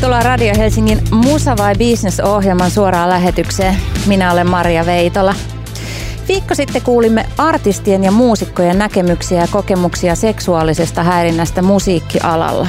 [0.00, 3.76] Tervetuloa Radio Helsingin Musa vai Business-ohjelman suoraan lähetykseen.
[4.06, 5.34] Minä olen Maria Veitola.
[6.28, 12.68] Viikko sitten kuulimme artistien ja muusikkojen näkemyksiä ja kokemuksia seksuaalisesta häirinnästä musiikkialalla.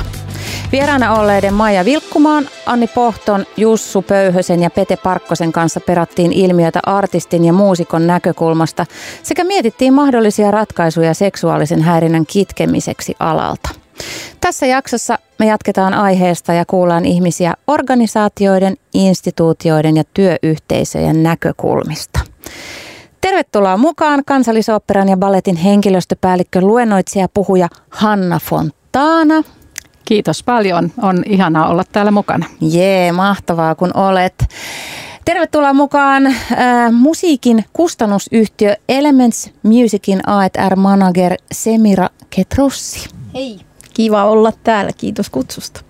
[0.72, 7.46] Vieraana olleiden Maija Vilkkumaan, Anni Pohton, Jussu Pöyhösen ja Pete Parkkosen kanssa perattiin ilmiötä artistin
[7.46, 8.86] ja muusikon näkökulmasta
[9.24, 13.81] sekä mietittiin mahdollisia ratkaisuja seksuaalisen häirinnän kitkemiseksi alalta.
[14.42, 22.20] Tässä jaksossa me jatketaan aiheesta ja kuullaan ihmisiä organisaatioiden, instituutioiden ja työyhteisöjen näkökulmista.
[23.22, 29.44] Tervetuloa mukaan kansallisoopperan ja balletin henkilöstöpäällikkö luennoitsija puhuja Hanna Fontana.
[30.06, 30.92] Kiitos paljon.
[31.02, 32.46] On ihanaa olla täällä mukana.
[32.62, 34.46] Jee, mahtavaa kun olet.
[35.26, 36.36] Tervetuloa mukaan äh,
[36.92, 43.10] musiikin kustannusyhtiö Elements Musicin A&R manager Semira Ketrussi.
[43.34, 43.60] Hei.
[43.94, 45.82] Kiva olla täällä, kiitos kutsusta.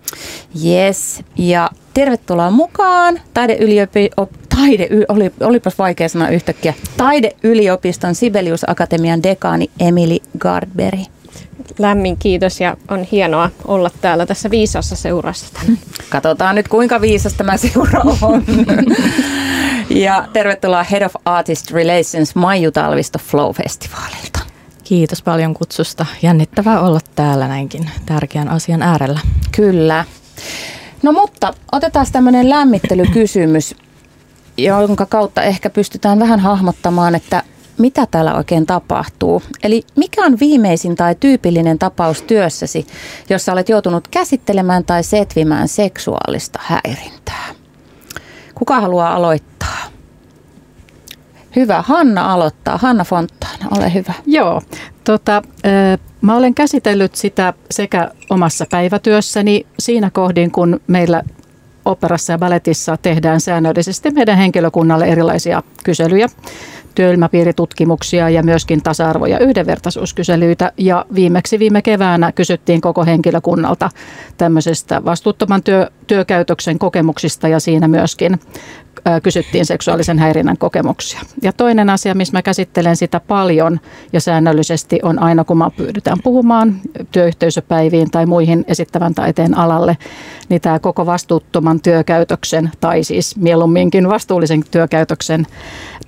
[0.66, 4.10] Yes, ja tervetuloa mukaan taideyliopi...
[4.56, 6.74] Taide, oli, olipas vaikea sanoa yhtäkkiä.
[6.98, 11.00] Taideyliopiston Sibelius Akatemian dekaani Emily Gardberg.
[11.80, 15.60] Lämmin kiitos ja on hienoa olla täällä tässä viisassa seurassa.
[16.10, 18.44] Katsotaan nyt kuinka viisas tämä seura on.
[20.06, 24.51] ja tervetuloa Head of Artist Relations Maiju Talvisto Flow-festivaalilta.
[24.92, 26.06] Kiitos paljon kutsusta.
[26.22, 29.20] Jännittävää olla täällä näinkin tärkeän asian äärellä.
[29.56, 30.06] Kyllä.
[31.04, 33.76] No mutta otetaan tämmöinen lämmittelykysymys,
[34.58, 37.44] jonka kautta ehkä pystytään vähän hahmottamaan, että
[37.78, 39.44] mitä täällä oikein tapahtuu.
[39.64, 42.88] Eli mikä on viimeisin tai tyypillinen tapaus työssäsi,
[43.30, 47.48] jossa olet joutunut käsittelemään tai setvimään seksuaalista häirintää?
[48.56, 49.51] Kuka haluaa aloittaa?
[51.56, 52.78] Hyvä, Hanna aloittaa.
[52.78, 54.14] Hanna Fontaana, ole hyvä.
[54.26, 54.62] Joo,
[55.04, 55.42] tota,
[56.22, 61.24] mä olen käsitellyt sitä sekä omassa päivätyössäni siinä kohdin, kun meillä
[61.86, 66.28] operassa ja balletissa tehdään säännöllisesti meidän henkilökunnalle erilaisia kyselyjä
[66.96, 70.72] työilmapiiritutkimuksia ja myöskin tasa-arvo- ja yhdenvertaisuuskyselyitä.
[70.78, 73.90] Ja viimeksi viime keväänä kysyttiin koko henkilökunnalta
[74.38, 78.40] tämmöisestä vastuuttoman työ, työkäytöksen kokemuksista ja siinä myöskin
[79.24, 81.22] kysyttiin seksuaalisen häirinnän kokemuksia.
[81.42, 83.80] Ja toinen asia, missä mä käsittelen sitä paljon
[84.14, 86.76] ja säännöllisesti on aina, kun mä pyydetään puhumaan
[87.12, 89.98] työyhteisöpäiviin tai muihin esittävän taiteen alalle,
[90.50, 95.48] niin tämä koko vastuuttoman työkäytöksen tai siis mieluumminkin vastuullisen työkäytöksen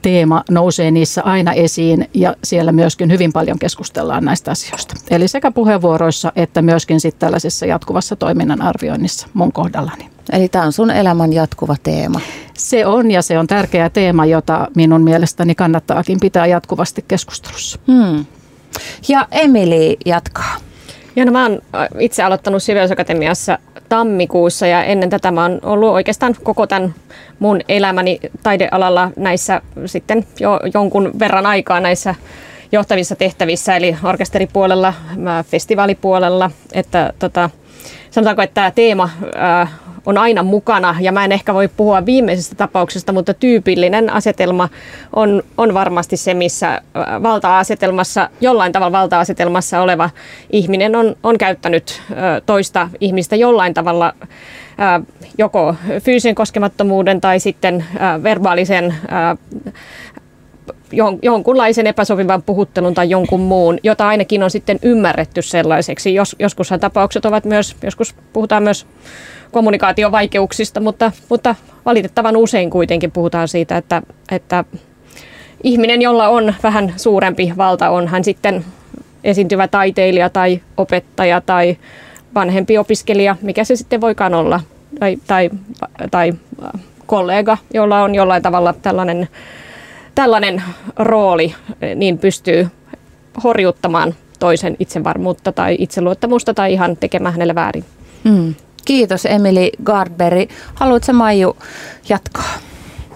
[0.01, 4.95] teema nousee niissä aina esiin ja siellä myöskin hyvin paljon keskustellaan näistä asioista.
[5.09, 10.12] Eli sekä puheenvuoroissa että myöskin sitten tällaisessa jatkuvassa toiminnan arvioinnissa mun kohdallani.
[10.31, 12.19] Eli tämä on sun elämän jatkuva teema.
[12.53, 17.79] Se on ja se on tärkeä teema, jota minun mielestäni kannattaakin pitää jatkuvasti keskustelussa.
[17.87, 18.25] Hmm.
[19.07, 20.55] Ja Emili jatkaa.
[21.15, 21.59] Ja no mä oon
[21.99, 26.95] itse aloittanut Siveysakatemiassa tammikuussa ja ennen tätä mä oon ollut oikeastaan koko tämän
[27.39, 32.15] mun elämäni taidealalla näissä sitten jo jonkun verran aikaa näissä
[32.71, 34.93] johtavissa tehtävissä, eli orkesteripuolella,
[35.45, 37.49] festivaalipuolella, että tota,
[38.11, 39.67] sanotaanko, että tämä teema ää,
[40.05, 40.95] on aina mukana.
[40.99, 44.69] Ja mä en ehkä voi puhua viimeisestä tapauksesta, mutta tyypillinen asetelma
[45.15, 46.81] on, on varmasti se, missä
[47.23, 50.09] valta-asetelmassa, jollain tavalla valta-asetelmassa oleva
[50.49, 52.01] ihminen on, on käyttänyt
[52.45, 54.13] toista ihmistä jollain tavalla
[55.37, 57.85] joko fyysisen koskemattomuuden tai sitten
[58.23, 58.95] verbaalisen
[61.21, 66.13] jonkunlaisen epäsopivan puhuttelun tai jonkun muun, jota ainakin on sitten ymmärretty sellaiseksi.
[66.13, 68.85] Jos, joskushan tapaukset ovat myös, joskus puhutaan myös
[69.51, 71.55] kommunikaatiovaikeuksista, mutta, mutta
[71.85, 74.63] valitettavan usein kuitenkin puhutaan siitä, että, että
[75.63, 78.65] ihminen, jolla on vähän suurempi valta, on hän sitten
[79.23, 81.77] esiintyvä taiteilija tai opettaja tai
[82.35, 84.59] vanhempi opiskelija, mikä se sitten voikaan olla,
[84.99, 85.49] tai, tai,
[86.11, 86.33] tai
[87.05, 89.27] kollega, jolla on jollain tavalla tällainen,
[90.15, 90.63] tällainen
[90.99, 91.55] rooli,
[91.95, 92.67] niin pystyy
[93.43, 97.85] horjuttamaan toisen itsevarmuutta tai itseluottamusta tai ihan tekemään hänelle väärin.
[98.23, 98.55] Mm.
[98.85, 100.49] Kiitos Emili Gardberg.
[100.73, 101.57] Haluatko Maiju
[102.09, 102.53] jatkaa?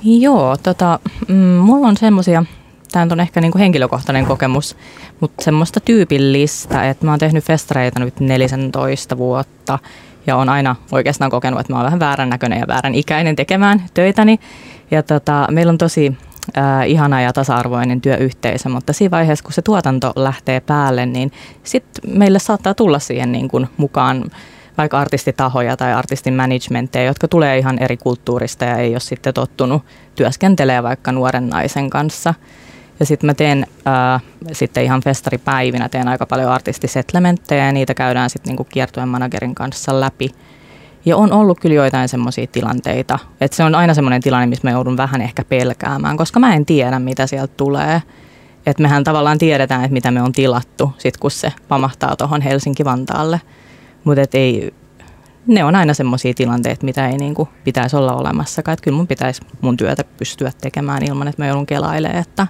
[0.04, 2.44] Joo, tota, mm, mulla on semmoisia,
[2.92, 4.78] tämä on ehkä niinku henkilökohtainen kokemus,
[5.20, 9.80] mutta semmoista tyypillistä, että mä oon tehnyt festareita nyt 14 vuotta
[10.28, 13.84] ja on aina oikeastaan kokenut, että mä oon vähän väärän näköinen ja väärän ikäinen tekemään
[13.94, 14.40] töitäni.
[14.92, 16.18] Ja tota, meillä on tosi
[16.58, 21.32] äh, ihana ja tasa-arvoinen työyhteisö, mutta siinä vaiheessa, kun se tuotanto lähtee päälle, niin
[21.64, 24.32] sitten meille saattaa tulla siihen niin kuin mukaan
[24.78, 29.84] vaikka artistitahoja tai artistin managementteja, jotka tulee ihan eri kulttuurista ja ei ole sitten tottunut
[30.16, 32.34] työskentelemään vaikka nuoren naisen kanssa.
[33.00, 34.22] Ja sitten mä teen äh,
[34.52, 40.00] sitten ihan festaripäivinä, teen aika paljon artistisetlementtejä ja niitä käydään sitten niinku kiertueen managerin kanssa
[40.00, 40.30] läpi.
[41.08, 44.72] Ja on ollut kyllä joitain semmoisia tilanteita, että se on aina semmoinen tilanne, missä mä
[44.72, 48.02] joudun vähän ehkä pelkäämään, koska mä en tiedä, mitä sieltä tulee.
[48.66, 53.42] Että mehän tavallaan tiedetään, että mitä me on tilattu, sit kun se pamahtaa tuohon Helsinki-Vantaalle.
[54.04, 54.74] Mutta ei,
[55.48, 58.74] ne on aina semmoisia tilanteita, mitä ei niinku pitäisi olla olemassakaan.
[58.74, 62.48] Että kyllä mun pitäisi mun työtä pystyä tekemään ilman, että mä joudun kelailemaan, että,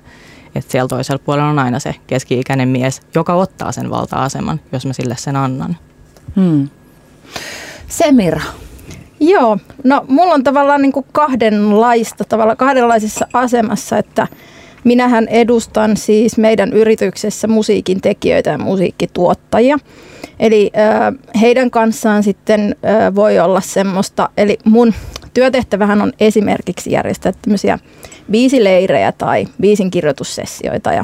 [0.56, 4.94] että siellä toisella puolella on aina se keski-ikäinen mies, joka ottaa sen valta-aseman, jos mä
[4.94, 5.78] sille sen annan.
[6.36, 6.70] Hmm.
[7.88, 8.42] Semira.
[9.20, 14.28] Joo, no mulla on tavallaan niin kuin kahdenlaista, tavallaan kahdenlaisessa asemassa, että
[14.84, 19.78] minähän edustan siis meidän yrityksessä musiikin tekijöitä ja musiikkituottajia.
[20.40, 24.94] Eli äh, heidän kanssaan sitten äh, voi olla semmoista, eli mun
[25.34, 27.80] työtehtävähän on esimerkiksi järjestää tämmöisiä
[28.32, 31.04] biisileirejä tai biisinkirjoitussessioita ja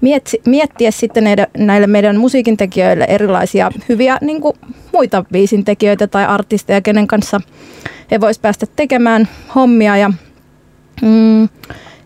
[0.00, 4.56] mietti, miettiä sitten näille, näille meidän musiikintekijöille erilaisia hyviä niin kuin
[4.92, 7.40] muita biisintekijöitä tai artisteja, kenen kanssa
[8.10, 9.96] he vois päästä tekemään hommia.
[9.96, 10.10] Ja
[11.02, 11.48] mm,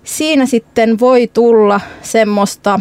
[0.05, 2.81] siinä sitten voi tulla semmoista,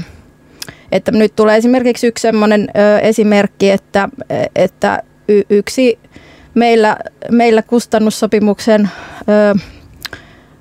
[0.92, 4.10] että nyt tulee esimerkiksi yksi semmoinen ö, esimerkki, että,
[4.56, 6.00] että y, yksi
[6.54, 6.98] meillä,
[7.32, 8.90] meillä kustannussopimuksen
[9.30, 9.60] ö,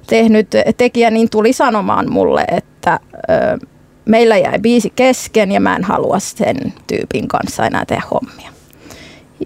[0.07, 3.67] tehnyt tekijä niin tuli sanomaan mulle, että ö,
[4.11, 8.51] meillä jäi biisi kesken ja mä en halua sen tyypin kanssa enää tehdä hommia.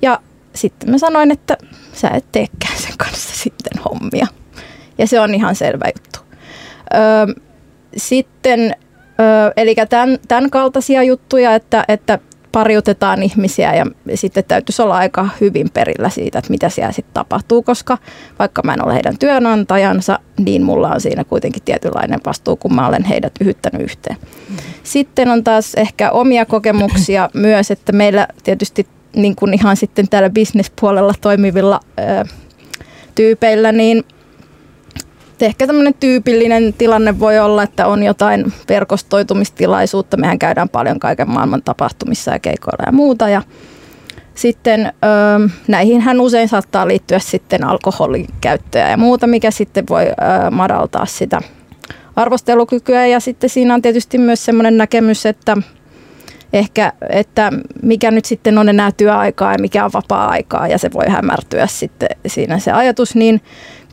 [0.02, 0.20] Ja
[0.54, 1.56] sitten mä sanoin, että
[1.92, 4.26] sä et teekään sen kanssa sitten hommia.
[4.98, 6.18] Ja se on ihan selvä juttu.
[6.94, 7.42] Öö,
[7.96, 8.60] sitten,
[9.20, 12.18] öö, eli tämän, tämän kaltaisia juttuja, että, että
[12.54, 17.62] pariutetaan ihmisiä ja sitten täytyisi olla aika hyvin perillä siitä, että mitä siellä sitten tapahtuu,
[17.62, 17.98] koska
[18.38, 22.88] vaikka mä en ole heidän työnantajansa, niin mulla on siinä kuitenkin tietynlainen vastuu, kun mä
[22.88, 24.16] olen heidät yhyttänyt yhteen.
[24.82, 28.86] Sitten on taas ehkä omia kokemuksia myös, että meillä tietysti
[29.16, 32.24] niin kuin ihan sitten täällä bisnespuolella toimivilla ö,
[33.14, 34.04] tyypeillä, niin
[35.42, 40.16] ehkä tämmöinen tyypillinen tilanne voi olla, että on jotain verkostoitumistilaisuutta.
[40.16, 43.28] Mehän käydään paljon kaiken maailman tapahtumissa ja keikoilla ja muuta.
[43.28, 43.42] Ja
[44.34, 50.06] sitten ö, näihin hän usein saattaa liittyä sitten alkoholin käyttöä ja muuta, mikä sitten voi
[50.06, 51.40] ö, madaltaa sitä
[52.16, 53.06] arvostelukykyä.
[53.06, 55.56] Ja sitten siinä on tietysti myös semmoinen näkemys, että
[56.52, 57.52] ehkä, että
[57.82, 62.08] mikä nyt sitten on enää työaikaa ja mikä on vapaa-aikaa ja se voi hämärtyä sitten
[62.26, 63.40] siinä se ajatus, niin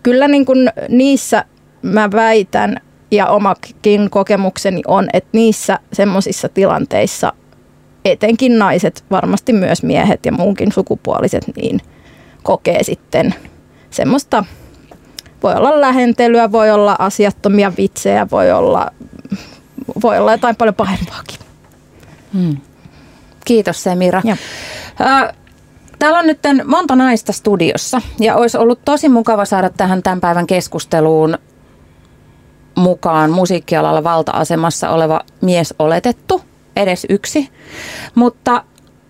[0.04, 1.46] kyllä niin kuin niissä
[1.82, 2.78] mä väitän
[3.12, 7.34] ja omakin kokemukseni on, että niissä semmoisissa tilanteissa
[8.06, 11.82] etenkin naiset, varmasti myös miehet ja muunkin sukupuoliset, niin
[12.44, 13.36] kokee sitten
[13.90, 14.46] semmoista,
[15.44, 18.92] voi olla lähentelyä, voi olla asiattomia vitsejä, voi olla,
[20.04, 21.40] voi olla jotain paljon pahempaakin.
[22.34, 22.58] Hmm.
[23.46, 24.22] Kiitos Semira.
[24.26, 24.38] Ja.
[26.02, 30.48] Täällä on nyt monta naista studiossa ja olisi ollut tosi mukava saada tähän tämän päivän
[30.48, 31.38] keskusteluun
[32.76, 36.42] mukaan musiikkialalla valta-asemassa oleva mies oletettu,
[36.76, 37.50] edes yksi.
[38.16, 38.64] Mutta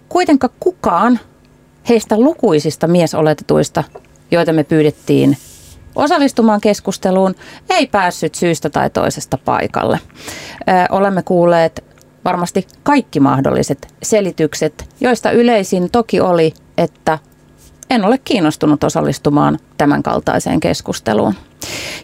[0.10, 1.20] kuitenkaan kukaan
[1.90, 3.84] heistä lukuisista miesoletetuista,
[4.32, 5.38] joita me pyydettiin
[5.96, 7.36] osallistumaan keskusteluun,
[7.70, 10.00] ei päässyt syystä tai toisesta paikalle.
[10.10, 10.14] Ö,
[10.90, 11.84] olemme kuulleet
[12.26, 17.20] varmasti kaikki mahdolliset selitykset, joista yleisin toki oli, että
[17.90, 21.34] en ole kiinnostunut osallistumaan tämän kaltaiseen keskusteluun.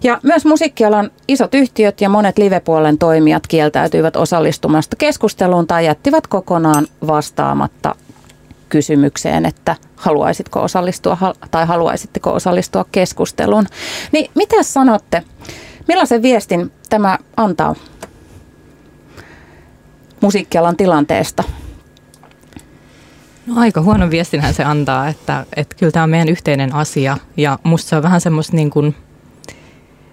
[0.04, 6.88] Ja myös musiikkialan isot yhtiöt ja monet livepuolen toimijat kieltäytyivät osallistumasta keskusteluun tai jättivät kokonaan
[7.08, 7.96] vastaamatta
[8.70, 11.18] kysymykseen, että haluaisitko osallistua
[11.52, 13.68] tai haluaisitteko osallistua keskusteluun.
[14.12, 15.24] Niin mitä sanotte?
[15.88, 17.76] Millaisen viestin tämä antaa
[20.22, 21.44] musiikkialan tilanteesta?
[23.48, 27.60] No aika huono viestinhän se antaa, että, että kyllä tämä on meidän yhteinen asia ja
[27.64, 28.96] musta se on vähän semmoista niin kuin,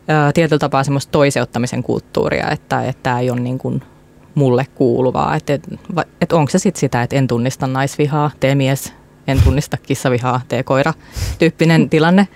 [0.08, 3.82] ää, tietyllä tapaa semmoista toiseuttamisen kulttuuria, että, että tämä ei ole niin kuin
[4.34, 5.36] mulle kuuluvaa.
[5.36, 5.76] Että, että,
[6.20, 8.92] että onko se sitten sitä, että en tunnista naisvihaa, tee mies,
[9.26, 10.94] en tunnista kissavihaa, tee koira
[11.38, 12.28] tyyppinen tilanne.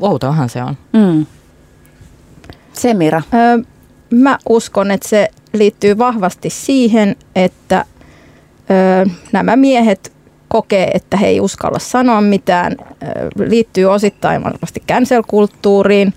[0.00, 0.76] Outoahan se on.
[0.92, 1.26] Mm.
[2.72, 3.22] Semira.
[3.34, 3.58] Öö,
[4.10, 7.84] mä uskon, että se liittyy vahvasti siihen, että
[9.32, 10.12] nämä miehet
[10.48, 12.76] kokee, että he ei uskalla sanoa mitään,
[13.36, 16.12] liittyy osittain varmasti cancel-kulttuuriin.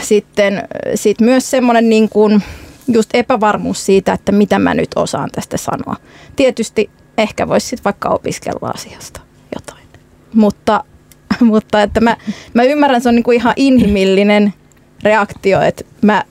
[0.00, 0.62] Sitten
[0.94, 2.42] sit myös semmoinen niin kuin
[2.88, 5.96] just epävarmuus siitä, että mitä mä nyt osaan tästä sanoa.
[6.36, 9.20] Tietysti ehkä voisi sitten vaikka opiskella asiasta
[9.54, 9.84] jotain.
[10.34, 10.84] Mutta,
[11.40, 12.16] mutta että mä,
[12.54, 14.54] mä ymmärrän, se on niin kuin ihan inhimillinen
[15.02, 16.24] reaktio, että mä,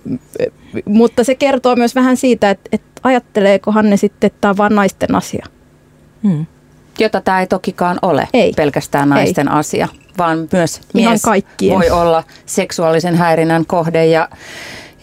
[0.85, 4.75] mutta se kertoo myös vähän siitä, että, että ajatteleekohan ne sitten, että tämä on vain
[4.75, 5.45] naisten asia.
[6.23, 6.45] Hmm.
[6.99, 8.53] Jota tämä ei tokikaan ole Ei.
[8.55, 9.53] pelkästään naisten ei.
[9.53, 9.87] asia,
[10.17, 11.75] vaan myös Ihan mies kaikkien.
[11.77, 14.29] voi olla seksuaalisen häirinnän kohde ja,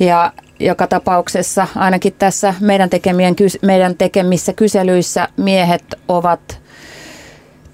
[0.01, 6.61] ja joka tapauksessa ainakin tässä meidän, tekemien, meidän tekemissä kyselyissä miehet ovat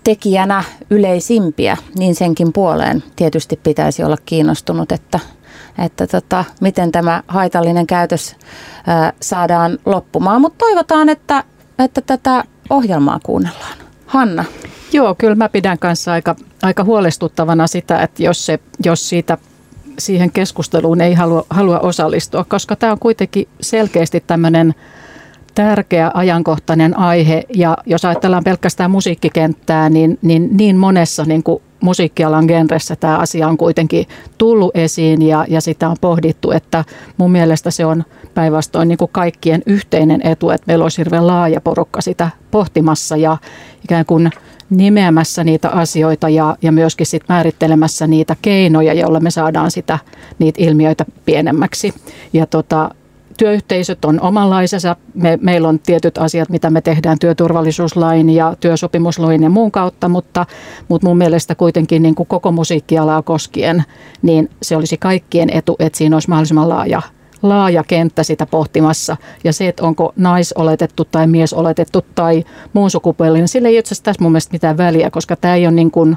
[0.05, 5.21] tekijänä yleisimpiä, niin senkin puoleen tietysti pitäisi olla kiinnostunut, että,
[5.78, 8.37] että tota, miten tämä haitallinen käytös
[8.87, 10.40] ää, saadaan loppumaan.
[10.40, 11.44] Mutta toivotaan, että,
[11.78, 13.78] että tätä ohjelmaa kuunnellaan.
[14.06, 14.44] Hanna.
[14.92, 19.38] Joo, kyllä mä pidän kanssa aika, aika huolestuttavana sitä, että jos, se, jos siitä
[19.99, 24.75] siihen keskusteluun ei halua, halua osallistua, koska tämä on kuitenkin selkeästi tämmöinen
[25.54, 32.44] tärkeä ajankohtainen aihe ja jos ajatellaan pelkästään musiikkikenttää, niin niin, niin monessa niin kuin musiikkialan
[32.44, 34.06] genressä tämä asia on kuitenkin
[34.38, 36.85] tullut esiin ja, ja sitä on pohdittu, että
[37.16, 38.04] mun mielestä se on
[38.35, 43.37] päinvastoin niin kuin kaikkien yhteinen etu, että meillä olisi hirveän laaja porukka sitä pohtimassa ja
[43.85, 44.30] ikään kuin
[44.71, 49.99] nimeämässä niitä asioita ja, ja myöskin sit määrittelemässä niitä keinoja, joilla me saadaan sitä,
[50.38, 51.94] niitä ilmiöitä pienemmäksi.
[52.32, 52.90] Ja tota,
[53.42, 54.96] työyhteisöt on omanlaisensa.
[55.14, 60.46] Me, meillä on tietyt asiat, mitä me tehdään työturvallisuuslain ja työsopimuslain ja muun kautta, mutta,
[60.88, 63.84] mutta mun mielestä kuitenkin niin kuin koko musiikkialaa koskien,
[64.22, 67.02] niin se olisi kaikkien etu, että siinä olisi mahdollisimman laaja
[67.42, 69.16] laaja kenttä sitä pohtimassa.
[69.44, 74.22] Ja se, että onko naisoletettu tai miesoletettu tai muun sukupuolinen, sillä ei itse asiassa tässä
[74.22, 76.16] mun mielestä mitään väliä, koska tämä ei ole niin kuin,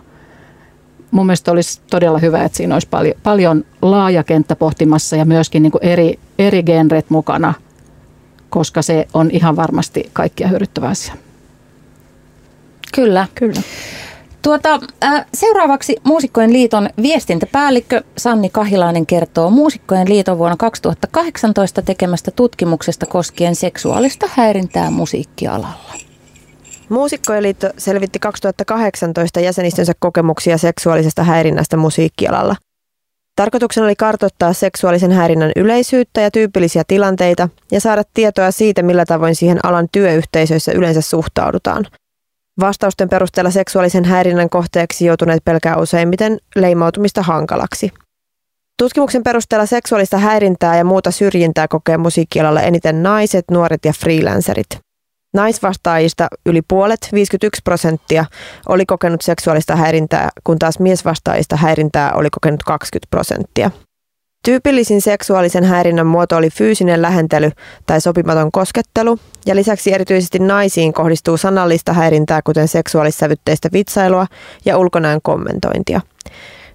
[1.15, 5.63] mun mielestä olisi todella hyvä, että siinä olisi paljon, paljon laaja kenttä pohtimassa ja myöskin
[5.63, 7.53] niin kuin eri, eri genret mukana,
[8.49, 11.13] koska se on ihan varmasti kaikkia hyödyttävä asia.
[12.95, 13.27] Kyllä.
[13.35, 13.61] Kyllä.
[14.41, 23.05] Tuota, äh, seuraavaksi Muusikkojen liiton viestintäpäällikkö Sanni Kahilainen kertoo Muusikkojen liiton vuonna 2018 tekemästä tutkimuksesta
[23.05, 26.04] koskien seksuaalista häirintää musiikkialalla.
[26.89, 32.55] Muusikkojen liitto selvitti 2018 jäsenistönsä kokemuksia seksuaalisesta häirinnästä musiikkialalla.
[33.35, 39.35] Tarkoituksena oli kartoittaa seksuaalisen häirinnän yleisyyttä ja tyypillisiä tilanteita ja saada tietoa siitä, millä tavoin
[39.35, 41.85] siihen alan työyhteisöissä yleensä suhtaudutaan.
[42.59, 47.91] Vastausten perusteella seksuaalisen häirinnän kohteeksi joutuneet pelkää useimmiten leimautumista hankalaksi.
[48.77, 54.67] Tutkimuksen perusteella seksuaalista häirintää ja muuta syrjintää kokee musiikkialalla eniten naiset, nuoret ja freelancerit.
[55.35, 58.25] Naisvastaajista yli puolet, 51 prosenttia,
[58.69, 63.71] oli kokenut seksuaalista häirintää, kun taas miesvastaajista häirintää oli kokenut 20 prosenttia.
[64.45, 67.51] Tyypillisin seksuaalisen häirinnän muoto oli fyysinen lähentely
[67.87, 74.27] tai sopimaton koskettelu, ja lisäksi erityisesti naisiin kohdistuu sanallista häirintää, kuten seksuaalissävytteistä vitsailua
[74.65, 76.01] ja ulkonäön kommentointia.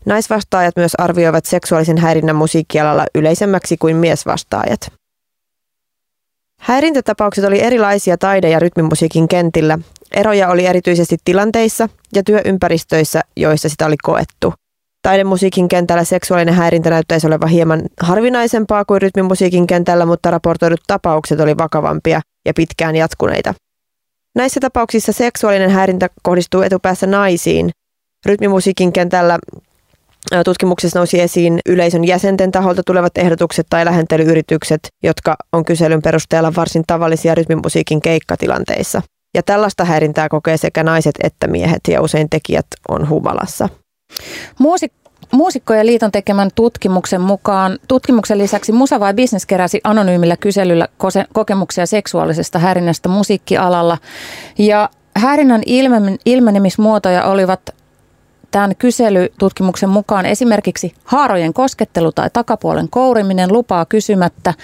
[0.07, 5.00] Naisvastaajat myös arvioivat seksuaalisen häirinnän musiikkialalla yleisemmäksi kuin miesvastaajat.
[6.61, 9.79] Häirintätapaukset oli erilaisia taide- ja rytmimusiikin kentillä.
[10.13, 14.55] Eroja oli erityisesti tilanteissa ja työympäristöissä, joissa sitä oli koettu.
[15.03, 21.59] Taidemusiikin kentällä seksuaalinen häirintä näyttäisi olevan hieman harvinaisempaa kuin rytmimusiikin kentällä, mutta raportoidut tapaukset oli
[21.59, 23.55] vakavampia ja pitkään jatkuneita.
[24.35, 27.71] Näissä tapauksissa seksuaalinen häirintä kohdistuu etupäässä naisiin.
[28.27, 29.39] Rytmimusiikin kentällä
[30.45, 36.85] tutkimuksessa nousi esiin yleisön jäsenten taholta tulevat ehdotukset tai lähentelyyritykset, jotka on kyselyn perusteella varsin
[36.87, 39.03] tavallisia rytmimusiikin keikkatilanteissa.
[39.35, 43.69] Ja tällaista häirintää kokee sekä naiset että miehet ja usein tekijät on humalassa.
[44.59, 45.01] Muusik-
[45.33, 51.87] Muusikkojen liiton tekemän tutkimuksen mukaan tutkimuksen lisäksi Musa vai Business keräsi anonyymillä kyselyllä kose- kokemuksia
[51.87, 53.99] seksuaalisesta häirinnästä musiikkialalla.
[54.59, 57.61] Ja häirinnän ilmen- ilmenemismuotoja olivat
[58.51, 64.55] tämän kyselytutkimuksen mukaan esimerkiksi haarojen koskettelu tai takapuolen kouriminen lupaa kysymättä,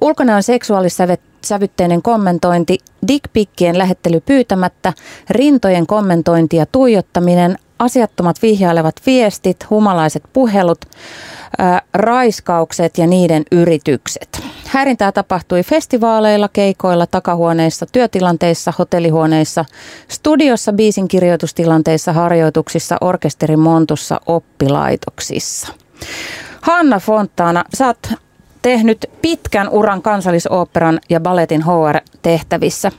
[0.00, 4.92] ulkonäön seksuaalissävytteinen kommentointi, dickpikkien lähettely pyytämättä,
[5.30, 10.84] rintojen kommentointi ja tuijottaminen, asiattomat vihjailevat viestit, humalaiset puhelut,
[11.58, 14.42] ää, raiskaukset ja niiden yritykset.
[14.66, 19.64] Häirintää tapahtui festivaaleilla, keikoilla, takahuoneissa, työtilanteissa, hotellihuoneissa,
[20.08, 25.68] studiossa, biisin kirjoitustilanteissa, harjoituksissa, orkesterimontussa, oppilaitoksissa.
[26.60, 28.12] Hanna Fontana, sä oot
[28.62, 32.92] tehnyt pitkän uran kansallisoopperan ja balletin HR-tehtävissä.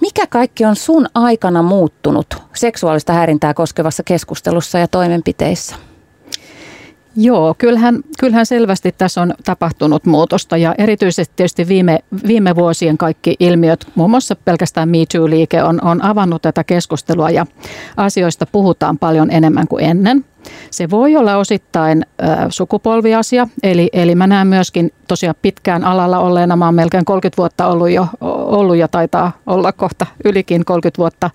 [0.00, 5.76] Mikä kaikki on sun aikana muuttunut seksuaalista häirintää koskevassa keskustelussa ja toimenpiteissä?
[7.16, 13.36] Joo, kyllähän, kyllähän selvästi tässä on tapahtunut muutosta ja erityisesti tietysti viime, viime vuosien kaikki
[13.40, 17.46] ilmiöt, muun muassa pelkästään Me Too-liike on, on avannut tätä keskustelua ja
[17.96, 20.24] asioista puhutaan paljon enemmän kuin ennen.
[20.70, 26.56] Se voi olla osittain äh, sukupolviasia, eli, eli mä näen myöskin tosiaan pitkään alalla olleena,
[26.56, 31.30] mä oon melkein 30 vuotta ollut jo, ollut ja taitaa olla kohta ylikin 30 vuotta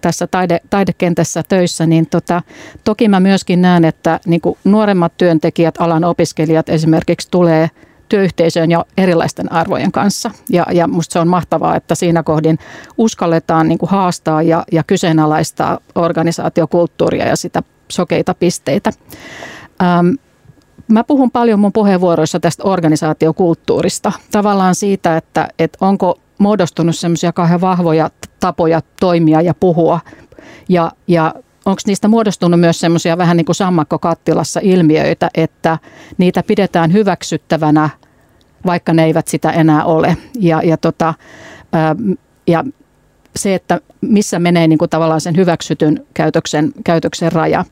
[0.00, 2.42] tässä taide, taidekentässä töissä, niin tota,
[2.84, 7.70] toki mä myöskin näen, että niin nuoremmat työntekijät, alan opiskelijat esimerkiksi tulee–
[8.10, 10.30] työyhteisöön ja erilaisten arvojen kanssa.
[10.48, 12.58] Ja, ja musta se on mahtavaa, että siinä kohdin
[12.98, 18.92] uskalletaan niin kuin haastaa ja, ja kyseenalaistaa organisaatiokulttuuria ja sitä sokeita pisteitä.
[19.82, 20.08] Ähm,
[20.90, 24.12] Mä puhun paljon mun puheenvuoroissa tästä organisaatiokulttuurista.
[24.30, 30.00] Tavallaan siitä, että, että onko muodostunut semmoisia kahden vahvoja tapoja toimia ja puhua.
[30.68, 35.78] Ja, ja onko niistä muodostunut myös semmoisia vähän niin kuin sammakkokattilassa ilmiöitä, että
[36.18, 37.90] niitä pidetään hyväksyttävänä,
[38.66, 40.16] vaikka ne eivät sitä enää ole.
[40.38, 41.14] Ja, ja, tota,
[42.46, 42.64] ja
[43.40, 47.64] se, että missä menee niin kuin tavallaan sen hyväksytyn käytöksen, käytöksen raja.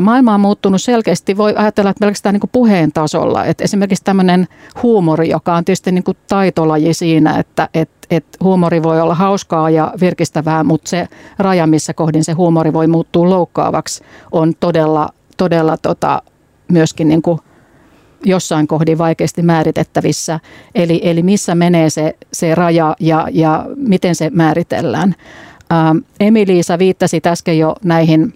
[0.00, 3.44] Maailma on muuttunut selkeästi, voi ajatella, että pelkästään niin kuin puheen tasolla.
[3.44, 4.48] Että esimerkiksi tämmöinen
[4.82, 9.70] huumori, joka on tietysti niin kuin taitolaji siinä, että, että että huumori voi olla hauskaa
[9.70, 15.76] ja virkistävää, mutta se raja, missä kohdin se huumori voi muuttua loukkaavaksi, on todella, todella
[15.76, 16.22] tota,
[16.68, 17.38] myöskin niin kuin
[18.24, 20.40] jossain kohdin vaikeasti määritettävissä.
[20.74, 25.14] Eli, eli missä menee se, se raja ja, ja miten se määritellään.
[25.72, 28.34] Ähm, Emiliisa viittasi äsken jo näihin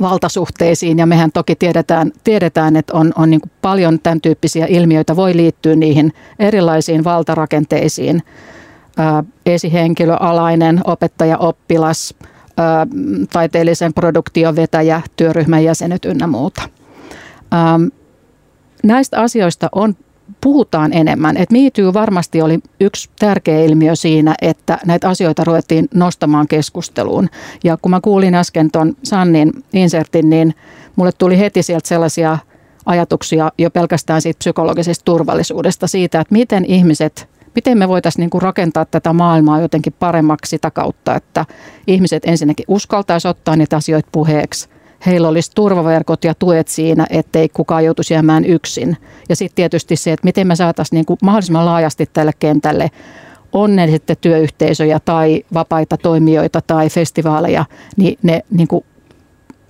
[0.00, 5.36] valtasuhteisiin ja mehän toki tiedetään, tiedetään että on, on niin paljon tämän tyyppisiä ilmiöitä voi
[5.36, 8.22] liittyä niihin erilaisiin valtarakenteisiin
[9.46, 12.14] esihenkilö, alainen, opettaja, oppilas,
[13.32, 16.62] taiteellisen produktion vetäjä, työryhmän jäsenet ynnä muuta.
[18.82, 19.96] Näistä asioista on
[20.40, 21.36] puhutaan enemmän.
[21.36, 27.28] Et MeToo varmasti oli yksi tärkeä ilmiö siinä, että näitä asioita ruvettiin nostamaan keskusteluun.
[27.64, 30.54] Ja kun mä kuulin äsken tuon Sannin insertin, niin
[30.96, 32.38] mulle tuli heti sieltä sellaisia
[32.86, 38.42] ajatuksia jo pelkästään siitä psykologisesta turvallisuudesta, siitä, että miten ihmiset miten me voitaisiin niin kuin
[38.42, 41.46] rakentaa tätä maailmaa jotenkin paremmaksi sitä kautta, että
[41.86, 44.68] ihmiset ensinnäkin uskaltaisi ottaa niitä asioita puheeksi.
[45.06, 48.96] Heillä olisi turvaverkot ja tuet siinä, ettei kukaan joutuisi jäämään yksin.
[49.28, 52.90] Ja sitten tietysti se, että miten me saataisiin niin kuin mahdollisimman laajasti tälle kentälle
[53.52, 53.70] on
[54.20, 57.64] työyhteisöjä tai vapaita toimijoita tai festivaaleja,
[57.96, 58.84] niin ne niin kuin,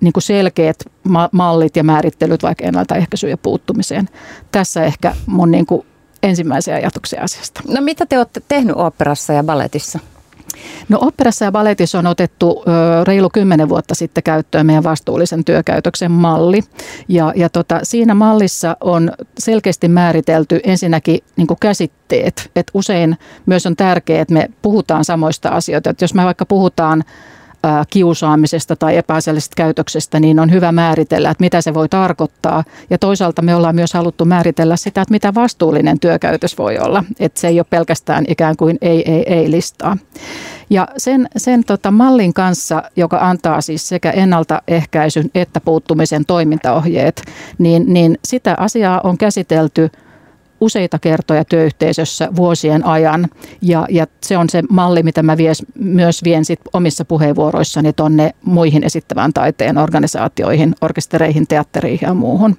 [0.01, 0.85] niin kuin selkeät
[1.33, 4.09] mallit ja määrittelyt vaikka ennaltaehkäisyyn ja puuttumiseen.
[4.53, 5.87] Tässä ehkä mun niin kuin
[6.23, 7.61] ensimmäisiä ajatuksia asiasta.
[7.69, 9.99] No mitä te olette tehnyt operassa ja balletissa?
[10.89, 16.11] No operassa ja balletissa on otettu ö, reilu kymmenen vuotta sitten käyttöön meidän vastuullisen työkäytöksen
[16.11, 16.61] malli.
[17.09, 22.51] Ja, ja tota, siinä mallissa on selkeästi määritelty ensinnäkin niin käsitteet.
[22.57, 25.91] Et usein myös on tärkeää, että me puhutaan samoista asioista.
[25.91, 27.05] Et jos me vaikka puhutaan
[27.91, 32.65] kiusaamisesta tai epäasiallisesta käytöksestä, niin on hyvä määritellä, että mitä se voi tarkoittaa.
[32.91, 37.05] Ja toisaalta me ollaan myös haluttu määritellä sitä, että mitä vastuullinen työkäytös voi olla.
[37.21, 39.97] Että se ei ole pelkästään ikään kuin ei, ei, ei listaa.
[40.71, 47.23] Ja sen, sen tota mallin kanssa, joka antaa siis sekä ennaltaehkäisyn että puuttumisen toimintaohjeet,
[47.59, 49.91] niin, niin sitä asiaa on käsitelty–
[50.63, 53.29] useita kertoja työyhteisössä vuosien ajan.
[53.63, 58.35] Ja, ja se on se malli, mitä mä vies, myös vien sit omissa puheenvuoroissani tuonne
[58.45, 62.57] muihin esittävän taiteen organisaatioihin, orkestereihin, teattereihin ja muuhun.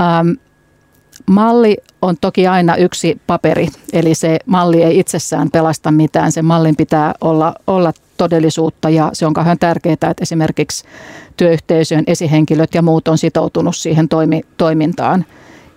[0.00, 0.28] Ähm,
[1.26, 6.32] malli on toki aina yksi paperi, eli se malli ei itsessään pelasta mitään.
[6.32, 10.84] Se mallin pitää olla, olla todellisuutta ja se on kauhean tärkeää, että esimerkiksi
[11.36, 15.24] työyhteisöjen esihenkilöt ja muut on sitoutunut siihen toimi, toimintaan.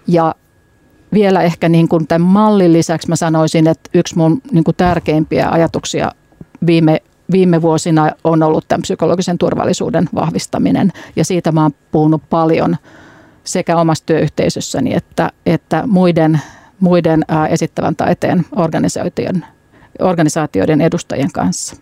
[0.08, 0.36] Ja
[1.15, 5.49] vielä ehkä niin kuin tämän mallin lisäksi mä sanoisin, että yksi mun niin kuin tärkeimpiä
[5.49, 6.12] ajatuksia
[6.65, 7.01] viime,
[7.32, 10.91] viime vuosina on ollut tämän psykologisen turvallisuuden vahvistaminen.
[11.15, 12.78] Ja siitä mä oon puhunut paljon
[13.43, 16.41] sekä omassa työyhteisössäni että, että muiden,
[16.80, 19.45] muiden esittävän taiteen organisaatioiden,
[19.99, 21.75] organisaatioiden edustajien kanssa.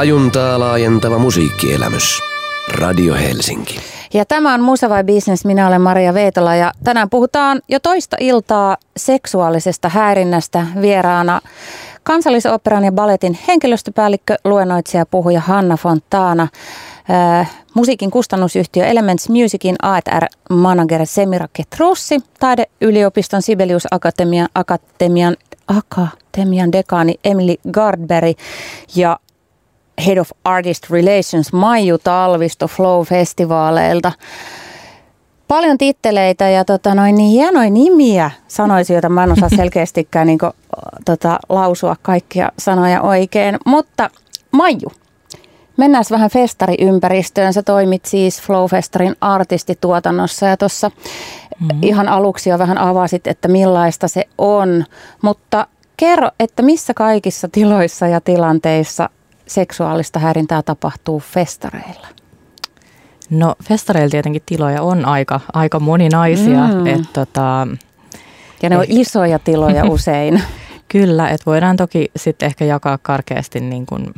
[0.00, 2.20] Tajuntaa laajentava musiikkielämys.
[2.68, 3.80] Radio Helsinki.
[4.14, 5.44] Ja tämä on Musa vai Business.
[5.44, 11.40] Minä olen Maria Veitola ja tänään puhutaan jo toista iltaa seksuaalisesta häirinnästä vieraana
[12.02, 16.48] kansallisoperan ja balletin henkilöstöpäällikkö, luennoitsija, puhuja Hanna Fontana.
[17.10, 25.36] Äh, musiikin kustannusyhtiö Elements Musicin AR-manager Semira Ketrussi, taideyliopiston Sibelius Akatemian, Akatemian,
[25.68, 28.38] Akatemian dekaani Emily Gardberg
[28.96, 29.18] ja
[30.06, 34.12] Head of Artist Relations Maiju Talvisto Flow-festivaaleilta.
[35.48, 40.38] Paljon titteleitä ja tota, noin, niin hienoja nimiä sanoisin, joita mä en osaa selkeästikään niin
[40.38, 40.52] kuin,
[41.04, 43.56] tota, lausua kaikkia sanoja oikein.
[43.66, 44.10] Mutta
[44.50, 44.92] Maiju,
[45.76, 47.52] mennään vähän festariympäristöön.
[47.52, 51.82] Sä toimit siis Flow-festarin artistituotannossa ja tuossa mm-hmm.
[51.82, 54.84] ihan aluksi jo vähän avasit, että millaista se on.
[55.22, 59.10] Mutta kerro, että missä kaikissa tiloissa ja tilanteissa
[59.50, 62.06] seksuaalista häirintää tapahtuu festareilla?
[63.30, 66.66] No festareilla tietenkin tiloja on aika, aika moninaisia.
[66.66, 66.86] Mm.
[66.86, 67.66] Et, tota,
[68.62, 70.42] ja ne on eh, isoja tiloja usein.
[70.88, 74.14] Kyllä, että voidaan toki sitten ehkä jakaa karkeasti niin kuin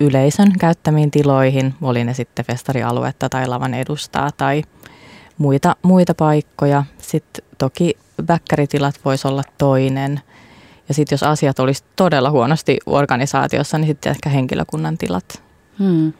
[0.00, 4.62] yleisön käyttämiin tiloihin, oli ne sitten festarialuetta tai lavan edustaa tai
[5.38, 6.84] muita, muita paikkoja.
[6.98, 7.96] Sitten toki
[8.28, 10.20] väkkäritilat voisi olla toinen.
[10.90, 15.42] Ja sitten jos asiat olisi todella huonosti organisaatiossa, niin sitten ehkä henkilökunnan tilat.
[15.78, 16.12] Hmm.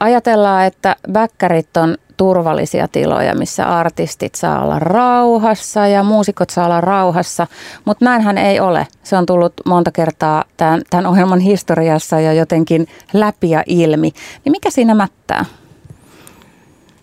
[0.00, 6.80] Ajatellaan, että väkkärit on turvallisia tiloja, missä artistit saa olla rauhassa ja muusikot saa olla
[6.80, 7.46] rauhassa,
[7.84, 8.86] mutta näinhän ei ole.
[9.02, 14.12] Se on tullut monta kertaa tämän, tämän ohjelman historiassa ja jotenkin läpi ja ilmi.
[14.44, 15.44] Niin mikä siinä mättää?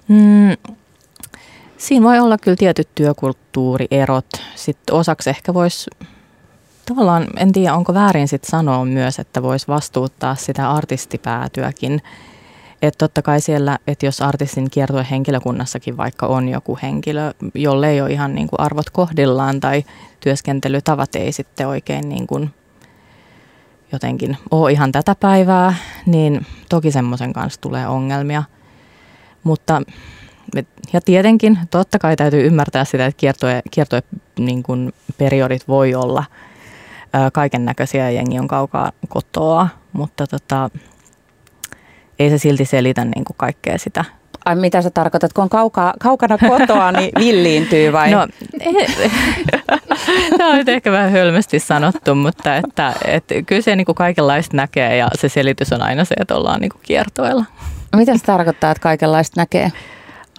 [0.07, 0.71] Mm,
[1.77, 4.27] siinä voi olla kyllä tietyt työkulttuurierot.
[4.55, 5.89] Sitten osaksi ehkä voisi
[6.89, 12.01] tavallaan, en tiedä onko väärin sitten sanoa myös, että voisi vastuuttaa sitä artistipäätyäkin
[12.81, 18.01] että totta kai siellä, että jos artistin kiertue henkilökunnassakin vaikka on joku henkilö, jolle ei
[18.01, 19.83] ole ihan niin kuin arvot kohdillaan tai
[20.19, 22.49] työskentelytavat ei sitten oikein niin kuin
[23.91, 25.73] jotenkin ole ihan tätä päivää,
[26.05, 28.43] niin toki semmoisen kanssa tulee ongelmia.
[29.43, 29.81] Mutta
[30.93, 34.03] ja tietenkin totta kai täytyy ymmärtää sitä, että kiertue, kiertue
[34.39, 36.23] niin kuin periodit voi olla
[37.33, 40.69] kaiken näköisiä jengi on kaukaa kotoa, mutta tota,
[42.19, 44.05] ei se silti selitä niin kuin kaikkea sitä.
[44.45, 48.11] Ai mitä sä tarkoitat, kun on kauka, kaukana kotoa, niin villiintyy vai?
[48.11, 48.27] No,
[50.37, 54.57] tämä on nyt ehkä vähän hölmästi sanottu, mutta että, että kyllä se niin kuin kaikenlaista
[54.57, 57.45] näkee ja se selitys on aina se, että ollaan niin kuin kiertoilla.
[57.95, 59.71] Mitä se tarkoittaa, että kaikenlaista näkee?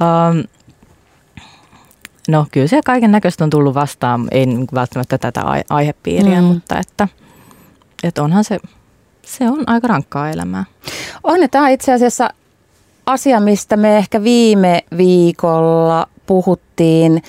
[0.00, 0.44] Um,
[2.28, 6.46] no kyllä se kaiken näköistä on tullut vastaan, ei niin välttämättä tätä aihepiiriä, mm.
[6.46, 7.08] mutta että,
[8.02, 8.58] että onhan se
[9.30, 10.64] se on aika rankkaa elämää.
[11.24, 12.30] On, tämä on itse asiassa
[13.06, 17.22] asia, mistä me ehkä viime viikolla puhuttiin,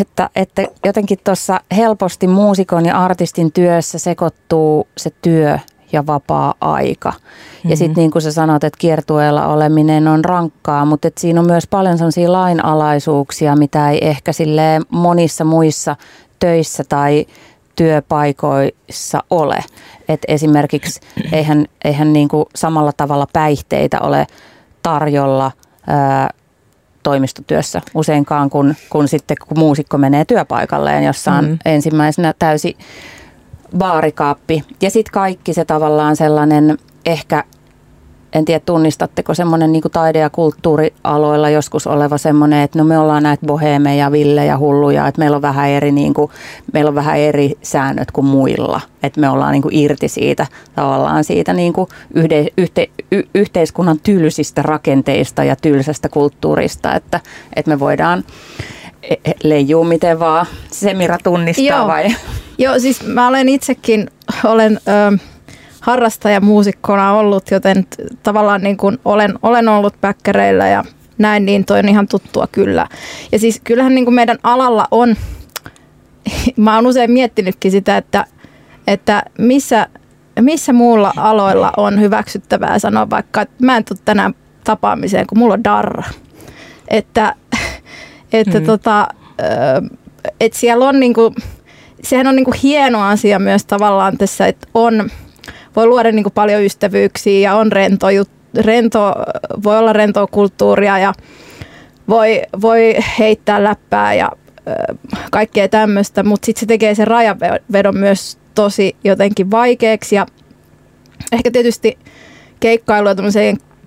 [0.00, 5.58] että, että jotenkin tuossa helposti muusikon ja artistin työssä sekoittuu se työ
[5.92, 7.10] ja vapaa-aika.
[7.10, 7.70] Mm-hmm.
[7.70, 11.46] Ja sitten niin kuin sä sanot, että kiertueella oleminen on rankkaa, mutta et siinä on
[11.46, 14.32] myös paljon sellaisia lainalaisuuksia, mitä ei ehkä
[14.90, 15.96] monissa muissa
[16.38, 17.26] töissä tai
[17.76, 19.58] työpaikoissa ole.
[20.08, 21.00] Et esimerkiksi
[21.32, 24.26] eihän, eihän niin kuin samalla tavalla päihteitä ole
[24.82, 25.52] tarjolla
[25.86, 26.30] ää,
[27.02, 31.58] toimistotyössä useinkaan, kun, kun sitten kun muusikko menee työpaikalleen, jossa on mm.
[31.64, 32.76] ensimmäisenä täysi
[33.78, 34.62] baarikaappi.
[34.82, 37.44] Ja sitten kaikki se tavallaan sellainen ehkä
[38.36, 43.22] en tiedä tunnistatteko semmoinen niin taide- ja kulttuurialoilla joskus oleva semmoinen, että no me ollaan
[43.22, 46.30] näitä bohemeja, villejä, hulluja, että meillä on vähän eri, niin kuin,
[46.72, 51.24] meillä on vähän eri säännöt kuin muilla, että me ollaan niin kuin irti siitä tavallaan
[51.24, 57.20] siitä niin kuin yhde, yhte, y, yhteiskunnan tylsistä rakenteista ja tylsästä kulttuurista, että,
[57.56, 58.24] että me voidaan
[59.42, 60.46] leijuu miten vaan.
[60.72, 61.86] Semira tunnistaa Joo.
[61.86, 62.14] vai?
[62.58, 64.10] Joo, siis mä olen itsekin,
[64.44, 64.80] olen...
[64.88, 65.18] Ö,
[65.86, 67.86] harrastajamuusikkona ollut, joten
[68.22, 70.84] tavallaan niin kuin olen, olen ollut päkkäreillä ja
[71.18, 72.86] näin, niin toi on ihan tuttua kyllä.
[73.32, 75.16] Ja siis kyllähän niin kuin meidän alalla on,
[76.56, 78.24] mä oon usein miettinytkin sitä, että,
[78.86, 79.88] että missä,
[80.40, 85.54] missä muulla aloilla on hyväksyttävää sanoa vaikka, että mä en tule tänään tapaamiseen, kun mulla
[85.54, 86.02] on darra.
[86.88, 87.34] Että,
[88.32, 88.66] että mm.
[88.66, 89.08] tota,
[90.40, 91.34] että siellä on niinku,
[92.02, 95.10] sehän on niinku hieno asia myös tavallaan tässä, että on
[95.76, 98.06] voi luoda niin kuin paljon ystävyyksiä ja on rento,
[98.60, 99.14] rento,
[99.64, 101.12] voi olla rentoa kulttuuria ja
[102.08, 104.32] voi, voi heittää läppää ja
[105.30, 110.26] kaikkea tämmöistä, mutta sitten se tekee sen rajavedon myös tosi jotenkin vaikeaksi ja
[111.32, 111.98] ehkä tietysti
[112.60, 113.14] keikkailu ja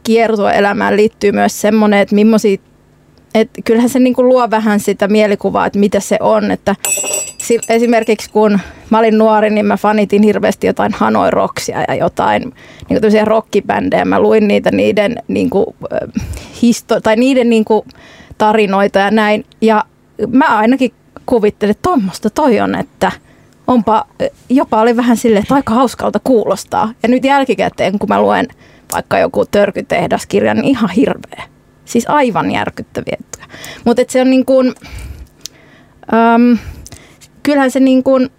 [0.04, 2.58] kiertoelämään liittyy myös semmoinen, että millaisia
[3.34, 6.52] et kyllähän se niinku luo vähän sitä mielikuvaa, että mitä se on.
[6.52, 6.76] Että
[7.70, 12.54] esimerkiksi kun mä olin nuori, niin mä fanitin hirveästi jotain Hanoi Rocksia ja jotain
[12.90, 14.06] niin kuin rockibändejä.
[14.06, 15.66] Mä luin niitä niiden, niin kuin,
[16.62, 17.86] histo- tai niiden niin kuin,
[18.38, 19.46] tarinoita ja näin.
[19.62, 19.86] Ja
[20.28, 20.92] mä ainakin
[21.26, 23.12] kuvittelin, että tuommoista toi on, että
[23.68, 24.06] onpa,
[24.50, 26.94] jopa oli vähän silleen, että aika hauskalta kuulostaa.
[27.04, 28.48] Ja nyt jälkikäteen, kun mä luen
[28.94, 31.44] vaikka joku törkytehdaskirja, niin ihan hirveä.
[31.90, 33.18] Siis aivan järkyttäviä.
[33.86, 34.74] Mutta se on niin kuin,
[36.14, 36.58] äm,
[37.44, 38.30] kyllähän se niin kuin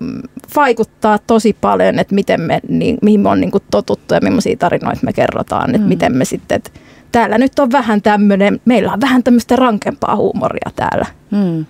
[0.00, 0.22] mm,
[0.56, 4.56] vaikuttaa tosi paljon, että miten me, niin, mihin me on niin kuin totuttu ja millaisia
[4.56, 5.88] tarinoita me kerrotaan, että mm.
[5.88, 6.70] miten me sitten, että
[7.12, 11.64] täällä nyt on vähän tämmöinen, meillä on vähän tämmöistä rankempaa huumoria täällä mm.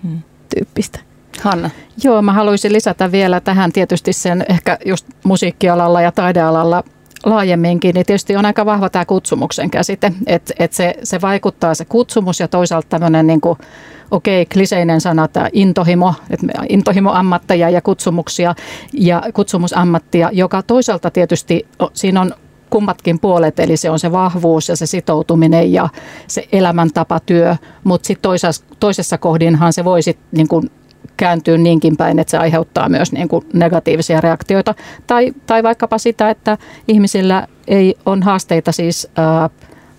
[0.55, 0.99] tyyppistä.
[1.41, 1.69] Hanna.
[2.03, 6.83] Joo, mä haluaisin lisätä vielä tähän tietysti sen ehkä just musiikkialalla ja taidealalla
[7.25, 11.85] laajemminkin, niin tietysti on aika vahva tämä kutsumuksen käsite, että et se, se vaikuttaa se
[11.85, 13.57] kutsumus ja toisaalta tämmöinen niin kuin,
[14.11, 18.55] okei, okay, kliseinen sana, tämä intohimo, että intohimoammatteja ja kutsumuksia
[18.93, 22.33] ja kutsumusammattia, joka toisaalta tietysti, siinä on
[22.69, 25.89] kummatkin puolet, eli se on se vahvuus ja se sitoutuminen ja
[26.27, 28.31] se elämäntapatyö, mutta sitten
[28.79, 30.71] toisessa, kohdinhan se voi sitten niin kuin
[31.17, 34.75] kääntyä niinkin päin, että se aiheuttaa myös niin kuin negatiivisia reaktioita.
[35.07, 36.57] Tai, tai vaikkapa sitä, että
[36.87, 39.49] ihmisillä ei on haasteita siis ää,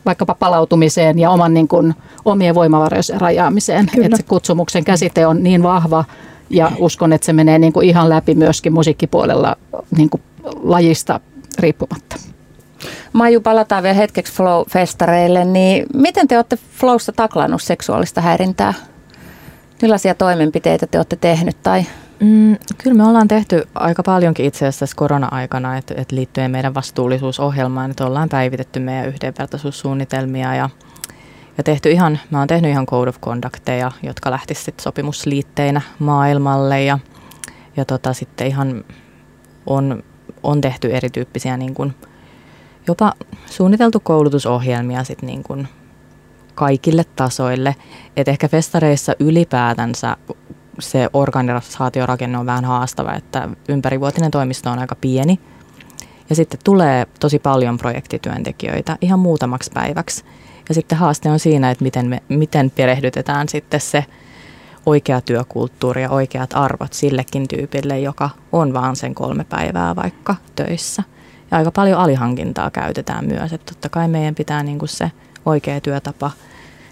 [0.05, 3.87] vaikkapa palautumiseen ja oman niin kuin, omien voimavarojen rajaamiseen.
[3.93, 4.07] Kyllä.
[4.07, 6.05] Että se kutsumuksen käsite on niin vahva
[6.51, 9.57] ja uskon, että se menee niin kuin ihan läpi myöskin musiikkipuolella
[9.97, 10.23] niin kuin
[10.63, 11.21] lajista
[11.59, 12.17] riippumatta.
[13.13, 18.75] Maiju, palataan vielä hetkeksi Flow-festareille, niin miten te olette Flowssa taklannut seksuaalista häirintää?
[19.83, 21.85] Millaisia toimenpiteitä te olette tehnyt tai?
[22.21, 27.91] Mm, kyllä me ollaan tehty aika paljonkin itse asiassa korona-aikana, että, että liittyen meidän vastuullisuusohjelmaan,
[27.91, 30.71] että ollaan päivitetty meidän yhdenvertaisuussuunnitelmia ja,
[31.59, 36.85] ja tehty ihan, mä oon tehnyt ihan code of conducteja, jotka lähtisivät sitten sopimusliitteinä maailmalle
[36.85, 36.99] ja,
[37.77, 38.85] ja tota, sitten ihan
[39.67, 40.03] on,
[40.43, 41.95] on tehty erityyppisiä niin kuin,
[42.87, 43.13] jopa
[43.47, 45.69] suunniteltu koulutusohjelmia sitten niin kuin
[46.61, 47.77] kaikille tasoille.
[48.17, 50.17] Et ehkä festareissa ylipäätänsä
[50.79, 55.41] se organisaatiorakenne on vähän haastava, että ympärivuotinen toimisto on aika pieni.
[56.31, 60.25] Ja sitten tulee tosi paljon projektityöntekijöitä ihan muutamaksi päiväksi.
[60.69, 64.05] Ja sitten haaste on siinä, että miten, me, miten perehdytetään sitten se
[64.87, 71.03] oikea työkulttuuri ja oikeat arvot sillekin tyypille, joka on vaan sen kolme päivää vaikka töissä.
[71.51, 75.11] Ja aika paljon alihankintaa käytetään myös, että totta kai meidän pitää niin kuin se
[75.47, 76.31] oikea työtapa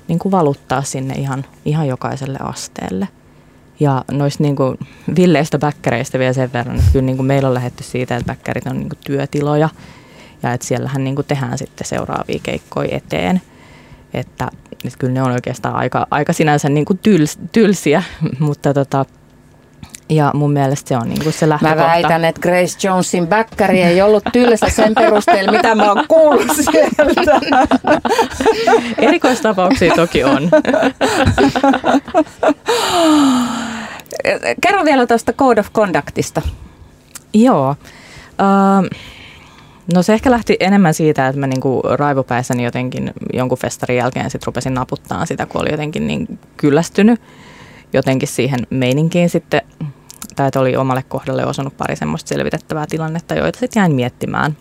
[0.09, 3.09] niin kuin valuttaa sinne ihan, ihan jokaiselle asteelle.
[3.81, 4.79] Ja noista niin kuin
[5.17, 8.67] villeistä bäkkäreistä vielä sen verran, että kyllä niin kuin meillä on lähetty siitä, että bäkkärit
[8.67, 9.69] on niin kuin työtiloja
[10.43, 13.43] ja että siellähän niin kuin tehdään sitten seuraavia keikkoja eteen.
[14.15, 14.51] Että,
[14.85, 18.03] että kyllä ne on oikeastaan aika, aika sinänsä niin kuin tyls, tylsiä,
[18.39, 19.05] mutta tota,
[20.09, 21.83] ja mun mielestä se on niin kuin se lähtökohta.
[21.83, 26.57] Mä väitän, että Grace Jonesin bäkkäri ei ollut tylsä sen perusteella, mitä mä oon kuullut
[26.57, 27.41] sieltä.
[28.99, 30.51] Erikoistapauksia toki on.
[34.61, 36.43] Kerro vielä tuosta Code of Conductista.
[37.35, 37.77] Joo.
[38.41, 38.89] Uh,
[39.95, 44.47] no se ehkä lähti enemmän siitä, että mä niinku raivopäissäni jotenkin jonkun festarin jälkeen sit
[44.47, 47.21] rupesin naputtaa sitä, kun oli jotenkin niin kyllästynyt
[47.93, 49.63] jotenkin siihen meininkiin sitten
[50.39, 54.57] tai että oli omalle kohdalle osunut pari semmoista selvitettävää tilannetta, joita sitten jäin miettimään.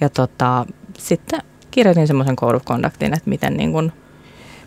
[0.00, 0.66] Ja tota,
[0.98, 3.92] sitten kirjoitin semmoisen code että miten niin kun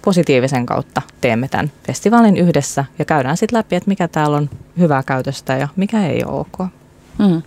[0.05, 5.03] positiivisen kautta teemme tämän festivaalin yhdessä ja käydään sitten läpi, että mikä täällä on hyvää
[5.03, 6.71] käytöstä ja mikä ei ole ok.
[7.19, 7.41] Mm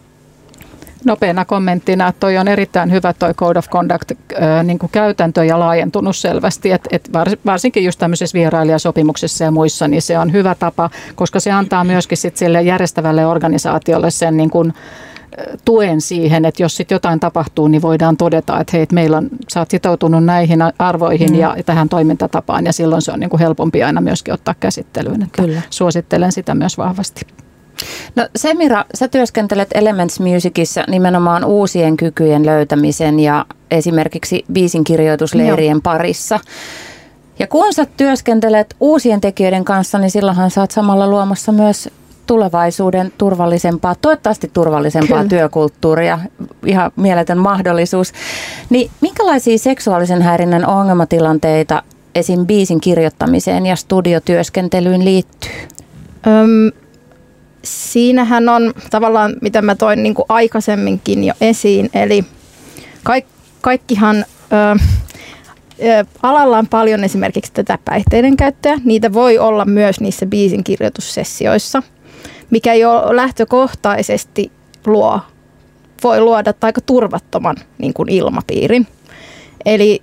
[1.04, 5.44] nopeana kommenttina, että toi on erittäin hyvä toi Code of Conduct äh, niin kuin käytäntö
[5.44, 7.10] ja laajentunut selvästi, että et
[7.46, 12.18] varsinkin just tämmöisessä vierailijasopimuksessa ja muissa, niin se on hyvä tapa, koska se antaa myöskin
[12.18, 14.72] sit sille järjestävälle organisaatiolle sen niin kuin,
[15.64, 19.60] tuen siihen, että jos sitten jotain tapahtuu, niin voidaan todeta, että hei, meillä on, sä
[19.60, 21.38] oot sitoutunut näihin arvoihin mm.
[21.38, 25.22] ja tähän toimintatapaan ja silloin se on niin kuin helpompi aina myöskin ottaa käsittelyyn.
[25.22, 25.62] Että Kyllä.
[25.70, 27.26] Suosittelen sitä myös vahvasti.
[28.16, 35.80] No Semira, sä työskentelet Elements Musicissa nimenomaan uusien kykyjen löytämisen ja esimerkiksi biisin kirjoitusleirien Joo.
[35.82, 36.40] parissa.
[37.38, 41.88] Ja kun sä työskentelet uusien tekijöiden kanssa, niin silloinhan sä oot samalla luomassa myös
[42.26, 45.28] tulevaisuuden turvallisempaa, toivottavasti turvallisempaa Kyllä.
[45.28, 46.18] työkulttuuria,
[46.66, 48.12] ihan mieletön mahdollisuus.
[48.70, 51.82] Niin minkälaisia seksuaalisen häirinnän ongelmatilanteita
[52.14, 52.46] esim.
[52.46, 55.50] biisin kirjoittamiseen ja studiotyöskentelyyn liittyy?
[56.26, 56.83] Öm,
[57.64, 62.24] siinähän on tavallaan, mitä mä toin niin kuin aikaisemminkin jo esiin, eli
[63.02, 63.26] kaik,
[63.60, 64.24] kaikkihan...
[64.52, 64.78] Ö,
[66.22, 68.78] alalla on paljon esimerkiksi tätä päihteiden käyttöä.
[68.84, 71.82] Niitä voi olla myös niissä biisin kirjoitussessioissa,
[72.50, 74.52] mikä jo lähtökohtaisesti
[74.86, 75.20] luo,
[76.02, 78.86] voi luoda aika turvattoman niin kuin ilmapiirin.
[79.64, 80.02] Eli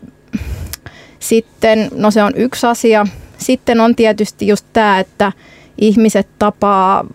[1.19, 3.08] sitten, no se on yksi asia.
[3.38, 5.32] Sitten on tietysti just tämä, että
[5.78, 7.06] ihmiset tapaa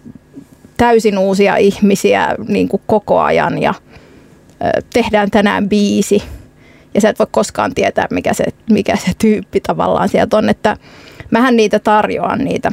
[0.77, 3.75] täysin uusia ihmisiä niin kuin koko ajan ja
[4.93, 6.23] tehdään tänään biisi.
[6.95, 10.49] Ja sä et voi koskaan tietää, mikä se, mikä se tyyppi tavallaan sieltä on.
[10.49, 10.77] Että
[11.31, 12.73] mähän niitä tarjoan niitä,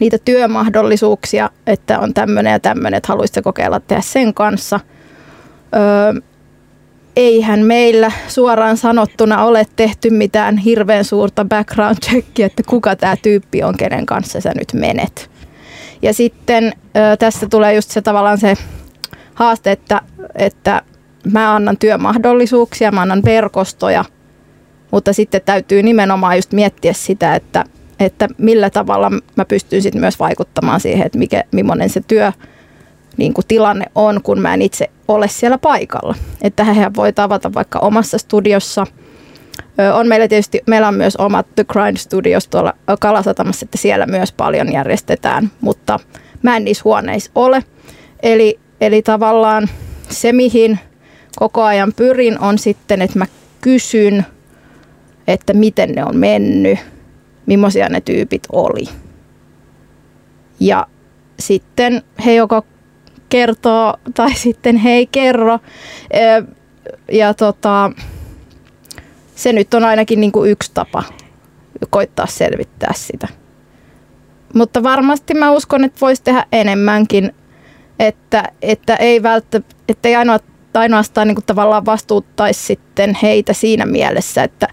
[0.00, 4.80] niitä työmahdollisuuksia, että on tämmöinen ja tämmöinen, että haluaisitte kokeilla tehdä sen kanssa.
[5.76, 6.20] Öö,
[7.16, 13.62] eihän meillä suoraan sanottuna ole tehty mitään hirveän suurta background checkia, että kuka tämä tyyppi
[13.62, 15.30] on, kenen kanssa sä nyt menet.
[16.02, 16.72] Ja sitten
[17.18, 18.54] tässä tulee just se tavallaan se
[19.34, 20.00] haaste, että,
[20.34, 20.82] että
[21.32, 24.04] mä annan työmahdollisuuksia, mä annan verkostoja,
[24.90, 27.64] mutta sitten täytyy nimenomaan just miettiä sitä, että,
[28.00, 32.32] että millä tavalla mä pystyn sitten myös vaikuttamaan siihen, että mikä, millainen se työ
[33.16, 36.14] niin kuin tilanne on, kun mä en itse ole siellä paikalla.
[36.42, 38.86] Että he voi tavata vaikka omassa studiossa.
[39.94, 44.32] On meillä tietysti, meillä on myös omat The Grind Studios tuolla Kalasatamassa, että siellä myös
[44.32, 46.00] paljon järjestetään, mutta
[46.42, 47.64] mä en niissä huoneissa ole.
[48.22, 49.68] Eli, eli tavallaan
[50.08, 50.78] se, mihin
[51.38, 53.26] koko ajan pyrin, on sitten, että mä
[53.60, 54.26] kysyn,
[55.26, 56.78] että miten ne on mennyt,
[57.46, 58.84] millaisia ne tyypit oli.
[60.60, 60.86] Ja
[61.38, 62.66] sitten he joko
[63.28, 65.58] kertoo tai sitten he ei kerro.
[67.12, 67.90] Ja tota,
[69.36, 71.02] se nyt on ainakin niin kuin yksi tapa
[71.90, 73.28] koittaa selvittää sitä.
[74.54, 77.34] Mutta varmasti mä uskon, että voisi tehdä enemmänkin,
[77.98, 80.38] että, että ei välttämättä, että ei ainoa,
[80.74, 84.68] ainoastaan niin kuin tavallaan vastuuttaisi sitten heitä siinä mielessä, että,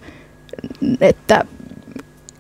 [1.02, 1.46] että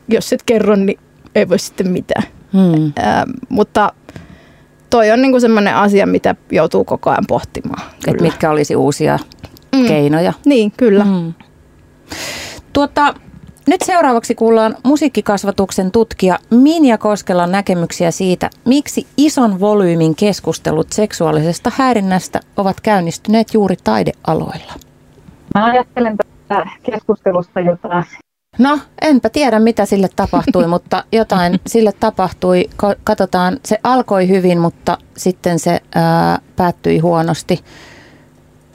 [0.07, 0.99] jos et kerro, niin
[1.35, 2.23] ei voi sitten mitään.
[2.53, 2.85] Hmm.
[2.85, 3.93] Äh, mutta
[4.89, 7.83] toi on niinku semmoinen asia, mitä joutuu koko ajan pohtimaan.
[8.07, 9.19] Et mitkä olisi uusia
[9.75, 9.87] mm.
[9.87, 10.33] keinoja.
[10.45, 11.05] Niin, kyllä.
[11.05, 11.33] Mm.
[12.73, 13.13] Tuota,
[13.67, 22.39] nyt seuraavaksi kuullaan musiikkikasvatuksen tutkija Minja Koskelan näkemyksiä siitä, miksi ison volyymin keskustelut seksuaalisesta häirinnästä
[22.57, 24.73] ovat käynnistyneet juuri taidealoilla.
[25.55, 28.03] Mä ajattelen tästä keskustelusta, jota
[28.57, 32.69] No, enpä tiedä mitä sille tapahtui, mutta jotain sille tapahtui.
[33.03, 37.59] Katsotaan, se alkoi hyvin, mutta sitten se ää, päättyi huonosti.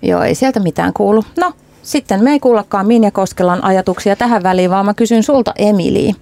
[0.03, 1.25] Joo, ei sieltä mitään kuulu.
[1.41, 1.53] No,
[1.89, 6.13] sitten me ei kuullakaan Minja Koskelan ajatuksia tähän väliin, vaan mä kysyn sulta Emili,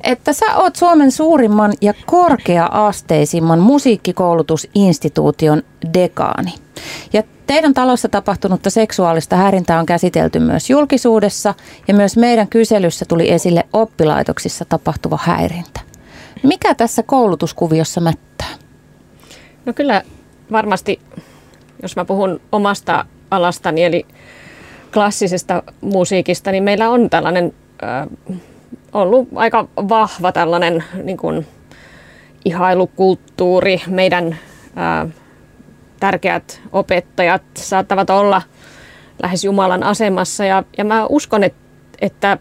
[0.00, 5.62] että sä oot Suomen suurimman ja korkea-asteisimman musiikkikoulutusinstituution
[5.94, 6.54] dekaani.
[7.12, 11.54] Ja teidän talossa tapahtunutta seksuaalista häirintää on käsitelty myös julkisuudessa
[11.88, 15.80] ja myös meidän kyselyssä tuli esille oppilaitoksissa tapahtuva häirintä.
[16.42, 18.48] Mikä tässä koulutuskuviossa mättää?
[19.66, 20.02] No kyllä
[20.52, 21.00] varmasti,
[21.82, 24.06] jos mä puhun omasta alastani, eli
[24.92, 28.06] klassisesta musiikista, niin meillä on tällainen äh,
[28.92, 31.46] ollut aika vahva tällainen niin kuin,
[32.44, 33.82] ihailukulttuuri.
[33.86, 34.32] Meidän
[34.78, 35.12] äh,
[36.00, 38.42] tärkeät opettajat saattavat olla
[39.22, 41.44] lähes Jumalan asemassa ja, ja mä uskon,
[42.00, 42.38] että,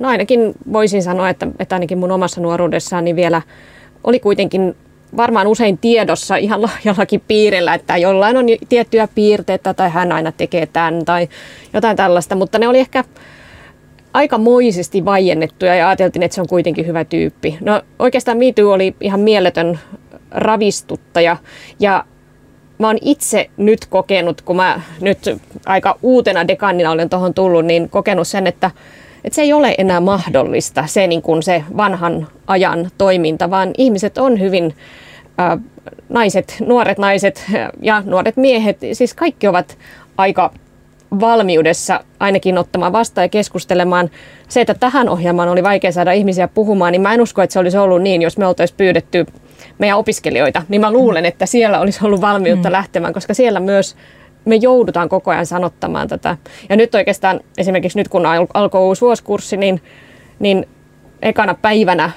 [0.00, 3.42] no ainakin voisin sanoa, että, että ainakin mun omassa nuoruudessaan niin vielä
[4.04, 4.76] oli kuitenkin
[5.16, 10.66] varmaan usein tiedossa ihan jollakin piirillä, että jollain on tiettyjä piirteitä tai hän aina tekee
[10.66, 11.28] tämän tai
[11.72, 13.04] jotain tällaista, mutta ne oli ehkä
[14.12, 17.58] aikamoisesti vaiennettuja ja ajateltiin, että se on kuitenkin hyvä tyyppi.
[17.60, 19.78] No oikeastaan Me oli ihan mieletön
[20.30, 21.36] ravistuttaja
[21.80, 22.04] ja
[22.78, 25.18] mä oon itse nyt kokenut, kun mä nyt
[25.66, 28.70] aika uutena dekanina olen tuohon tullut, niin kokenut sen, että,
[29.24, 34.18] että se ei ole enää mahdollista, se, niin kuin se vanhan ajan toiminta, vaan ihmiset
[34.18, 34.74] on hyvin,
[36.08, 37.44] naiset, nuoret naiset
[37.82, 39.78] ja nuoret miehet, siis kaikki ovat
[40.16, 40.52] aika
[41.20, 44.10] valmiudessa ainakin ottamaan vastaan ja keskustelemaan.
[44.48, 47.58] Se, että tähän ohjelmaan oli vaikea saada ihmisiä puhumaan, niin mä en usko, että se
[47.58, 49.26] olisi ollut niin, jos me oltaisiin pyydetty
[49.78, 52.72] meidän opiskelijoita, niin mä luulen, että siellä olisi ollut valmiutta mm.
[52.72, 53.96] lähtemään, koska siellä myös
[54.44, 56.36] me joudutaan koko ajan sanottamaan tätä.
[56.68, 59.82] Ja nyt oikeastaan esimerkiksi nyt kun alkoi uusi vuosikurssi, niin,
[60.38, 60.66] niin
[61.22, 62.10] ekana päivänä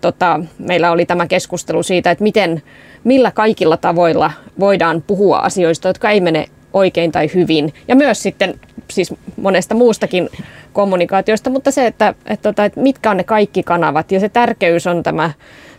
[0.00, 2.62] tota, meillä oli tämä keskustelu siitä, että miten,
[3.04, 7.72] millä kaikilla tavoilla voidaan puhua asioista, jotka ei mene oikein tai hyvin.
[7.88, 10.28] Ja myös sitten siis monesta muustakin
[10.72, 14.86] kommunikaatiosta, mutta se, että, että, tota, että mitkä on ne kaikki kanavat ja se tärkeys
[14.86, 15.30] on tämä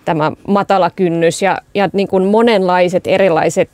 [0.06, 3.70] tämä matala kynnys ja, ja niin kuin monenlaiset erilaiset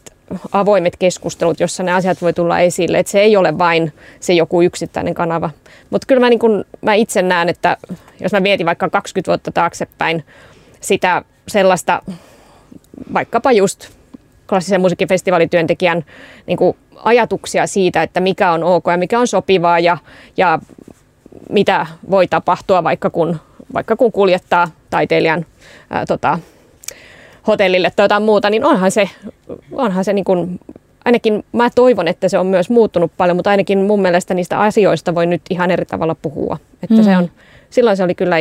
[0.52, 3.00] avoimet keskustelut, jossa ne asiat voi tulla esille.
[3.00, 5.50] Että se ei ole vain se joku yksittäinen kanava.
[5.90, 7.78] Mutta kyllä mä, niin kun, mä itse näen, että
[8.20, 10.24] jos mä mietin vaikka 20 vuotta taaksepäin
[10.82, 12.02] sitä sellaista
[13.14, 13.90] vaikkapa just
[14.50, 16.06] klassisen musiikkifestivalityöntekijän
[16.46, 16.58] niin
[16.96, 19.98] ajatuksia siitä, että mikä on ok ja mikä on sopivaa ja,
[20.38, 20.60] ja
[21.50, 23.40] mitä voi tapahtua vaikka kun,
[23.74, 25.46] vaikka kun kuljettaa taiteilijan
[25.90, 26.40] ää, tota,
[27.48, 29.10] hotellille tai jotain muuta, niin onhan se,
[29.76, 30.60] onhan se niin kuin,
[31.06, 35.16] ainakin mä toivon, että se on myös muuttunut paljon, mutta ainakin mun mielestä niistä asioista
[35.16, 36.58] voi nyt ihan eri tavalla puhua.
[36.84, 37.04] Että mm.
[37.04, 37.32] se on,
[37.70, 38.36] silloin se oli kyllä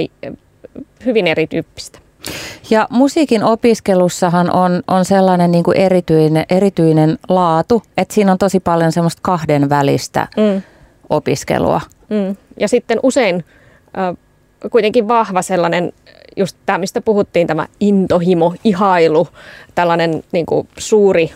[1.04, 1.98] hyvin erityyppistä.
[2.70, 8.60] Ja musiikin opiskelussahan on, on sellainen niin kuin erityinen, erityinen laatu, että siinä on tosi
[8.60, 10.62] paljon semmoista kahden välistä mm.
[11.10, 11.80] opiskelua.
[12.10, 12.36] Mm.
[12.60, 13.44] Ja sitten usein
[13.98, 14.16] äh,
[14.70, 15.92] kuitenkin vahva sellainen,
[16.36, 19.28] just tämä mistä puhuttiin, tämä intohimo, ihailu,
[19.74, 21.32] tällainen niin kuin suuri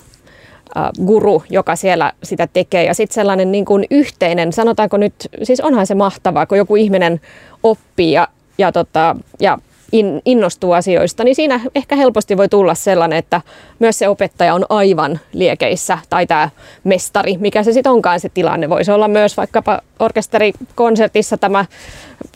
[0.77, 2.85] äh, guru, joka siellä sitä tekee.
[2.85, 7.21] Ja sitten sellainen niin kuin yhteinen, sanotaanko nyt, siis onhan se mahtavaa, kun joku ihminen
[7.63, 8.29] oppii ja,
[8.59, 9.59] ja, tota, ja
[9.93, 13.41] in, innostuu asioista, niin siinä ehkä helposti voi tulla sellainen, että
[13.79, 16.51] myös se opettaja on aivan liekeissä, tai tämä
[16.85, 18.69] mestari, mikä se sitten onkaan se tilanne.
[18.69, 21.65] Voisi olla myös vaikkapa orkesterikonsertissa tämä,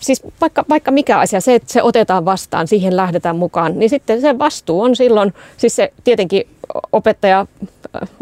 [0.01, 4.21] siis vaikka, vaikka mikä asia, se, että se otetaan vastaan, siihen lähdetään mukaan, niin sitten
[4.21, 6.47] se vastuu on silloin, siis se tietenkin
[6.93, 7.47] opettaja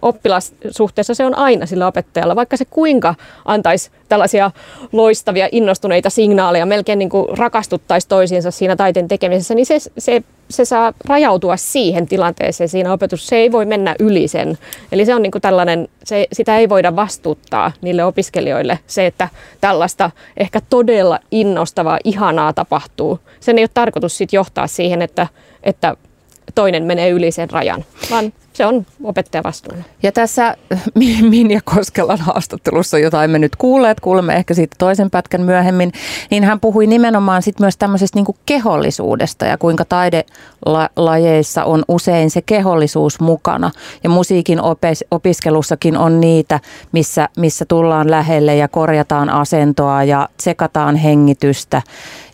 [0.03, 3.14] oppilassuhteessa se on aina sillä opettajalla, vaikka se kuinka
[3.45, 4.51] antaisi tällaisia
[4.93, 10.64] loistavia, innostuneita signaaleja, melkein niin kuin rakastuttaisi toisiinsa siinä taiteen tekemisessä, niin se, se, se
[10.64, 13.26] saa rajautua siihen tilanteeseen siinä opetus.
[13.26, 14.59] Se ei voi mennä yli sen.
[14.93, 19.28] Eli se on niin kuin tällainen, se, sitä ei voida vastuuttaa niille opiskelijoille, se, että
[19.61, 23.18] tällaista ehkä todella innostavaa, ihanaa tapahtuu.
[23.41, 25.26] Sen ei ole tarkoitus sit johtaa siihen, että,
[25.62, 25.97] että
[26.55, 29.84] toinen menee yli sen rajan, vaan se on opettajan vastuulla.
[30.02, 30.56] Ja tässä
[31.30, 35.92] Minja Koskelan haastattelussa, jota emme nyt kuulleet, kuulemme ehkä siitä toisen pätkän myöhemmin,
[36.30, 42.42] niin hän puhui nimenomaan sit myös tämmöisestä niin kehollisuudesta ja kuinka taidelajeissa on usein se
[42.42, 43.70] kehollisuus mukana.
[44.04, 46.61] Ja musiikin opes- opiskelussakin on niitä,
[46.92, 51.82] missä, missä tullaan lähelle ja korjataan asentoa ja tsekataan hengitystä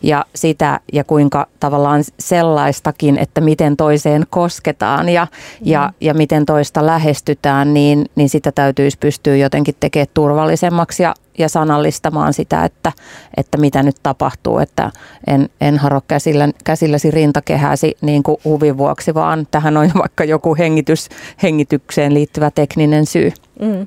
[0.03, 5.27] ja sitä ja kuinka tavallaan sellaistakin, että miten toiseen kosketaan ja,
[5.61, 11.49] ja, ja miten toista lähestytään, niin, niin sitä täytyisi pystyä jotenkin tekemään turvallisemmaksi ja, ja
[11.49, 12.91] sanallistamaan sitä, että,
[13.37, 14.91] että mitä nyt tapahtuu, että
[15.27, 20.55] en, en haro käsillä, käsilläsi rintakehäsi niin kuin huvin vuoksi, vaan tähän on vaikka joku
[20.55, 21.09] hengitys,
[21.43, 23.31] hengitykseen liittyvä tekninen syy.
[23.59, 23.85] Mm.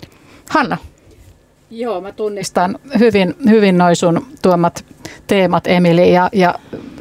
[0.51, 0.77] Hanna.
[1.71, 4.85] Joo, mä tunnistan hyvin, hyvin noin sun tuomat
[5.27, 6.55] teemat, Emili, ja, ja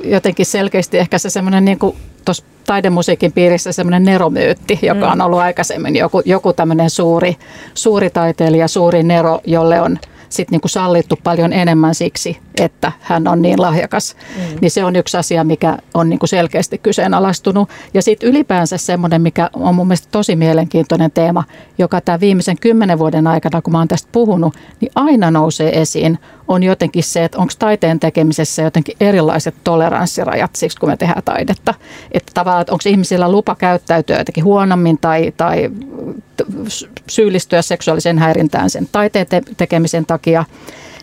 [0.04, 1.98] jotenkin selkeästi ehkä se semmoinen niin kuin
[2.30, 5.12] tuossa taidemusiikin piirissä semmoinen neromyytti, joka mm.
[5.12, 7.38] on ollut aikaisemmin joku, joku tämmöinen suuri,
[7.74, 10.00] suuri taiteilija, suuri nero, jolle on
[10.30, 14.16] sitten niinku sallittu paljon enemmän siksi, että hän on niin lahjakas.
[14.36, 14.58] Mm.
[14.62, 17.70] Niin se on yksi asia, mikä on niinku selkeästi kyseenalaistunut.
[17.94, 21.44] Ja sitten ylipäänsä semmoinen, mikä on mun mielestä tosi mielenkiintoinen teema,
[21.78, 26.20] joka tämä viimeisen kymmenen vuoden aikana, kun mä oon tästä puhunut, niin aina nousee esiin,
[26.50, 31.74] on jotenkin se, että onko taiteen tekemisessä jotenkin erilaiset toleranssirajat siksi, kun me tehdään taidetta.
[32.12, 35.70] Että tavallaan, että onko ihmisillä lupa käyttäytyä jotenkin huonommin tai, tai
[37.10, 40.46] syyllistyä seksuaaliseen häirintään sen taiteen te- tekemisen takia,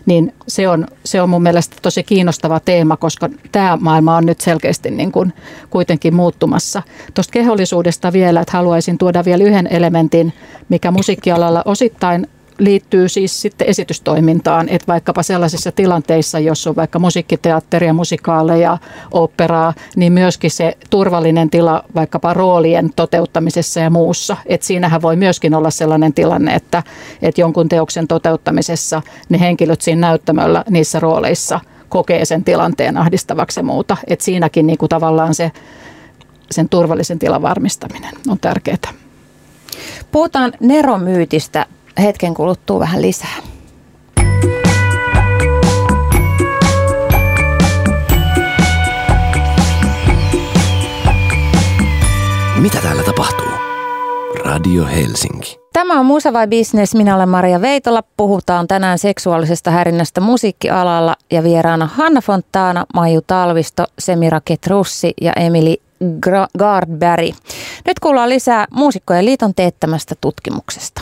[0.05, 4.41] niin se on, se on mun mielestä tosi kiinnostava teema, koska tämä maailma on nyt
[4.41, 5.33] selkeästi niin kuin
[5.69, 6.81] kuitenkin muuttumassa.
[7.13, 10.33] Tuosta kehollisuudesta vielä, että haluaisin tuoda vielä yhden elementin,
[10.69, 12.27] mikä musiikkialalla osittain
[12.57, 18.77] liittyy siis sitten esitystoimintaan, että vaikkapa sellaisissa tilanteissa, jos on vaikka musiikkiteatteria, musikaaleja,
[19.11, 24.37] operaa, niin myöskin se turvallinen tila vaikkapa roolien toteuttamisessa ja muussa.
[24.45, 26.83] Että siinähän voi myöskin olla sellainen tilanne, että,
[27.21, 33.63] että jonkun teoksen toteuttamisessa ne henkilöt siinä näyttämöllä niissä rooleissa kokee sen tilanteen ahdistavaksi ja
[33.63, 33.97] muuta.
[34.07, 35.51] Että siinäkin niin kuin tavallaan se,
[36.51, 38.93] sen turvallisen tilan varmistaminen on tärkeää.
[40.11, 41.65] Puhutaan neromyytistä
[42.01, 43.37] hetken kuluttua vähän lisää.
[52.61, 53.47] Mitä täällä tapahtuu?
[54.45, 55.57] Radio Helsinki.
[55.73, 56.95] Tämä on Musa vai Business.
[56.95, 58.03] Minä olen Maria Veitola.
[58.17, 65.81] Puhutaan tänään seksuaalisesta häirinnästä musiikkialalla ja vieraana Hanna Fontana, Maiju Talvisto, Semira Ketrussi ja Emili
[66.59, 67.35] Gardberg.
[67.85, 71.01] Nyt kuullaan lisää Muusikkojen liiton teettämästä tutkimuksesta.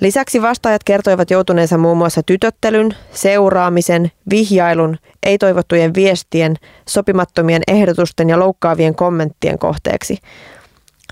[0.00, 6.56] Lisäksi vastaajat kertoivat joutuneensa muun muassa tytöttelyn, seuraamisen, vihjailun, ei-toivottujen viestien,
[6.88, 10.18] sopimattomien ehdotusten ja loukkaavien kommenttien kohteeksi.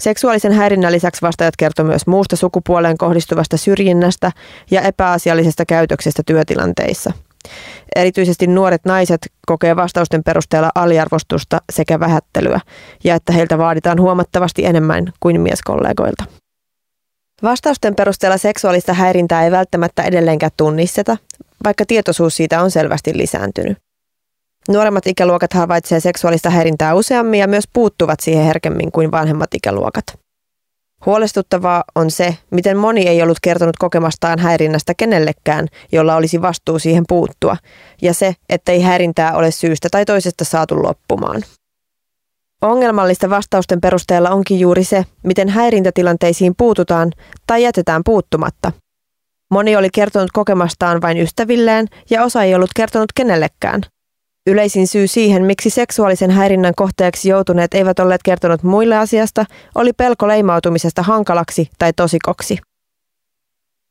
[0.00, 4.32] Seksuaalisen häirinnän lisäksi vastaajat kertoi myös muusta sukupuoleen kohdistuvasta syrjinnästä
[4.70, 7.12] ja epäasiallisesta käytöksestä työtilanteissa.
[7.96, 12.60] Erityisesti nuoret naiset kokee vastausten perusteella aliarvostusta sekä vähättelyä
[13.04, 16.41] ja että heiltä vaaditaan huomattavasti enemmän kuin mieskollegoilta.
[17.42, 21.16] Vastausten perusteella seksuaalista häirintää ei välttämättä edelleenkään tunnisteta,
[21.64, 23.78] vaikka tietoisuus siitä on selvästi lisääntynyt.
[24.68, 30.04] Nuoremmat ikäluokat havaitsee seksuaalista häirintää useammin ja myös puuttuvat siihen herkemmin kuin vanhemmat ikäluokat.
[31.06, 37.04] Huolestuttavaa on se, miten moni ei ollut kertonut kokemastaan häirinnästä kenellekään, jolla olisi vastuu siihen
[37.08, 37.56] puuttua,
[38.02, 41.42] ja se, ettei häirintää ole syystä tai toisesta saatu loppumaan.
[42.62, 47.12] Ongelmallista vastausten perusteella onkin juuri se, miten häirintätilanteisiin puututaan
[47.46, 48.72] tai jätetään puuttumatta.
[49.50, 53.80] Moni oli kertonut kokemastaan vain ystävilleen ja osa ei ollut kertonut kenellekään.
[54.46, 59.44] Yleisin syy siihen, miksi seksuaalisen häirinnän kohteeksi joutuneet eivät olleet kertonut muille asiasta,
[59.74, 62.58] oli pelko leimautumisesta hankalaksi tai tosikoksi.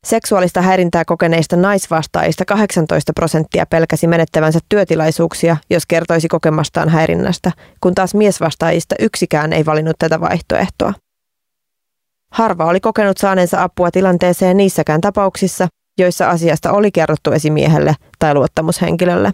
[0.06, 8.14] Seksuaalista häirintää kokeneista naisvastaajista 18 prosenttia pelkäsi menettävänsä työtilaisuuksia, jos kertoisi kokemastaan häirinnästä, kun taas
[8.14, 10.92] miesvastaajista yksikään ei valinnut tätä vaihtoehtoa.
[12.32, 19.30] Harva oli kokenut saaneensa apua tilanteeseen niissäkään tapauksissa, joissa asiasta oli kerrottu esimiehelle tai luottamushenkilölle.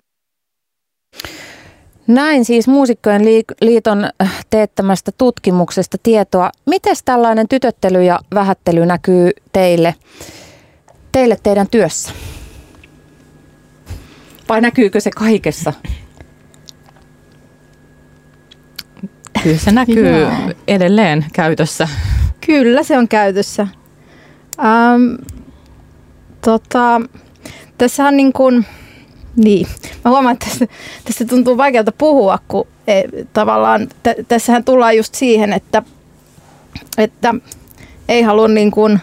[2.06, 3.22] Näin siis Muusikkojen
[3.60, 6.50] liiton äh, teettämästä tutkimuksesta tietoa.
[6.66, 9.94] Miten tällainen tytöttely ja vähättely näkyy teille,
[11.18, 12.12] teille teidän työssä?
[14.48, 15.72] Vai näkyykö se kaikessa?
[19.42, 20.26] Kyllä se näkyy
[20.68, 21.88] edelleen käytössä.
[22.46, 23.66] Kyllä se on käytössä.
[24.58, 25.14] Ähm,
[26.40, 27.00] tota,
[27.78, 28.66] tässä on niin kuin,
[29.36, 29.66] niin.
[30.04, 30.66] Mä huomaan, että tästä,
[31.04, 33.02] tästä tuntuu vaikealta puhua, kun e,
[33.32, 35.82] tavallaan t- tässähän tullaan just siihen, että,
[36.98, 37.34] että
[38.08, 39.00] ei halua niin kuin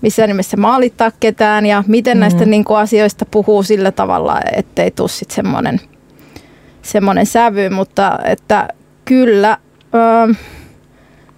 [0.00, 2.20] missään nimessä maalittaa ketään ja miten mm.
[2.20, 5.80] näistä niin kuin asioista puhuu sillä tavalla, ettei tule sitten semmoinen,
[6.82, 8.68] semmoinen sävy, mutta että
[9.04, 9.58] kyllä,
[9.94, 10.34] ö,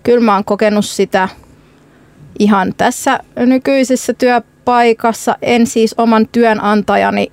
[0.03, 1.29] kyllä mä oon kokenut sitä
[2.39, 7.33] ihan tässä nykyisessä työpaikassa, en siis oman työnantajani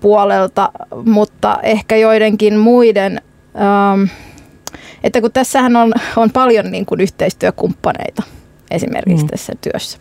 [0.00, 0.72] puolelta,
[1.04, 3.20] mutta ehkä joidenkin muiden,
[5.04, 8.22] että kun tässähän on, on paljon niin kuin yhteistyökumppaneita
[8.70, 9.30] esimerkiksi mm.
[9.30, 9.98] tässä työssä.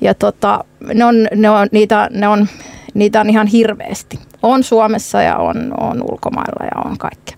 [0.00, 2.48] Ja tota, ne on, ne on, niitä, ne on,
[2.94, 4.18] niitä on ihan hirveästi.
[4.42, 7.36] On Suomessa ja on, on ulkomailla ja on kaikkea.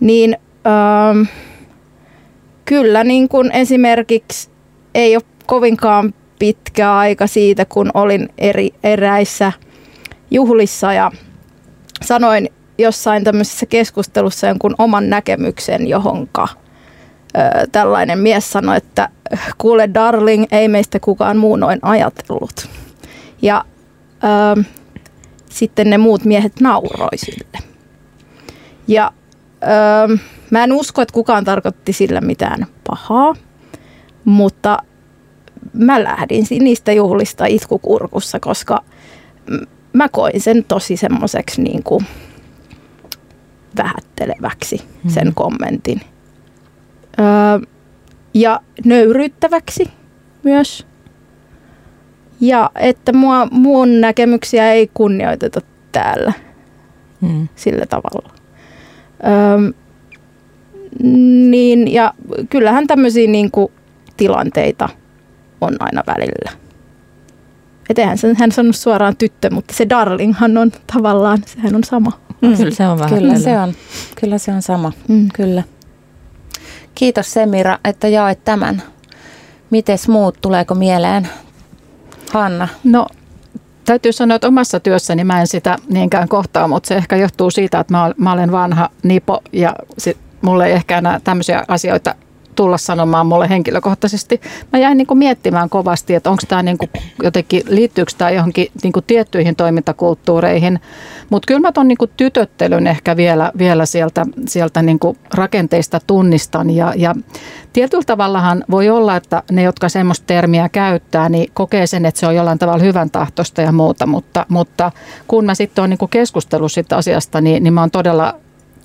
[0.00, 0.36] Niin
[0.66, 1.22] ähm,
[2.64, 4.50] kyllä niin kuin esimerkiksi
[4.94, 9.52] ei ole kovinkaan pitkä aika siitä, kun olin eri eräissä–
[10.32, 11.10] juhlissa ja
[12.02, 12.48] sanoin
[12.78, 16.48] jossain tämmöisessä keskustelussa jonkun oman näkemyksen, johonka
[17.72, 19.08] tällainen mies sanoi, että
[19.58, 22.68] kuule darling, ei meistä kukaan muu noin ajatellut.
[23.42, 23.64] Ja
[24.58, 24.62] ö,
[25.50, 27.58] sitten ne muut miehet nauroi sille.
[28.88, 29.12] Ja
[30.12, 30.18] ö,
[30.50, 33.34] mä en usko, että kukaan tarkoitti sillä mitään pahaa,
[34.24, 34.78] mutta
[35.72, 38.84] mä lähdin niistä juhlista itkukurkussa, koska
[39.92, 42.06] mä koin sen tosi semmoiseksi niin kuin
[43.76, 45.10] vähätteleväksi mm.
[45.10, 46.00] sen kommentin.
[47.20, 47.71] Öö,
[48.34, 49.90] ja nöyryttäväksi
[50.42, 50.86] myös.
[52.40, 55.60] Ja että mua, mun näkemyksiä ei kunnioiteta
[55.92, 56.32] täällä
[57.20, 57.48] mm.
[57.54, 58.34] sillä tavalla.
[59.24, 59.72] Öö,
[61.50, 62.14] niin, ja
[62.50, 63.72] kyllähän tämmöisiä niin kuin,
[64.16, 64.88] tilanteita
[65.60, 66.50] on aina välillä.
[67.90, 72.12] Et eihän sen, hän sanonut suoraan tyttö, mutta se darlinghan on tavallaan, sehän on sama.
[72.40, 72.56] Mm.
[72.56, 73.18] Kyllä se on vähän.
[73.18, 73.72] Kyllä se on,
[74.20, 75.28] kyllä se on sama, mm.
[75.34, 75.62] kyllä.
[76.94, 78.82] Kiitos Semira, että jaoit tämän.
[79.70, 81.28] Mites muut, tuleeko mieleen?
[82.32, 82.68] Hanna?
[82.84, 83.06] No
[83.84, 87.80] täytyy sanoa, että omassa työssäni mä en sitä niinkään kohtaa, mutta se ehkä johtuu siitä,
[87.80, 92.14] että mä, olen vanha nipo ja sit mulle ei ehkä enää tämmöisiä asioita
[92.54, 94.40] tulla sanomaan mulle henkilökohtaisesti.
[94.72, 96.78] Mä jäin niin kuin miettimään kovasti, että onko tämä niin
[97.22, 100.80] jotenkin, liittyykö tämä johonkin niin kuin tiettyihin toimintakulttuureihin.
[101.30, 106.70] Mutta kyllä mä tuon niin tytöttelyn ehkä vielä, vielä sieltä, sieltä niin kuin rakenteista tunnistan.
[106.70, 107.14] Ja, ja
[107.72, 112.26] tietyllä tavallahan voi olla, että ne, jotka semmoista termiä käyttää, niin kokee sen, että se
[112.26, 114.06] on jollain tavalla hyvän tahtosta ja muuta.
[114.06, 114.92] Mutta, mutta
[115.28, 118.34] kun mä sitten olen niin keskustellut siitä asiasta, niin, niin mä oon todella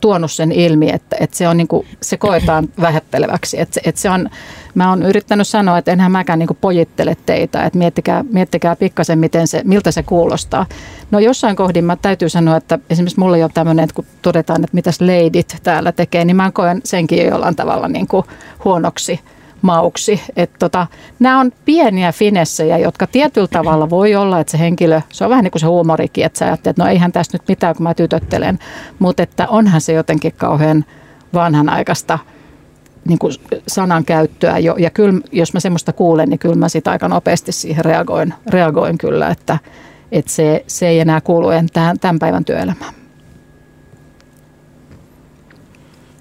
[0.01, 3.59] tuonut sen ilmi, että, että se, on niin kuin, se koetaan vähätteleväksi.
[3.59, 4.29] Että, että se on,
[4.75, 9.19] mä oon yrittänyt sanoa, että enhän mäkään niin kuin pojittele teitä, että miettikää, miettikää pikkasen,
[9.19, 10.65] miten se, miltä se kuulostaa.
[11.11, 14.63] No jossain kohdin mä täytyy sanoa, että esimerkiksi mulla ei ole tämmöinen, että kun todetaan,
[14.63, 18.23] että mitäs leidit täällä tekee, niin mä koen senkin jollain tavalla niin kuin
[18.65, 19.19] huonoksi
[19.61, 20.21] mauksi.
[20.59, 20.87] Tota,
[21.19, 25.43] nämä on pieniä finessejä, jotka tietyllä tavalla voi olla, että se henkilö, se on vähän
[25.43, 27.93] niin kuin se huumorikin, että sä ajattelet, että no eihän tässä nyt mitään, kun mä
[27.93, 28.59] tytöttelen.
[28.99, 30.85] Mutta että onhan se jotenkin kauhean
[31.33, 32.19] vanhanaikaista
[33.07, 33.33] niin kuin
[33.67, 34.75] sanankäyttöä jo.
[34.75, 38.97] Ja kyllä, jos mä semmoista kuulen, niin kyllä mä sitä aika nopeasti siihen reagoin, reagoin
[38.97, 39.59] kyllä, että,
[40.11, 42.93] että se, se ei enää kuulu tähän, tämän päivän työelämään.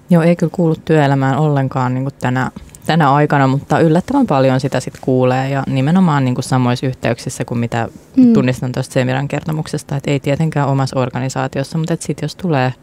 [0.09, 2.51] Joo, ei kyllä kuulu työelämään ollenkaan niin kuin tänä
[2.87, 7.57] tänä aikana, mutta yllättävän paljon sitä sitten kuulee ja nimenomaan niin kuin samoissa yhteyksissä kuin
[7.57, 8.33] mitä mm.
[8.33, 12.73] tunnistan tuosta Semiran kertomuksesta, että ei tietenkään omassa organisaatiossa, mutta sitten jos tulee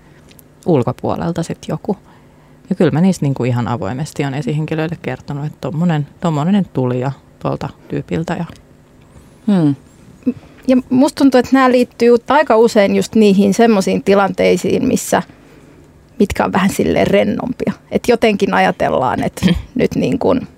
[0.66, 1.96] ulkopuolelta sitten joku
[2.70, 7.00] Ja kyllä mä niistä niin kuin ihan avoimesti on esihenkilöille kertonut, että tommonen, tommonen tuli
[7.00, 8.34] ja tuolta tyypiltä.
[8.34, 8.44] Ja...
[9.46, 9.74] Hmm.
[10.68, 15.22] Ja musta tuntuu, että nämä liittyy aika usein just niihin semmoisiin tilanteisiin, missä
[16.24, 17.72] mitkä on vähän silleen rennompia.
[17.90, 20.48] Että jotenkin ajatellaan, että nyt niin kuin,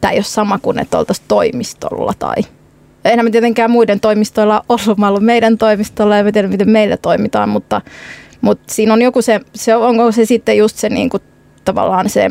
[0.00, 2.36] tämä ei ole sama kuin, että oltaisiin toimistolla tai
[3.04, 6.96] Eihän me tietenkään muiden toimistoilla ollut, mä ollut meidän toimistolla ja mä tiedän, miten meillä
[6.96, 7.80] toimitaan, mutta,
[8.40, 11.22] mutta siinä on joku se, se onko se sitten just se niin kuin,
[11.64, 12.28] tavallaan se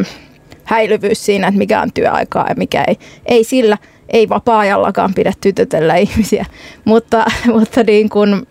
[0.63, 2.97] häilyvyys siinä, että mikä on työaikaa ja mikä ei.
[3.25, 3.77] Ei sillä,
[4.09, 6.45] ei vapaa-ajallakaan pidä tytötellä ihmisiä,
[6.85, 8.47] mutta, mutta niin kuin,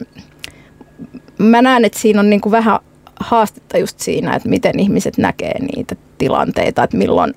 [1.38, 2.78] mä näen, että siinä on niin kuin vähän
[3.21, 7.35] haastetta just siinä, että miten ihmiset näkee niitä tilanteita, että milloin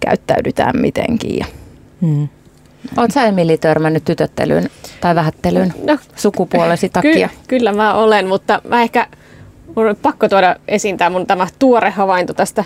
[0.00, 1.46] käyttäydytään mitenkin.
[2.00, 2.28] Hmm.
[2.96, 7.28] Oletko sä Emili törmännyt tytöttelyyn tai vähättelyyn no, sukupuolesi takia?
[7.28, 9.06] Ky- kyllä mä olen, mutta mä ehkä
[9.76, 12.64] mun on pakko tuoda esiin tämä mun tämä tuore havainto tästä,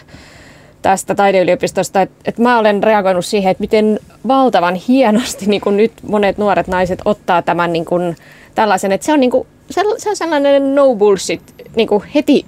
[0.83, 5.93] tästä taideyliopistosta, että, että mä olen reagoinut siihen, että miten valtavan hienosti niin kuin nyt
[6.03, 8.17] monet nuoret naiset ottaa tämän niin kuin,
[8.59, 12.47] tällaisen, että se on, niin kuin, se, se on sellainen no bullshit niin kuin heti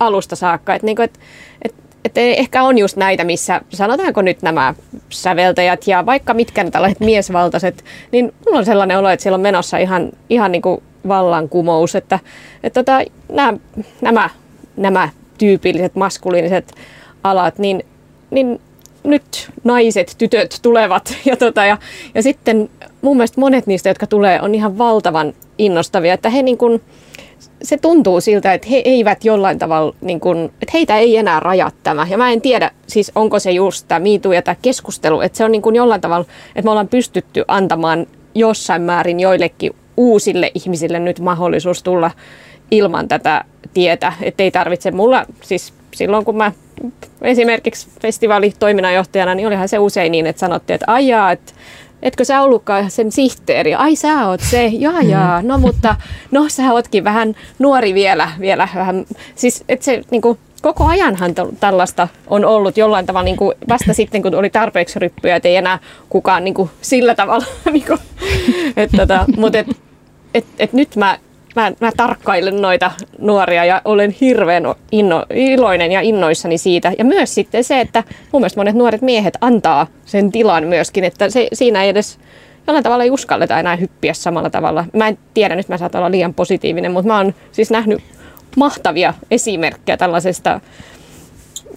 [0.00, 1.18] alusta saakka, että, niin kuin, että,
[1.62, 4.74] että että ehkä on just näitä, missä sanotaanko nyt nämä
[5.10, 9.40] säveltäjät ja vaikka mitkä ne tällaiset miesvaltaiset, niin mulla on sellainen olo, että siellä on
[9.40, 12.18] menossa ihan, ihan niin kuin vallankumous, että,
[12.62, 13.54] että tota, nämä,
[14.00, 14.30] nämä,
[14.76, 15.08] nämä
[15.38, 16.74] tyypilliset maskuliiniset
[17.24, 17.84] alat, niin,
[18.30, 18.60] niin
[19.04, 21.14] nyt naiset, tytöt tulevat.
[21.24, 21.78] Ja, tota, ja,
[22.14, 22.70] ja sitten
[23.02, 26.82] mun mielestä monet niistä, jotka tulee, on ihan valtavan innostavia, että he niin kuin,
[27.62, 31.74] se tuntuu siltä, että he eivät jollain tavalla, niin kuin, että heitä ei enää rajat
[31.82, 32.06] tämä.
[32.10, 35.44] Ja mä en tiedä, siis onko se just tämä miitu ja tämä keskustelu, että se
[35.44, 40.98] on niin kuin jollain tavalla, että me ollaan pystytty antamaan jossain määrin joillekin uusille ihmisille
[40.98, 42.10] nyt mahdollisuus tulla
[42.70, 43.44] ilman tätä
[43.74, 44.12] tietä.
[44.22, 46.52] Että ei tarvitse mulla, siis silloin kun mä
[47.22, 51.52] esimerkiksi festivaalitoiminnanjohtajana, niin olihan se usein niin, että sanottiin, että ajaa, että
[52.02, 53.74] Etkö sä ollutkaan sen sihteeri?
[53.74, 55.96] Ai sä oot se, jaa jaa, no mutta
[56.30, 59.04] no sä ootkin vähän nuori vielä, vielä vähän.
[59.34, 64.34] Siis et se niinku, koko ajanhan tällaista on ollut jollain tavalla niinku, vasta sitten, kun
[64.34, 65.78] oli tarpeeksi ryppyjä, että ei enää
[66.08, 67.46] kukaan niinku, sillä tavalla.
[67.72, 67.98] niinku,
[68.76, 69.66] et, tota, mutta et,
[70.34, 71.18] et, et nyt mä
[71.62, 76.92] mä, mä tarkkailen noita nuoria ja olen hirveän inno, iloinen ja innoissani siitä.
[76.98, 81.30] Ja myös sitten se, että mun mielestä monet nuoret miehet antaa sen tilan myöskin, että
[81.30, 82.18] se, siinä ei edes
[82.66, 84.84] jollain tavalla ei uskalleta enää hyppiä samalla tavalla.
[84.96, 88.02] Mä en tiedä, nyt mä saatan olla liian positiivinen, mutta mä oon siis nähnyt
[88.56, 90.60] mahtavia esimerkkejä tällaisesta,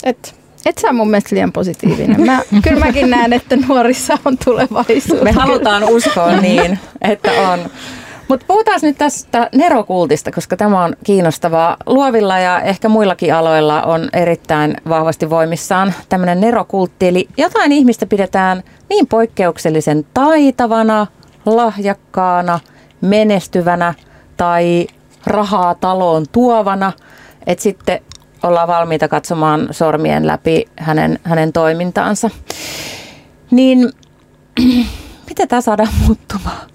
[0.04, 0.30] että
[0.66, 2.22] et sä mun mielestä liian positiivinen.
[2.22, 5.22] Mä, kyllä mäkin näen, että nuorissa on tulevaisuus.
[5.22, 7.60] Me halutaan uskoa niin, että on.
[8.32, 11.78] Mutta puhutaan nyt tästä nerokultista, koska tämä on kiinnostavaa.
[11.86, 17.08] Luovilla ja ehkä muillakin aloilla on erittäin vahvasti voimissaan tämmöinen nerokultti.
[17.08, 21.08] Eli jotain ihmistä pidetään niin poikkeuksellisen taitavana,
[21.46, 22.60] lahjakkaana,
[23.02, 23.94] menestyvänä
[24.38, 24.88] tai
[25.26, 26.92] rahaa taloon tuovana,
[27.48, 28.00] että sitten
[28.44, 32.30] ollaan valmiita katsomaan sormien läpi hänen, hänen toimintaansa.
[33.52, 33.90] Niin
[35.30, 36.72] miten tämä saadaan muuttumaan?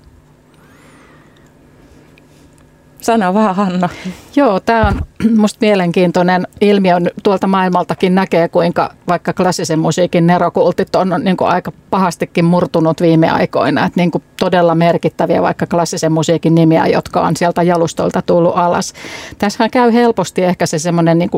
[3.07, 3.88] Sano vaan Hanna.
[4.36, 5.00] Joo, tämä on
[5.40, 6.94] musta mielenkiintoinen ilmiö.
[7.22, 13.30] Tuolta maailmaltakin näkee, kuinka vaikka klassisen musiikin nerokultit on niin kuin aika pahastikin murtunut viime
[13.30, 13.86] aikoina.
[13.86, 18.92] Että niin kuin todella merkittäviä vaikka klassisen musiikin nimiä, jotka on sieltä jalustolta tullut alas.
[19.38, 21.30] Tässähän käy helposti ehkä se semmoinen niin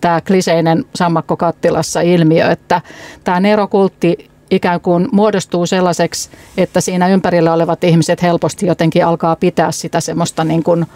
[0.00, 2.80] tämä kliseinen sammakko kattilassa ilmiö, että
[3.24, 9.72] tämä nerokultti ikään kuin muodostuu sellaiseksi, että siinä ympärillä olevat ihmiset helposti jotenkin alkaa pitää
[9.72, 10.86] sitä semmoista niin kuin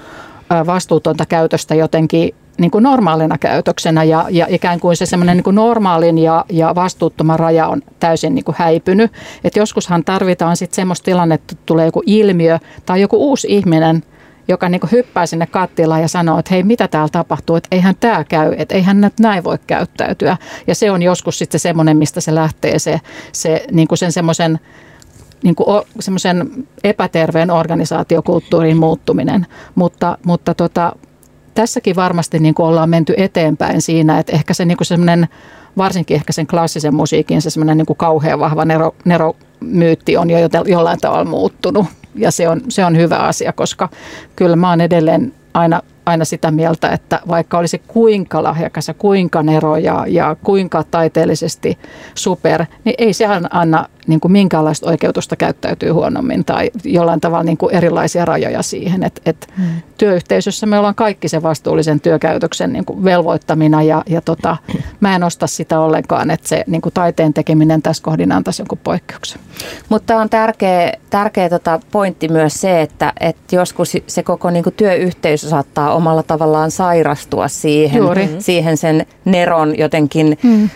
[0.66, 6.18] vastuutonta käytöstä jotenkin niin kuin normaalina käytöksenä ja, ja ikään kuin se semmoinen niin normaalin
[6.18, 9.12] ja, ja vastuuttoman raja on täysin niin kuin häipynyt.
[9.44, 14.02] Et joskushan tarvitaan sitten semmoista tilannetta, että tulee joku ilmiö tai joku uusi ihminen–
[14.48, 18.24] joka niin hyppää sinne kattilaan ja sanoo, että hei, mitä täällä tapahtuu, että eihän tämä
[18.24, 20.36] käy, että eihän nyt näin voi käyttäytyä.
[20.66, 23.00] Ja se on joskus sitten semmoinen, mistä se lähtee se,
[23.32, 24.60] se niin kuin sen semmoisen
[25.42, 29.46] niin kuin semmoisen epäterveen organisaatiokulttuurin muuttuminen.
[29.74, 30.92] Mutta, mutta tota,
[31.54, 35.28] tässäkin varmasti niin kuin ollaan menty eteenpäin siinä, että ehkä se niin kuin semmoinen,
[35.76, 40.38] varsinkin ehkä sen klassisen musiikin se semmoinen niin kuin kauhean vahva nero, neromyytti on jo
[40.66, 41.86] jollain tavalla muuttunut
[42.18, 43.88] ja se on, se on hyvä asia, koska
[44.36, 49.42] kyllä mä oon edelleen aina, aina sitä mieltä, että vaikka olisi kuinka lahjakas ja kuinka
[49.42, 51.78] nero ja, ja kuinka taiteellisesti
[52.14, 57.58] super, niin ei se anna niin kuin minkäänlaista oikeutusta käyttäytyy huonommin tai jollain tavalla niin
[57.58, 59.02] kuin erilaisia rajoja siihen.
[59.02, 59.66] Et, et hmm.
[59.98, 64.56] Työyhteisössä me ollaan kaikki se vastuullisen työkäytöksen niin kuin velvoittamina ja, ja tota,
[65.00, 68.78] mä en osta sitä ollenkaan, että se niin kuin taiteen tekeminen tässä kohdin antaisi jonkun
[68.84, 69.40] poikkeuksen.
[69.88, 74.74] Mutta on tärkeä, tärkeä tota pointti myös se, että, että joskus se koko niin kuin
[74.74, 78.28] työyhteisö saattaa omalla tavallaan sairastua siihen, Juuri.
[78.38, 80.70] siihen sen neron jotenkin hmm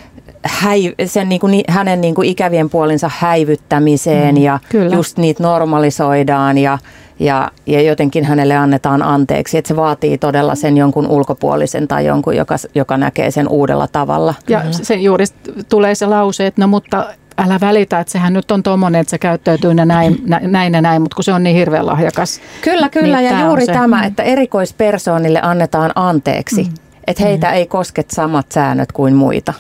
[0.45, 4.97] häi, sen niin kuin, hänen niin kuin ikävien puolinsa häivyttämiseen mm, ja kyllä.
[4.97, 6.79] just niitä normalisoidaan ja,
[7.19, 9.59] ja, ja jotenkin hänelle annetaan anteeksi.
[9.59, 14.35] Että se vaatii todella sen jonkun ulkopuolisen tai jonkun, joka, joka näkee sen uudella tavalla.
[14.49, 14.73] Ja kyllä.
[14.73, 15.25] se juuri
[15.69, 17.07] tulee se lause, että no mutta
[17.39, 21.15] älä välitä, että sehän nyt on tuommoinen, että se käyttäytyy näin, näin ja näin, mutta
[21.15, 22.41] kun se on niin hirveän lahjakas.
[22.63, 26.63] Kyllä, kyllä niin ja juuri tämä, että erikoispersoonille annetaan anteeksi.
[26.63, 26.75] Mm.
[27.07, 27.55] Että heitä mm.
[27.55, 29.53] ei kosket samat säännöt kuin muita.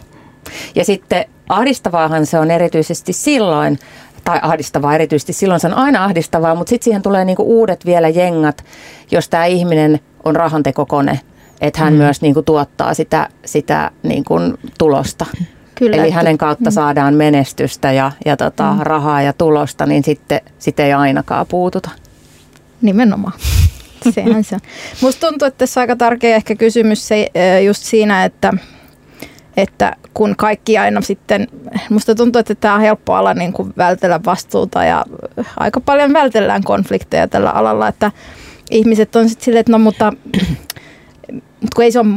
[0.74, 3.78] Ja sitten ahdistavaahan se on erityisesti silloin,
[4.24, 8.08] tai ahdistavaa erityisesti silloin se on aina ahdistavaa, mutta sitten siihen tulee niinku uudet vielä
[8.08, 8.64] jengat,
[9.10, 11.20] jos tämä ihminen on rahantekokone,
[11.60, 11.96] että hän mm.
[11.96, 14.34] myös niinku tuottaa sitä, sitä niinku
[14.78, 15.26] tulosta.
[15.74, 16.74] Kyllä, Eli että, hänen kautta mm.
[16.74, 18.80] saadaan menestystä ja, ja tota, mm.
[18.80, 21.90] rahaa ja tulosta, niin sitten sit ei ainakaan puututa.
[22.82, 23.32] Nimenomaan.
[24.14, 24.60] Sehän se on.
[25.00, 27.30] Musta tuntuu, että tässä on aika tärkeä ehkä kysymys se,
[27.64, 28.52] just siinä, että
[29.56, 31.48] että kun kaikki aina sitten,
[31.90, 35.04] musta tuntuu, että tämä on helppo ala niin kuin vältellä vastuuta ja
[35.56, 38.12] aika paljon vältellään konflikteja tällä alalla, että
[38.70, 40.12] ihmiset on sitten silleen, että no mutta,
[41.60, 42.08] mutta kun ei se ole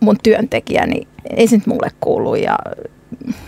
[0.00, 2.58] mun työntekijä, niin ei se nyt mulle kuulu ja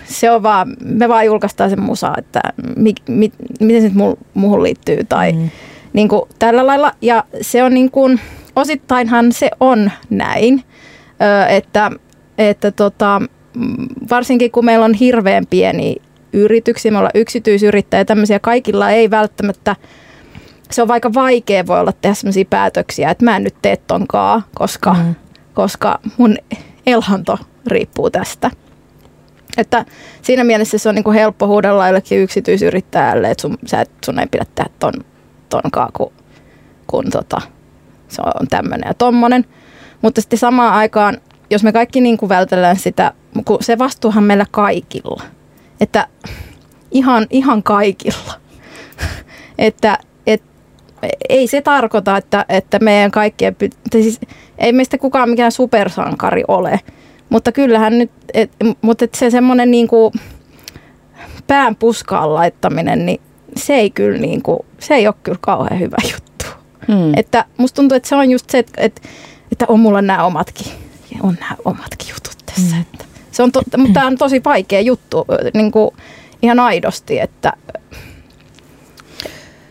[0.05, 2.41] se on vaan, me vaan julkaistaan sen musa, että
[2.77, 5.51] mi, mi, miten se nyt muuhun liittyy tai mm.
[5.93, 8.21] niin kuin tällä lailla ja se on niin kuin,
[8.57, 10.65] osittainhan se on näin,
[11.49, 11.91] että
[12.39, 13.23] että tota,
[14.11, 15.97] varsinkin kun meillä on hirveän pieni
[16.33, 19.77] yrityksiä, me ollaan yksityisyrittäjä, tämmöisiä kaikilla ei välttämättä,
[20.71, 24.43] se on vaikka vaikea voi olla tehdä sellaisia päätöksiä, että mä en nyt tee tonkaa,
[24.55, 25.15] koska, mm.
[25.55, 26.37] koska mun
[26.87, 28.51] elhanto riippuu tästä.
[29.57, 29.85] Että
[30.23, 34.19] siinä mielessä se on niin kuin helppo huudella jollekin yksityisyrittäjälle, että sun, sä et, sun
[34.19, 34.93] ei pidä tehdä ton,
[35.49, 36.13] tonkaa, kun,
[36.87, 37.41] kun tota,
[38.09, 39.45] se on tämmöinen ja tommonen.
[40.03, 41.19] Mutta sitten samaan aikaan
[41.53, 43.13] jos me kaikki niin kuin vältellään sitä,
[43.45, 45.23] kun se vastuuhan meillä kaikilla.
[45.81, 46.09] Että
[46.91, 48.33] ihan, ihan kaikilla.
[49.59, 50.43] että et,
[51.29, 53.57] ei se tarkoita, että, että meidän kaikkien,
[53.93, 54.21] siis
[54.59, 56.81] ei meistä kukaan mikään supersankari ole.
[57.29, 58.51] Mutta kyllähän nyt, et,
[58.83, 60.13] mutta et se semmoinen niin kuin
[61.47, 63.21] pään puskaan laittaminen, niin
[63.57, 66.47] se ei kyllä niin kuin, se ei ole kyllä kauhean hyvä juttu.
[66.87, 67.13] Hmm.
[67.17, 69.03] Että musta tuntuu, että se on just se, että, että,
[69.53, 70.73] että on mulla nämä omatkin
[71.23, 72.77] on nämä omatkin jutut tässä.
[72.77, 72.83] Mm.
[72.83, 75.91] Että se on to, mutta tämä on tosi vaikea juttu niin kuin
[76.43, 77.53] ihan aidosti, että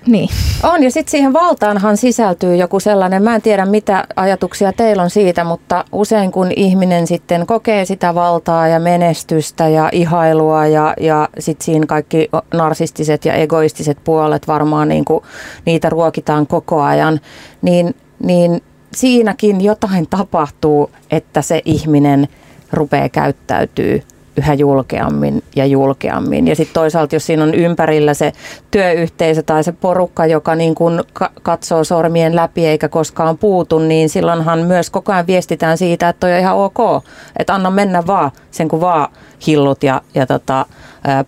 [0.07, 0.29] niin.
[0.63, 5.09] On, ja sitten siihen valtaanhan sisältyy joku sellainen, mä en tiedä mitä ajatuksia teillä on
[5.09, 11.29] siitä, mutta usein kun ihminen sitten kokee sitä valtaa ja menestystä ja ihailua ja, ja
[11.39, 15.23] sitten siinä kaikki narsistiset ja egoistiset puolet varmaan niin kuin
[15.65, 17.19] niitä ruokitaan koko ajan,
[17.61, 18.61] niin, niin
[18.93, 22.27] siinäkin jotain tapahtuu, että se ihminen
[22.73, 24.03] rupeaa käyttäytyy
[24.37, 26.47] yhä julkeammin ja julkeammin.
[26.47, 28.33] Ja sitten toisaalta, jos siinä on ympärillä se
[28.71, 31.03] työyhteisö tai se porukka, joka niin kun
[31.41, 36.33] katsoo sormien läpi eikä koskaan puutu, niin silloinhan myös koko ajan viestitään siitä, että toi
[36.33, 37.03] on ihan ok,
[37.39, 39.07] että anna mennä vaan sen kun vaan
[39.47, 40.65] hillut ja, ja tota,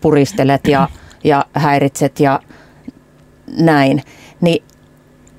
[0.02, 0.88] puristelet ja,
[1.24, 2.39] ja häiritset ja
[3.58, 4.04] näin.
[4.41, 4.64] Niin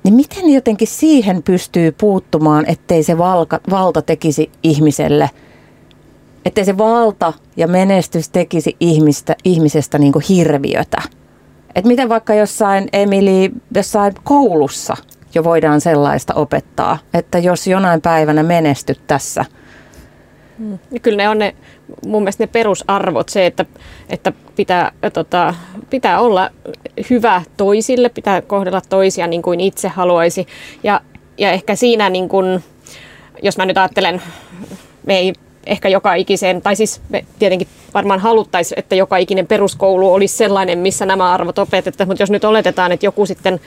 [0.03, 5.29] niin miten jotenkin siihen pystyy puuttumaan, ettei se valka, valta tekisi ihmiselle,
[6.45, 11.01] ettei se valta ja menestys tekisi ihmistä, ihmisestä niin kuin hirviötä?
[11.75, 14.97] Et miten vaikka jossain, Emili, jossain koulussa
[15.35, 19.45] jo voidaan sellaista opettaa, että jos jonain päivänä menestyt tässä–
[20.57, 20.79] Mm.
[21.01, 21.55] Kyllä ne on ne,
[22.05, 23.65] mun mielestä ne perusarvot, se, että,
[24.09, 25.53] että pitää, tota,
[25.89, 26.49] pitää olla
[27.09, 30.47] hyvä toisille, pitää kohdella toisia niin kuin itse haluaisi.
[30.83, 31.01] Ja,
[31.37, 32.63] ja ehkä siinä, niin kuin,
[33.43, 34.21] jos mä nyt ajattelen,
[35.05, 35.33] me ei
[35.65, 40.79] ehkä joka ikiseen, tai siis me tietenkin varmaan haluttaisiin, että joka ikinen peruskoulu olisi sellainen,
[40.79, 43.59] missä nämä arvot opetetaan, mutta jos nyt oletetaan, että joku sitten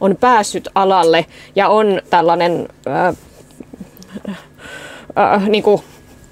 [0.00, 1.26] on päässyt alalle
[1.56, 3.14] ja on tällainen äh,
[5.18, 5.82] äh, niin kuin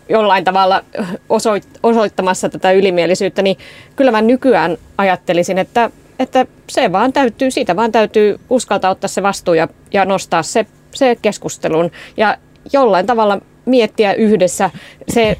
[0.09, 0.85] jollain tavalla
[1.29, 3.57] osoit, osoittamassa tätä ylimielisyyttä, niin
[3.97, 9.23] kyllä mä nykyään ajattelisin, että, että se vaan täytyy, siitä vaan täytyy uskaltaa ottaa se
[9.23, 11.91] vastuu ja, ja nostaa se, se keskustelun.
[12.17, 12.37] Ja
[12.73, 14.71] jollain tavalla miettiä yhdessä
[15.09, 15.37] se,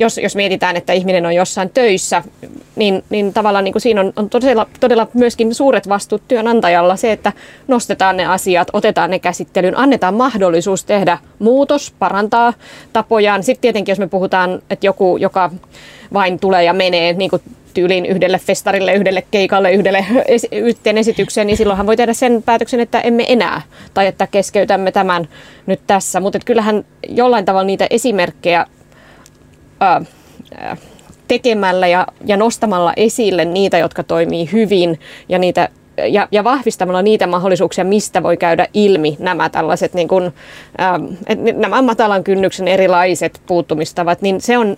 [0.00, 2.22] jos, jos mietitään, että ihminen on jossain töissä,
[2.76, 7.12] niin, niin tavallaan niin kuin siinä on, on todella, todella myöskin suuret vastuut työnantajalla se,
[7.12, 7.32] että
[7.68, 12.52] nostetaan ne asiat, otetaan ne käsittelyyn, annetaan mahdollisuus tehdä muutos, parantaa
[12.92, 13.42] tapojaan.
[13.42, 15.50] Sitten tietenkin, jos me puhutaan, että joku, joka
[16.12, 17.42] vain tulee ja menee, niin kuin
[17.74, 22.80] tyyliin yhdelle festarille, yhdelle keikalle, yhdelle es- yhteen esitykseen, niin silloinhan voi tehdä sen päätöksen,
[22.80, 23.62] että emme enää,
[23.94, 25.28] tai että keskeytämme tämän
[25.66, 26.20] nyt tässä.
[26.20, 28.66] Mutta kyllähän jollain tavalla niitä esimerkkejä
[29.80, 30.02] ää,
[30.54, 30.76] ää,
[31.28, 35.68] tekemällä ja, ja nostamalla esille niitä, jotka toimii hyvin ja niitä
[36.08, 40.32] ja, ja vahvistamalla niitä mahdollisuuksia, mistä voi käydä ilmi nämä tällaiset niin kuin,
[40.80, 41.04] ähm,
[41.54, 44.76] nämä matalan kynnyksen erilaiset puuttumistavat, niin se on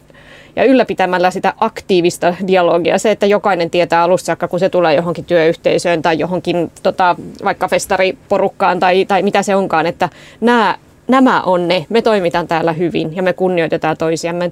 [0.57, 5.25] ja ylläpitämällä sitä aktiivista dialogia, se, että jokainen tietää alusta saakka, kun se tulee johonkin
[5.25, 10.09] työyhteisöön tai johonkin tota, vaikka festariporukkaan tai, tai mitä se onkaan, että
[10.41, 10.77] nämä,
[11.09, 14.51] nämä on ne, me toimitaan täällä hyvin ja me kunnioitetaan toisiamme.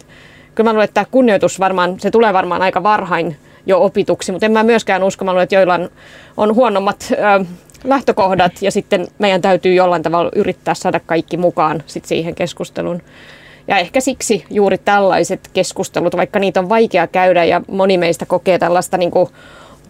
[0.55, 3.36] Kyllä mä luulen, että kunnioitus varmaan, se tulee varmaan aika varhain
[3.66, 5.90] jo opituksi, mutta en mä myöskään usko, mä luulen, että joilla on,
[6.36, 7.44] on huonommat ö,
[7.84, 13.03] lähtökohdat ja sitten meidän täytyy jollain tavalla yrittää saada kaikki mukaan sit siihen keskusteluun.
[13.70, 18.58] Ja ehkä siksi juuri tällaiset keskustelut, vaikka niitä on vaikea käydä ja moni meistä kokee
[18.58, 19.28] tällaista niin kuin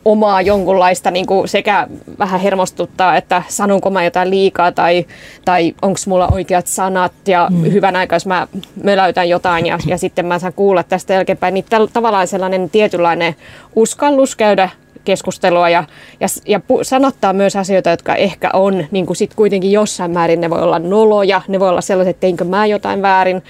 [0.04, 1.86] omaa jonkunlaista niin kuin sekä
[2.18, 5.06] vähän hermostuttaa, että sanonko mä jotain liikaa tai,
[5.44, 7.62] tai onko mulla oikeat sanat ja mm.
[7.62, 8.48] hyvän aikaa, jos mä
[8.84, 13.34] möläytän jotain ja, ja sitten mä saan kuulla tästä jälkeenpäin, niin täl, tavallaan sellainen tietynlainen
[13.76, 14.70] uskallus käydä
[15.04, 15.84] keskustelua ja,
[16.20, 20.40] ja, ja pu- sanottaa myös asioita, jotka ehkä on niin kuin sit kuitenkin jossain määrin,
[20.40, 23.42] ne voi olla noloja, ne voi olla sellaiset, että teinkö mä jotain väärin,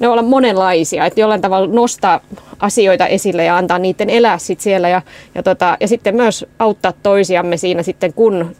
[0.00, 2.20] ne voi olla monenlaisia, että jollain tavalla nostaa
[2.60, 5.02] asioita esille ja antaa niiden elää sit siellä ja,
[5.34, 8.56] ja, tota, ja sitten myös auttaa toisiamme siinä sitten, kun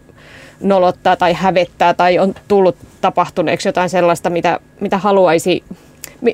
[0.61, 5.64] nolottaa tai hävettää tai on tullut tapahtuneeksi jotain sellaista, mitä, mitä haluaisi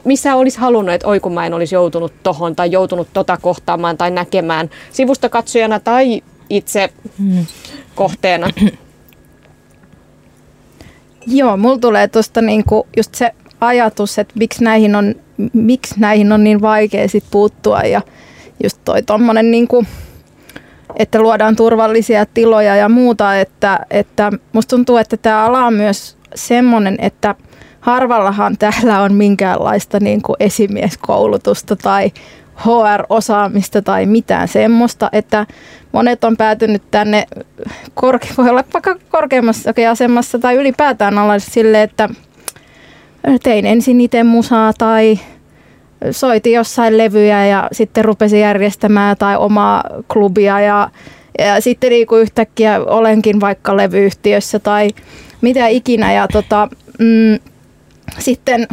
[0.04, 3.96] missä olisi halunnut, että oi kun mä en olisi joutunut tohon tai joutunut tota kohtaamaan
[3.96, 7.46] tai näkemään sivusta katsojana tai itse mm.
[7.94, 8.50] kohteena.
[11.26, 13.30] Joo, mulla tulee tuosta niinku just se
[13.60, 15.14] ajatus, että miksi näihin on,
[15.52, 18.02] miksi näihin on niin vaikea sit puuttua ja
[18.62, 19.84] just toi tommonen niinku,
[20.96, 26.16] että luodaan turvallisia tiloja ja muuta, että, että musta tuntuu, että tämä ala on myös
[26.34, 27.34] semmoinen, että
[27.80, 32.12] harvallahan täällä on minkäänlaista niin kuin esimieskoulutusta tai
[32.56, 35.46] HR-osaamista tai mitään semmoista, että
[35.92, 37.26] monet on päätynyt tänne,
[37.94, 42.08] korke- voi olla vaikka korkeammassakin asemassa tai ylipäätään alla sille, että
[43.42, 45.18] tein ensin itse musaa tai
[46.10, 50.90] soitin jossain levyjä ja sitten rupesin järjestämään tai omaa klubia ja,
[51.38, 54.88] ja sitten niin kuin yhtäkkiä olenkin vaikka levyyhtiössä tai
[55.40, 56.12] mitä ikinä.
[56.12, 56.68] Ja tota,
[56.98, 57.38] mm,
[58.18, 58.68] sitten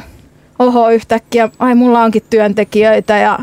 [0.59, 3.39] oho yhtäkkiä, ai mulla onkin työntekijöitä ja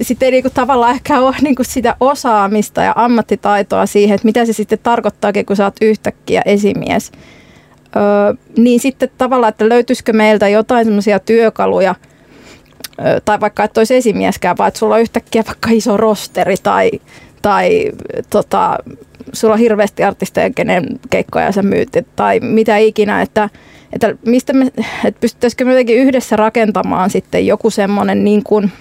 [0.00, 4.52] sitten ei niinku tavallaan ehkä ole niinku sitä osaamista ja ammattitaitoa siihen, että mitä se
[4.52, 7.12] sitten tarkoittaa, kun sä oot yhtäkkiä esimies.
[7.96, 8.02] Öö,
[8.56, 11.94] niin sitten tavallaan, että löytyisikö meiltä jotain semmoisia työkaluja,
[13.00, 16.90] öö, tai vaikka et olisi esimieskään, vaan että sulla on yhtäkkiä vaikka iso rosteri tai,
[17.42, 17.92] tai
[18.30, 18.78] tota,
[19.32, 23.48] sulla on hirveästi artisteja, kenen keikkoja sä myyt, tai mitä ikinä, että,
[23.94, 24.66] että mistä me,
[25.04, 28.72] että pystyttäisikö me jotenkin yhdessä rakentamaan sitten joku semmoinen niin kuin,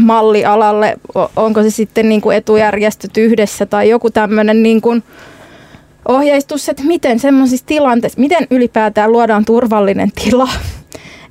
[0.00, 0.96] mallialalle,
[1.36, 5.02] onko se sitten niin kuin etujärjestöt yhdessä tai joku tämmöinen niin kuin
[6.08, 10.48] ohjeistus, että miten semmoisissa tilanteissa, miten ylipäätään luodaan turvallinen tila,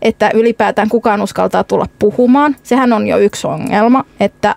[0.01, 2.55] että ylipäätään kukaan uskaltaa tulla puhumaan.
[2.63, 4.55] Sehän on jo yksi ongelma, että,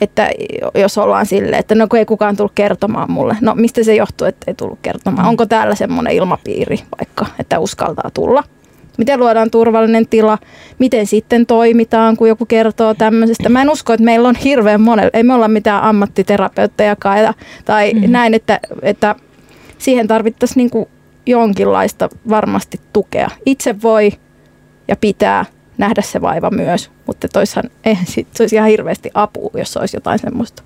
[0.00, 0.30] että
[0.74, 3.36] jos ollaan silleen, että no kun ei kukaan tullut kertomaan mulle.
[3.40, 5.28] No mistä se johtuu, että ei tullut kertomaan?
[5.28, 8.44] Onko täällä semmoinen ilmapiiri vaikka, että uskaltaa tulla?
[8.98, 10.38] Miten luodaan turvallinen tila?
[10.78, 13.48] Miten sitten toimitaan, kun joku kertoo tämmöisestä?
[13.48, 17.34] Mä en usko, että meillä on hirveän monella, ei me olla mitään ammattiterapeuttejakaan
[17.64, 18.12] tai mm-hmm.
[18.12, 19.14] näin, että, että
[19.78, 20.86] siihen tarvittaisiin niin
[21.26, 23.30] jonkinlaista varmasti tukea.
[23.46, 24.12] Itse voi
[24.88, 25.44] ja pitää
[25.78, 29.96] nähdä se vaiva myös, mutta toisaan eihän sit, se olisi ihan hirveästi apua, jos olisi
[29.96, 30.62] jotain semmoista.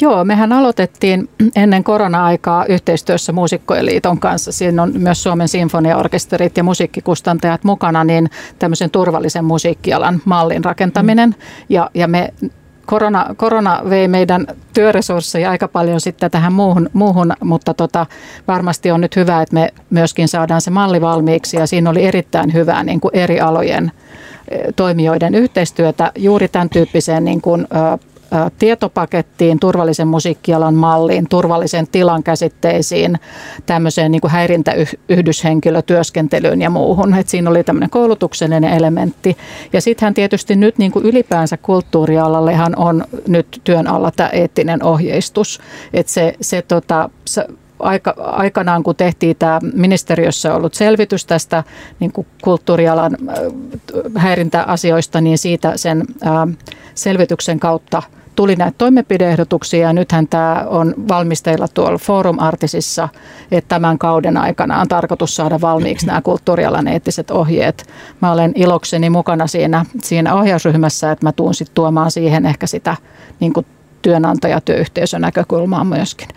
[0.00, 4.52] Joo, mehän aloitettiin ennen korona-aikaa yhteistyössä Muusikkojen liiton kanssa.
[4.52, 11.28] Siinä on myös Suomen sinfoniaorkesterit ja musiikkikustantajat mukana, niin tämmöisen turvallisen musiikkialan mallin rakentaminen.
[11.28, 11.34] Mm.
[11.68, 12.34] Ja, ja me
[12.92, 18.06] korona, korona vei meidän työresursseja aika paljon sitten tähän muuhun, muuhun mutta tota,
[18.48, 22.52] varmasti on nyt hyvä, että me myöskin saadaan se malli valmiiksi ja siinä oli erittäin
[22.52, 23.92] hyvää niin kuin eri alojen
[24.48, 27.66] e, toimijoiden yhteistyötä juuri tämän tyyppiseen niin kuin,
[28.58, 33.18] tietopakettiin, turvallisen musiikkialan malliin, turvallisen tilan käsitteisiin,
[33.66, 37.14] tämmöiseen niin kuin häirintäyhdyshenkilötyöskentelyyn ja muuhun.
[37.14, 39.36] Et siinä oli tämmöinen koulutuksellinen elementti.
[39.72, 45.60] Ja sittenhän tietysti nyt niin kuin ylipäänsä kulttuurialallehan on nyt työn alla tämä eettinen ohjeistus.
[45.92, 47.10] Että se, se, tota,
[47.78, 51.64] aika, aikanaan, kun tehtiin tämä ministeriössä ollut selvitys tästä
[52.00, 53.16] niin kuin kulttuurialan
[54.16, 56.48] häirintäasioista, niin siitä sen ää,
[56.94, 58.02] selvityksen kautta
[58.36, 63.08] tuli näitä toimenpideehdotuksia ja nythän tämä on valmisteilla tuolla Forum Artisissa,
[63.50, 67.86] että tämän kauden aikana on tarkoitus saada valmiiksi nämä kulttuurialan eettiset ohjeet.
[68.22, 72.96] Mä olen ilokseni mukana siinä, siinä ohjausryhmässä, että mä tuun sitten tuomaan siihen ehkä sitä
[73.40, 73.66] niin kuin
[74.02, 76.28] työnantaja-työyhteisön näkökulmaa myöskin.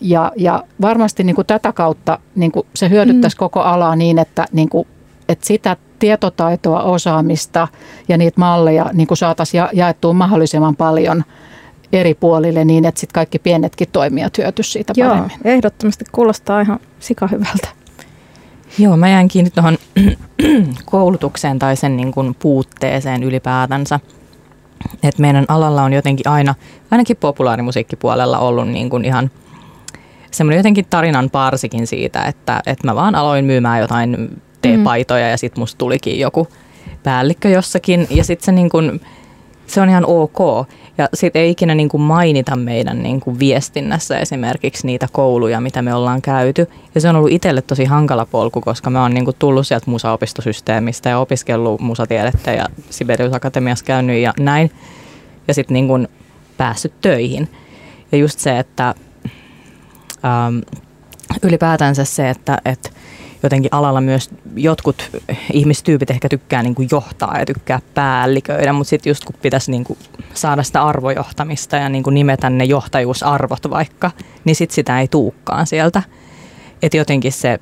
[0.00, 3.38] Ja, ja varmasti niin kuin tätä kautta niin kuin se hyödyttäisi mm.
[3.38, 4.88] koko alaa niin, että, niin kuin,
[5.28, 7.68] että sitä tietotaitoa, osaamista
[8.08, 11.24] ja niitä malleja niin kuin saataisiin ja, jaettua mahdollisimman paljon
[11.92, 15.32] eri puolille niin, että sitten kaikki pienetkin toimijat hyötyisivät siitä Joo, paremmin.
[15.44, 17.68] ehdottomasti kuulostaa ihan sikahyvältä.
[18.78, 19.78] Joo, mä jäin kiinni tuohon
[20.84, 24.00] koulutukseen tai sen niin kuin puutteeseen ylipäätänsä.
[25.02, 26.54] Et meidän alalla on jotenkin aina,
[26.90, 29.30] ainakin populaarimusiikkipuolella ollut niin kuin ihan
[30.30, 35.30] semmoinen jotenkin tarinan parsikin siitä, että, että mä vaan aloin myymään jotain teepaitoja mm.
[35.30, 36.48] ja sitten musta tulikin joku
[37.02, 39.00] päällikkö jossakin ja sitten se niin kuin,
[39.66, 40.68] se on ihan ok.
[40.98, 45.82] Ja sitten ei ikinä niin kuin mainita meidän niin kuin viestinnässä esimerkiksi niitä kouluja, mitä
[45.82, 46.66] me ollaan käyty.
[46.94, 49.90] Ja se on ollut itselle tosi hankala polku, koska mä oon niin kuin tullut sieltä
[49.90, 54.70] musaopistosysteemistä ja opiskellut musatiedettä ja Sibelius Akatemiassa käynyt ja näin.
[55.48, 56.08] Ja sitten niin kuin
[56.56, 57.48] päässyt töihin.
[58.12, 58.94] Ja just se, että
[60.24, 60.58] ähm,
[61.42, 62.90] ylipäätänsä se, että, että
[63.42, 65.10] jotenkin alalla myös jotkut
[65.52, 69.84] ihmistyypit ehkä tykkää niin kuin johtaa ja tykkää päälliköidä, mutta sitten just kun pitäisi niin
[69.84, 69.98] kuin
[70.34, 74.10] saada sitä arvojohtamista ja niin kuin nimetä ne johtajuusarvot vaikka,
[74.44, 76.02] niin sitten sitä ei tuukkaan sieltä.
[76.82, 77.58] Että jotenkin se,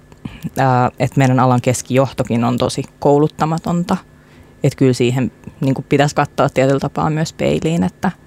[0.99, 3.97] että meidän alan keskijohtokin on tosi kouluttamatonta.
[4.65, 8.11] Että kyllä siihen niin kuin pitäisi katsoa tietyllä tapaa myös peiliin, että–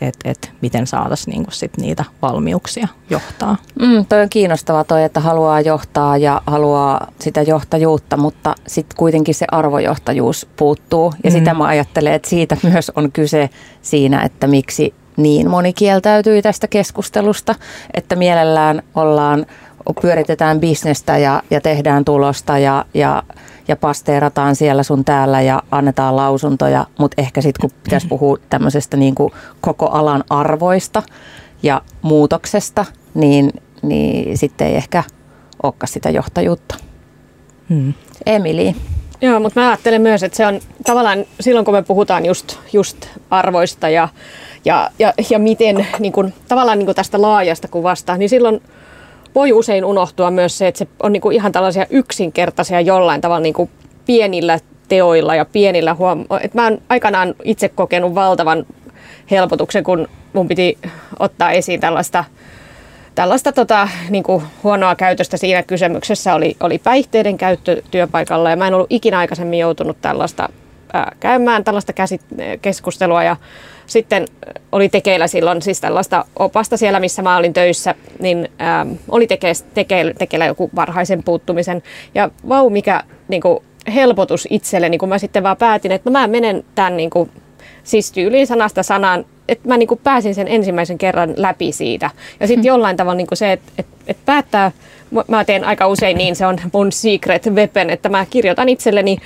[0.00, 3.56] että et miten saataisiin niinku sit niitä valmiuksia johtaa.
[3.80, 9.34] Mm, toi on kiinnostavaa toi, että haluaa johtaa ja haluaa sitä johtajuutta, mutta sitten kuitenkin
[9.34, 11.14] se arvojohtajuus puuttuu.
[11.24, 11.34] Ja mm.
[11.34, 13.50] sitä mä ajattelen, että siitä myös on kyse
[13.82, 17.54] siinä, että miksi niin moni kieltäytyy tästä keskustelusta,
[17.94, 19.46] että mielellään ollaan,
[20.00, 23.22] pyöritetään bisnestä ja, ja tehdään tulosta ja, ja
[23.68, 28.96] ja pasteerataan siellä sun täällä ja annetaan lausuntoja, mutta ehkä sitten kun pitäisi puhua tämmöisestä
[28.96, 31.02] niin kuin koko alan arvoista
[31.62, 33.52] ja muutoksesta, niin,
[33.82, 35.04] niin sitten ei ehkä
[35.62, 36.74] olekaan sitä johtajuutta.
[37.68, 37.94] Hmm.
[38.26, 38.76] Emili.
[39.20, 43.06] Joo, mutta mä ajattelen myös, että se on tavallaan silloin, kun me puhutaan just, just
[43.30, 44.08] arvoista ja,
[44.64, 48.62] ja, ja, ja miten niin kun, tavallaan niin kun tästä laajasta kuvasta, niin silloin–
[49.34, 53.40] voi usein unohtua myös se, että se on niin kuin ihan tällaisia yksinkertaisia jollain tavalla
[53.40, 53.70] niin kuin
[54.06, 54.58] pienillä
[54.88, 56.24] teoilla ja pienillä huom...
[56.40, 58.66] että mä oon aikanaan itse kokenut valtavan
[59.30, 60.78] helpotuksen, kun mun piti
[61.18, 62.24] ottaa esiin tällaista,
[63.14, 66.34] tällaista tota, niin kuin huonoa käytöstä siinä kysymyksessä.
[66.34, 70.48] Oli, oli päihteiden käyttö työpaikalla ja mä en ollut ikinä aikaisemmin joutunut tällaista
[70.92, 73.36] ää, käymään, tällaista käsit- keskustelua ja
[73.88, 74.24] sitten
[74.72, 79.52] oli tekeillä silloin siis tällaista opasta siellä, missä mä olin töissä, niin ähm, oli teke,
[79.74, 81.82] teke, tekeillä joku varhaisen puuttumisen.
[82.14, 83.58] Ja vau, mikä niin kuin,
[83.94, 87.30] helpotus itselle, niin kun mä sitten vaan päätin, että no mä menen tämän niin kuin,
[87.84, 92.10] siis tyyliin sanasta sanaan, että mä niin kuin pääsin sen ensimmäisen kerran läpi siitä.
[92.40, 92.68] Ja sitten hmm.
[92.68, 94.72] jollain tavalla niin kuin se, että, että, että päättää,
[95.28, 99.18] mä teen aika usein niin, se on mun secret weapon, että mä kirjoitan itselleni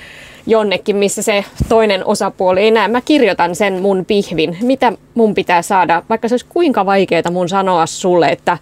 [0.47, 2.87] jonnekin, missä se toinen osapuoli ei näe.
[2.87, 7.49] Mä kirjoitan sen mun pihvin, mitä mun pitää saada, vaikka se olisi kuinka vaikeaa mun
[7.49, 8.57] sanoa sulle, että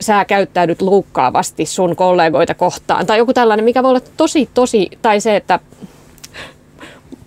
[0.00, 3.06] sä käyttäydyt luukkaavasti sun kollegoita kohtaan.
[3.06, 5.60] Tai joku tällainen, mikä voi olla tosi, tosi, tai se, että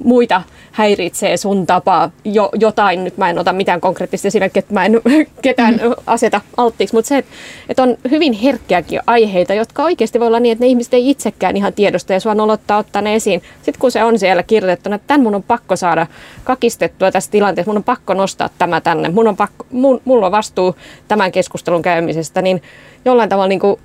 [0.03, 0.41] muita
[0.71, 5.01] häiritsee sun tapa jo, jotain, nyt mä en ota mitään konkreettista esimerkkiä, että mä en
[5.41, 5.93] ketään mm.
[6.07, 7.31] aseta alttiiksi, mutta se, että,
[7.69, 11.57] että on hyvin herkkiäkin aiheita, jotka oikeasti voi olla niin, että ne ihmiset ei itsekään
[11.57, 13.41] ihan tiedosta ja sua nolottaa ottaa ne esiin.
[13.55, 16.07] Sitten kun se on siellä kirjoitettuna, että tämän mun on pakko saada
[16.43, 20.31] kakistettua tässä tilanteessa, mun on pakko nostaa tämä tänne, mun on pakko, mun, mulla on
[20.31, 20.75] vastuu
[21.07, 22.61] tämän keskustelun käymisestä, niin
[23.05, 23.79] jollain tavalla niin kuin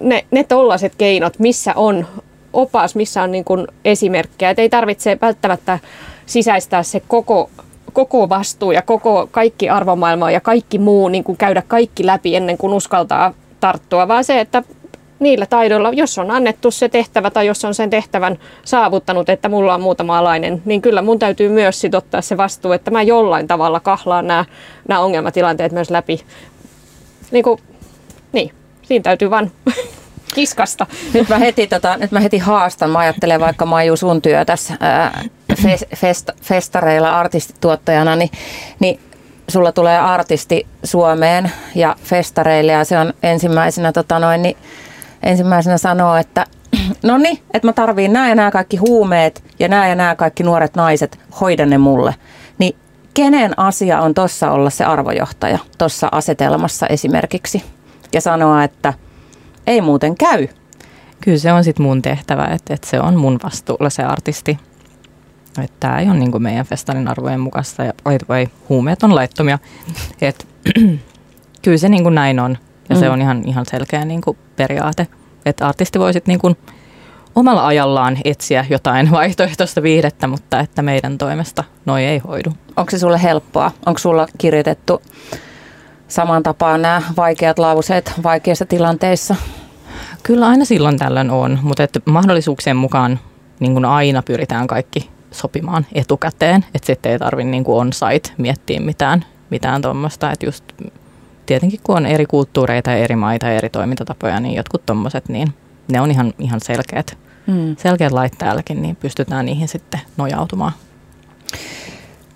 [0.00, 2.06] ne, ne tollaiset keinot, missä on
[2.52, 4.50] opas, missä on niin kuin esimerkkejä.
[4.50, 5.78] Et ei tarvitse välttämättä
[6.26, 7.50] sisäistää se koko,
[7.92, 12.58] koko vastuu ja koko kaikki arvomaailma ja kaikki muu, niin kuin käydä kaikki läpi ennen
[12.58, 14.62] kuin uskaltaa tarttua, vaan se, että
[15.20, 19.74] niillä taidoilla, jos on annettu se tehtävä tai jos on sen tehtävän saavuttanut, että mulla
[19.74, 23.46] on muutama alainen, niin kyllä mun täytyy myös sit ottaa se vastuu, että mä jollain
[23.46, 24.44] tavalla kahlaan nämä,
[24.88, 26.20] nämä ongelmatilanteet myös läpi.
[27.30, 27.60] Niin, kuin,
[28.32, 28.50] niin
[28.82, 29.50] siinä täytyy vaan
[30.34, 30.86] kiskasta.
[31.14, 32.90] Nyt mä heti, tota, nyt mä heti haastan.
[32.90, 35.22] Mä ajattelen vaikka Maiju sun työ tässä ää,
[35.96, 38.30] fest, festareilla artistituottajana, niin,
[38.80, 39.00] niin
[39.48, 44.56] sulla tulee artisti Suomeen ja festareille ja se on ensimmäisenä, tota noin, niin,
[45.22, 46.46] ensimmäisenä sanoo, että
[47.02, 50.42] no niin, että mä tarviin nämä ja nämä kaikki huumeet ja nämä ja nämä kaikki
[50.42, 52.14] nuoret naiset, hoida ne mulle.
[52.58, 52.76] Niin
[53.14, 57.64] kenen asia on tuossa olla se arvojohtaja tuossa asetelmassa esimerkiksi
[58.12, 58.94] ja sanoa, että
[59.66, 60.48] ei muuten käy.
[61.20, 64.58] Kyllä se on sitten mun tehtävä, että, että se on mun vastuulla se artisti
[65.58, 69.14] että tämä ei ole niin kuin meidän festarin arvojen mukaista ja oi, oi, huumeet on
[69.14, 69.58] laittomia.
[70.20, 70.48] Et,
[71.62, 72.58] kyllä se niin kuin näin on
[72.88, 73.00] ja mm.
[73.00, 75.06] se on ihan, ihan selkeä niin kuin periaate.
[75.46, 76.56] Että artisti voi sitten niin kuin
[77.34, 82.52] omalla ajallaan etsiä jotain vaihtoehtoista viihdettä, mutta että meidän toimesta noi ei hoidu.
[82.76, 83.72] Onko se sulle helppoa?
[83.86, 85.02] Onko sulla kirjoitettu
[86.10, 89.36] saman tapaan nämä vaikeat lauseet vaikeissa tilanteissa?
[90.22, 93.18] Kyllä aina silloin tällöin on, mutta että mahdollisuuksien mukaan
[93.60, 99.24] niin kuin aina pyritään kaikki sopimaan etukäteen, että sitten ei tarvitse niin on-site miettiä mitään,
[99.50, 100.64] mitään tuommoista, että just
[101.46, 105.54] tietenkin kun on eri kulttuureita eri maita ja eri toimintatapoja, niin jotkut tuommoiset, niin
[105.92, 107.76] ne on ihan, ihan selkeät, hmm.
[107.76, 110.72] selkeät lait täälläkin, niin pystytään niihin sitten nojautumaan.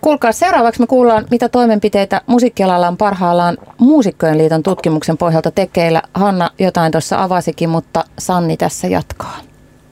[0.05, 6.03] Kuulkaa, seuraavaksi me kuullaan, mitä toimenpiteitä musiikkialalla on parhaillaan Muusikkojen liiton tutkimuksen pohjalta tekeillä.
[6.15, 9.39] Hanna jotain tuossa avasikin, mutta Sanni tässä jatkaa.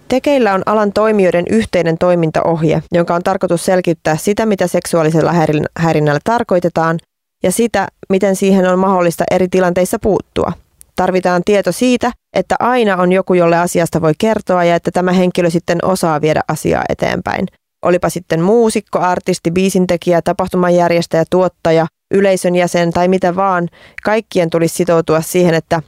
[0.08, 5.32] Tekeillä on alan toimijoiden yhteinen toimintaohje, jonka on tarkoitus selkiyttää sitä, mitä seksuaalisella
[5.78, 6.98] häirinnällä tarkoitetaan
[7.42, 10.52] ja sitä, miten siihen on mahdollista eri tilanteissa puuttua.
[10.96, 15.50] Tarvitaan tieto siitä, että aina on joku, jolle asiasta voi kertoa ja että tämä henkilö
[15.50, 17.46] sitten osaa viedä asiaa eteenpäin.
[17.82, 23.68] Olipa sitten muusikko, artisti, biisintekijä, tapahtumanjärjestäjä, tuottaja, yleisön jäsen tai mitä vaan,
[24.04, 25.82] kaikkien tulisi sitoutua siihen, että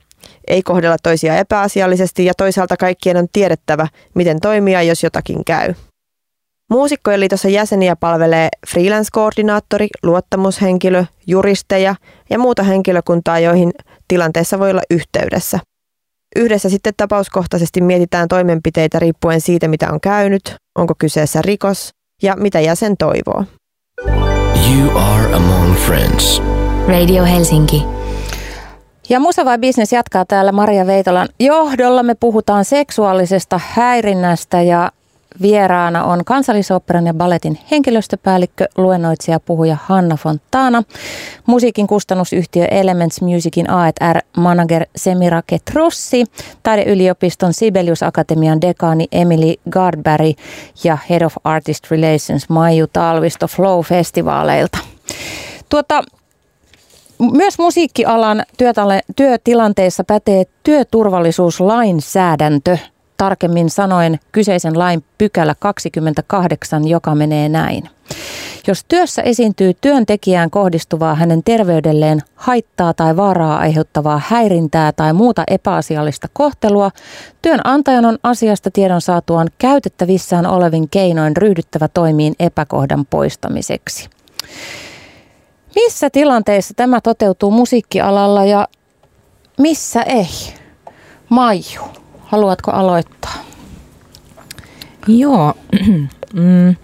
[0.49, 5.75] ei kohdella toisia epäasiallisesti ja toisaalta kaikkien on tiedettävä, miten toimia, jos jotakin käy.
[6.71, 11.95] Muusikkojen liitossa jäseniä palvelee freelance-koordinaattori, luottamushenkilö, juristeja
[12.31, 13.73] ja muuta henkilökuntaa, joihin
[14.09, 15.59] tilanteessa voi olla yhteydessä.
[16.37, 21.91] Yhdessä sitten tapauskohtaisesti mietitään toimenpiteitä riippuen siitä, mitä on käynyt, onko kyseessä rikos
[22.23, 23.45] ja mitä jäsen toivoo.
[24.75, 26.43] You are among friends.
[26.89, 27.83] Radio Helsinki.
[29.09, 32.03] Ja Musa vai Business jatkaa täällä Maria Veitolan johdolla.
[32.03, 34.91] Me puhutaan seksuaalisesta häirinnästä ja
[35.43, 40.83] vieraana on kansallisoperan ja balletin henkilöstöpäällikkö, luennoitsija puhuja Hanna Fontana,
[41.47, 46.25] musiikin kustannusyhtiö Elements Musicin A&R manager Semira Ketrossi,
[46.63, 50.33] taideyliopiston Sibelius Akatemian dekaani Emily Gardberry
[50.85, 54.79] ja Head of Artist Relations Maiju Talvisto Flow-festivaaleilta.
[55.69, 56.03] Tuota,
[57.33, 58.43] myös musiikkialan
[59.17, 62.79] työtilanteissa pätee työturvallisuuslainsäädäntö,
[63.25, 67.89] tarkemmin sanoen kyseisen lain pykälä 28, joka menee näin.
[68.67, 76.29] Jos työssä esiintyy työntekijään kohdistuvaa hänen terveydelleen haittaa tai vaaraa aiheuttavaa häirintää tai muuta epäasiallista
[76.33, 76.91] kohtelua,
[77.43, 84.09] työnantajan on asiasta tiedon saatuaan käytettävissään olevin keinoin ryhdyttävä toimiin epäkohdan poistamiseksi.
[85.75, 88.69] Missä tilanteissa tämä toteutuu musiikkialalla ja
[89.59, 90.29] missä ei?
[91.29, 93.35] Maiju, haluatko aloittaa?
[95.07, 95.55] Joo.
[96.35, 96.77] mm.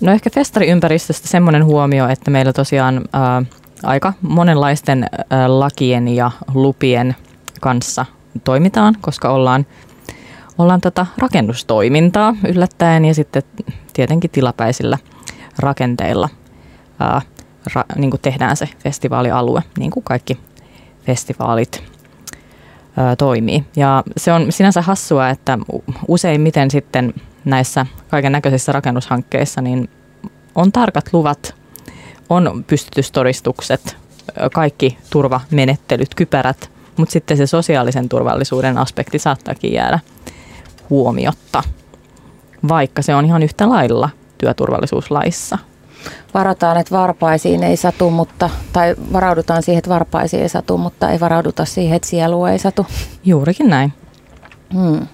[0.00, 3.42] No ehkä festariympäristöstä semmoinen huomio, että meillä tosiaan ää,
[3.82, 7.16] aika monenlaisten ää, lakien ja lupien
[7.60, 8.06] kanssa
[8.44, 9.66] toimitaan, koska ollaan,
[10.58, 13.42] ollaan tätä rakennustoimintaa yllättäen ja sitten
[13.92, 14.98] tietenkin tilapäisillä
[15.58, 16.28] rakenteilla
[17.00, 17.22] ää,
[17.74, 20.38] ra, niin kuin tehdään se festivaalialue, niin kuin kaikki
[21.06, 21.93] festivaalit
[23.18, 23.64] toimii.
[23.76, 25.58] Ja se on sinänsä hassua, että
[26.08, 27.14] useimmiten sitten
[27.44, 29.90] näissä kaiken näköisissä rakennushankkeissa niin
[30.54, 31.54] on tarkat luvat,
[32.28, 33.96] on pystytystodistukset,
[34.54, 39.98] kaikki turvamenettelyt, kypärät, mutta sitten se sosiaalisen turvallisuuden aspekti saattaakin jäädä
[40.90, 41.62] huomiotta,
[42.68, 45.58] vaikka se on ihan yhtä lailla työturvallisuuslaissa
[46.34, 51.20] varataan, että varpaisiin ei satu, mutta, tai varaudutaan siihen, että varpaisiin ei satu, mutta ei
[51.20, 52.86] varauduta siihen, että sielu ei satu.
[53.24, 53.92] Juurikin näin.
[54.74, 55.06] Hmm.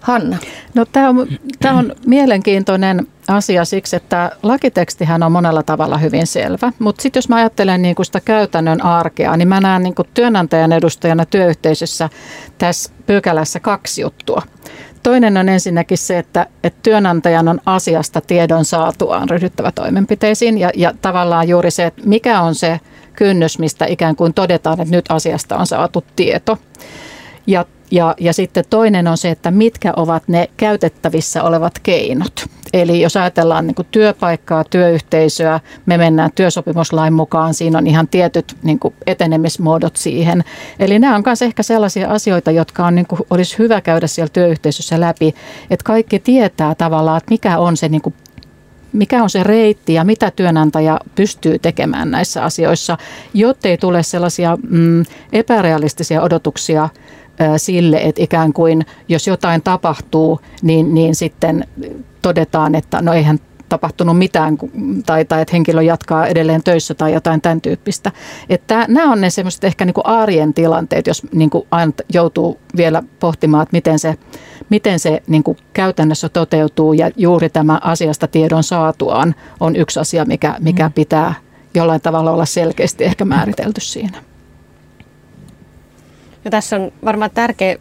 [0.00, 0.38] Hanna?
[0.74, 1.26] No, tämä on,
[1.60, 7.28] tämä on mielenkiintoinen asia siksi, että lakitekstihän on monella tavalla hyvin selvä, mutta sitten jos
[7.28, 12.08] mä ajattelen niin kuin sitä käytännön arkea, niin mä näen niin kuin työnantajan edustajana työyhteisössä
[12.58, 14.42] tässä pykälässä kaksi juttua.
[15.02, 20.94] Toinen on ensinnäkin se, että, että työnantajan on asiasta tiedon saatuaan ryhdyttävä toimenpiteisiin ja, ja
[21.02, 22.80] tavallaan juuri se, että mikä on se
[23.12, 26.58] kynnys, mistä ikään kuin todetaan, että nyt asiasta on saatu tieto.
[27.46, 32.46] Ja, ja, ja sitten toinen on se, että mitkä ovat ne käytettävissä olevat keinot.
[32.72, 38.78] Eli jos ajatellaan niin työpaikkaa, työyhteisöä, me mennään työsopimuslain mukaan, siinä on ihan tietyt niin
[39.06, 40.44] etenemismuodot siihen.
[40.78, 44.30] Eli nämä on myös ehkä sellaisia asioita, jotka on, niin kuin, olisi hyvä käydä siellä
[44.32, 45.34] työyhteisössä läpi,
[45.70, 48.02] että kaikki tietää tavallaan, että mikä on se niin
[48.92, 52.98] mikä on se reitti ja mitä työnantaja pystyy tekemään näissä asioissa,
[53.34, 56.88] jottei tule sellaisia mm, epärealistisia odotuksia
[57.56, 61.66] sille, että ikään kuin jos jotain tapahtuu, niin, niin sitten
[62.22, 63.38] todetaan, että no eihän
[63.72, 64.58] tapahtunut mitään
[65.06, 68.12] tai, tai että henkilö jatkaa edelleen töissä tai jotain tämän tyyppistä.
[68.48, 72.60] Että nämä on ne semmoiset ehkä niin kuin arjen tilanteet, jos niin kuin aina joutuu
[72.76, 74.14] vielä pohtimaan, että miten se,
[74.70, 80.24] miten se niin kuin käytännössä toteutuu ja juuri tämä asiasta tiedon saatuaan on yksi asia,
[80.24, 80.92] mikä, mikä mm.
[80.92, 81.34] pitää
[81.74, 84.31] jollain tavalla olla selkeästi ehkä määritelty siinä.
[86.44, 87.76] Ja tässä on varmaan tärkeä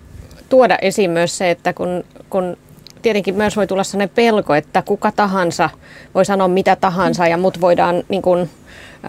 [0.50, 2.58] tuoda esiin myös se, että kun, kun
[3.02, 5.70] tietenkin myös voi tulla sellainen pelko, että kuka tahansa
[6.16, 8.50] voi sanoa mitä tahansa ja mut voidaan niin kuin,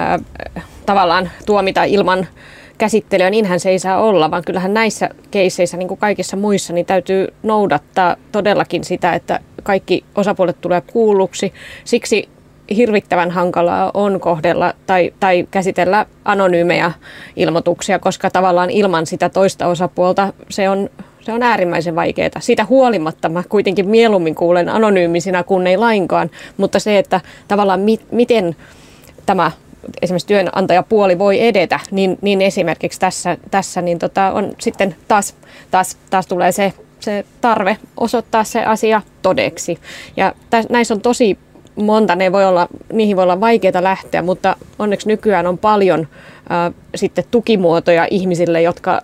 [0.01, 2.27] äh, tavallaan tuomita ilman
[2.79, 6.87] käsittelyä, niinhän se ei saa olla, vaan kyllähän näissä keisseissä, niin kuin kaikissa muissa, niin
[6.87, 11.53] täytyy noudattaa todellakin sitä, että kaikki osapuolet tulee kuulluksi.
[11.85, 12.29] Siksi
[12.77, 16.93] hirvittävän hankalaa on kohdella tai, tai käsitellä anonyymejä
[17.37, 20.91] ilmoituksia, koska tavallaan ilman sitä toista osapuolta se on,
[21.21, 22.31] se on äärimmäisen vaikeaa.
[22.41, 27.99] Siitä huolimatta mä kuitenkin mieluummin kuulen anonyymisinä kuin ei lainkaan, mutta se, että tavallaan mi,
[28.11, 28.57] miten
[29.27, 29.51] tämä
[30.03, 35.35] esimerkiksi työnantajapuoli voi edetä, niin, niin esimerkiksi tässä, tässä niin tota, on sitten taas,
[35.71, 39.79] taas, taas tulee se, se tarve osoittaa se asia todeksi.
[40.17, 41.39] Ja täs, näissä on tosi
[41.77, 46.75] monta, ne voi olla, niihin voi olla vaikeita lähteä, mutta onneksi nykyään on paljon äh,
[46.95, 49.01] sitten tukimuotoja ihmisille, jotka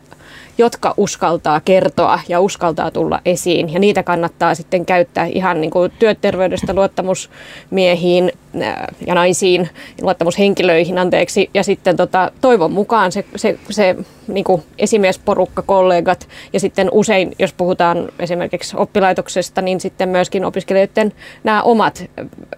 [0.59, 3.73] jotka uskaltaa kertoa ja uskaltaa tulla esiin.
[3.73, 8.33] Ja niitä kannattaa sitten käyttää ihan niin kuin työterveydestä luottamusmiehiin
[8.63, 8.77] äh,
[9.07, 9.69] ja naisiin,
[10.03, 11.51] luottamushenkilöihin anteeksi.
[11.55, 13.97] Ja sitten tota, toivon mukaan se, se, se
[14.29, 21.13] niin kuin esimiesporukka, kollegat ja sitten usein, jos puhutaan esimerkiksi oppilaitoksesta, niin sitten myöskin opiskelijoiden
[21.45, 22.05] nämä omat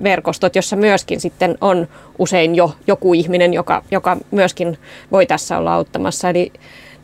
[0.02, 4.78] verkostot, jossa myöskin sitten on usein jo joku ihminen, joka, joka myöskin
[5.12, 6.31] voi tässä olla auttamassa.
[6.31, 6.52] Eli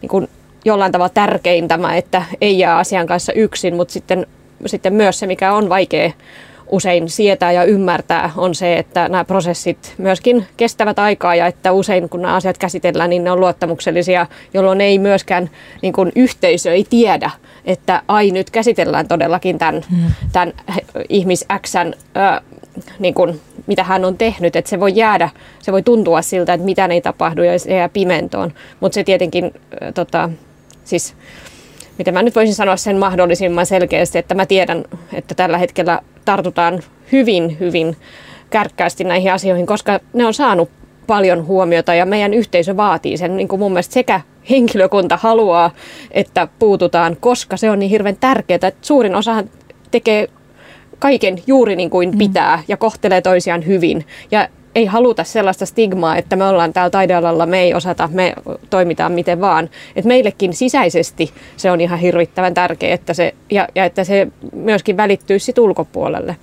[0.03, 0.29] niin kuin
[0.67, 4.27] jollain tavalla tärkein tämä, että ei jää asian kanssa yksin, mutta sitten,
[4.67, 6.11] sitten myös se, mikä on vaikea
[6.69, 12.09] usein sietää ja ymmärtää, on se, että nämä prosessit myöskin kestävät aikaa ja että usein
[12.09, 15.51] kun nämä asiat käsitellään, niin ne on luottamuksellisia, jolloin ei myöskään
[15.83, 17.31] niin kuin yhteisö ei tiedä,
[17.65, 20.11] että ai nyt käsitellään todellakin tämän, hmm.
[20.33, 20.53] tämän
[21.09, 22.41] ihmis Xn, äh,
[22.99, 25.31] niin kuin, mitä hän on tehnyt, että se voi jäädä,
[25.63, 29.45] se voi tuntua siltä, että mitä ei tapahdu ja se jää pimentoon, mutta se tietenkin
[29.45, 30.31] äh, tota,
[30.87, 31.15] Siis
[31.99, 36.83] miten mä nyt voisin sanoa sen mahdollisimman selkeästi, että mä tiedän, että tällä hetkellä tartutaan
[37.13, 37.97] hyvin, hyvin
[38.51, 40.71] kärkkäästi näihin asioihin, koska ne on saanut
[41.07, 43.37] paljon huomiota ja meidän yhteisö vaatii sen.
[43.37, 45.71] Niin kuin mun mielestä sekä henkilökunta haluaa,
[46.11, 49.51] että puututaan, koska se on niin hirveän tärkeää, että suurin osahan
[49.91, 50.29] tekee
[50.99, 52.19] kaiken juuri niin kuin mm.
[52.19, 54.07] pitää ja kohtelee toisiaan hyvin.
[54.31, 58.35] Ja ei haluta sellaista stigmaa, että me ollaan täällä taidealalla, me ei osata, me
[58.71, 59.71] toimitaan miten vaan.
[59.97, 64.97] Et meillekin sisäisesti se on ihan hirvittävän tärkeää, että se, ja, ja että se myöskin
[64.97, 66.37] välittyy sit ulkopuolelle.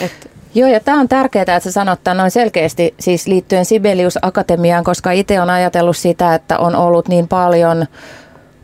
[0.00, 4.18] Et, Joo, ja tämä on tärkeää, että sä sanot tämän noin selkeästi siis liittyen Sibelius
[4.22, 7.86] Akatemiaan, koska itse on ajatellut sitä, että on ollut niin paljon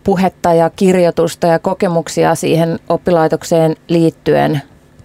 [0.05, 4.63] puhetta ja kirjoitusta ja kokemuksia siihen oppilaitokseen liittyen,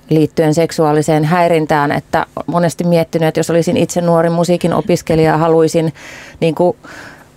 [0.10, 5.94] liittyen seksuaaliseen häirintään, että monesti miettinyt, että jos olisin itse nuori musiikin opiskelija, haluaisin
[6.40, 6.78] niin kuin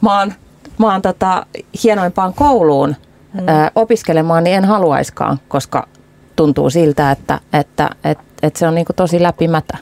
[0.01, 0.35] maan,
[0.79, 1.47] maan tota,
[1.85, 2.97] hienoimpaan kouluun
[3.33, 3.49] mm.
[3.49, 5.89] ö, opiskelemaan, niin en haluaiskaan, koska
[6.37, 9.79] tuntuu siltä, että, että, että, että se on niin kuin tosi läpimätä.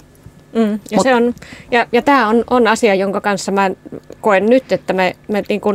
[0.53, 1.35] Mm, ja, Mut, se on,
[1.71, 3.71] ja, ja tämä on, on asia, jonka kanssa mä
[4.21, 5.75] koen nyt, että me, me niin kun,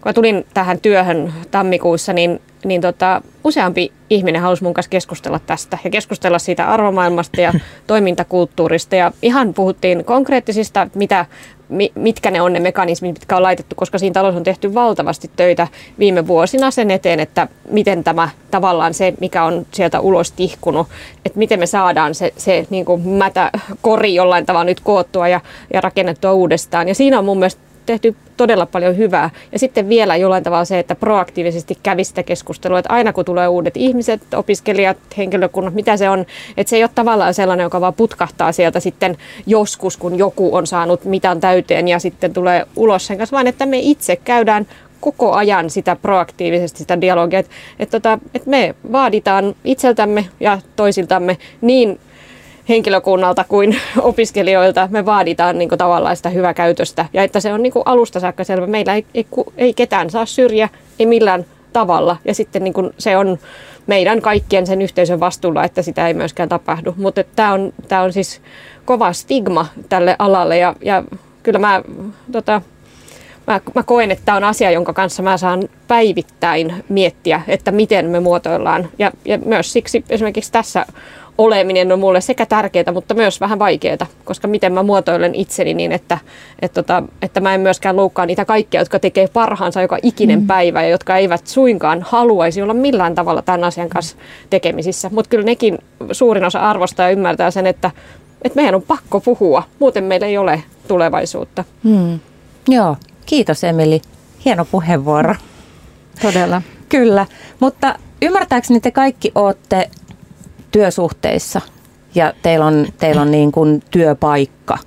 [0.00, 5.40] kun mä tulin tähän työhön tammikuussa, niin niin tota, useampi ihminen halusi mun kanssa keskustella
[5.46, 7.52] tästä ja keskustella siitä arvomaailmasta ja
[7.86, 8.96] toimintakulttuurista.
[8.96, 11.26] Ja ihan puhuttiin konkreettisista, mitä
[11.94, 15.68] mitkä ne on ne mekanismit, mitkä on laitettu, koska siinä talossa on tehty valtavasti töitä
[15.98, 20.86] viime vuosina sen eteen, että miten tämä tavallaan se, mikä on sieltä ulos tihkunut,
[21.24, 23.50] että miten me saadaan se, se niin kuin mätä
[23.82, 25.40] kori jollain tavalla nyt koottua ja,
[25.74, 26.88] ja rakennettua uudestaan.
[26.88, 29.30] Ja siinä on mun mielestä tehty todella paljon hyvää.
[29.52, 33.48] Ja sitten vielä jollain tavalla se, että proaktiivisesti kävi sitä keskustelua, että aina kun tulee
[33.48, 36.26] uudet ihmiset, opiskelijat, henkilökunnat, mitä se on,
[36.56, 40.66] että se ei ole tavallaan sellainen, joka vaan putkahtaa sieltä sitten joskus, kun joku on
[40.66, 44.66] saanut mitään täyteen ja sitten tulee ulos sen kanssa, vaan että me itse käydään
[45.00, 51.38] koko ajan sitä proaktiivisesti sitä dialogia, että, että, tota, että me vaaditaan itseltämme ja toisiltamme
[51.60, 52.00] niin
[52.68, 57.62] henkilökunnalta kuin opiskelijoilta me vaaditaan niin kuin, tavallaan sitä hyvää käytöstä ja että se on
[57.62, 58.66] niin kuin, alusta saakka selvä.
[58.66, 59.26] Meillä ei, ei,
[59.56, 60.68] ei ketään saa syrjä,
[60.98, 63.38] ei millään tavalla ja sitten niin kuin, se on
[63.86, 66.94] meidän kaikkien sen yhteisön vastuulla, että sitä ei myöskään tapahdu.
[66.96, 67.72] Mutta tämä on,
[68.04, 68.40] on siis
[68.84, 71.04] kova stigma tälle alalle ja, ja
[71.42, 71.82] kyllä mä,
[72.32, 72.62] tota,
[73.46, 78.06] mä, mä koen, että tämä on asia, jonka kanssa mä saan päivittäin miettiä, että miten
[78.06, 78.88] me muotoillaan.
[78.98, 80.86] Ja, ja myös siksi esimerkiksi tässä
[81.44, 85.92] oleminen on mulle sekä tärkeää, mutta myös vähän vaikeaa, koska miten mä muotoilen itseni niin,
[85.92, 86.18] että,
[86.62, 90.46] että, tota, että mä en myöskään loukkaa niitä kaikkia, jotka tekee parhaansa joka ikinen mm.
[90.46, 94.16] päivä ja jotka eivät suinkaan haluaisi olla millään tavalla tämän asian kanssa
[94.50, 95.10] tekemisissä.
[95.12, 95.78] Mutta kyllä nekin
[96.12, 97.90] suurin osa arvostaa ja ymmärtää sen, että,
[98.42, 101.64] että meidän on pakko puhua, muuten meillä ei ole tulevaisuutta.
[101.82, 102.18] Mm.
[102.68, 102.96] Joo,
[103.26, 104.00] kiitos Emeli.
[104.44, 105.34] Hieno puheenvuoro.
[106.22, 106.62] Todella.
[106.88, 107.26] Kyllä,
[107.60, 109.90] mutta ymmärtääkseni te kaikki olette
[110.72, 111.60] työsuhteissa.
[112.14, 114.78] Ja teillä on, teillä on niin kuin työpaikka,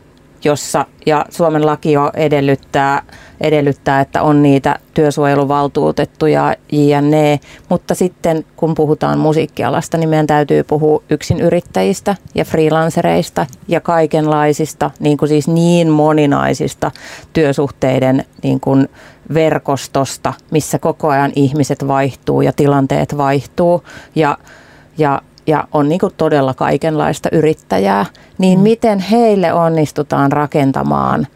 [0.43, 3.01] jossa, ja Suomen laki jo edellyttää,
[3.41, 7.39] edellyttää, että on niitä työsuojeluvaltuutettuja JNE,
[7.69, 11.03] mutta sitten kun puhutaan musiikkialasta, niin meidän täytyy puhua
[11.41, 16.91] yrittäjistä ja freelancereista ja kaikenlaisista, niin kuin siis niin moninaisista
[17.33, 18.89] työsuhteiden niin kuin
[19.33, 23.83] verkostosta, missä koko ajan ihmiset vaihtuu ja tilanteet vaihtuu.
[24.15, 24.37] Ja,
[24.97, 28.05] ja ja on niin todella kaikenlaista yrittäjää,
[28.37, 28.63] niin mm.
[28.63, 31.27] miten heille onnistutaan rakentamaan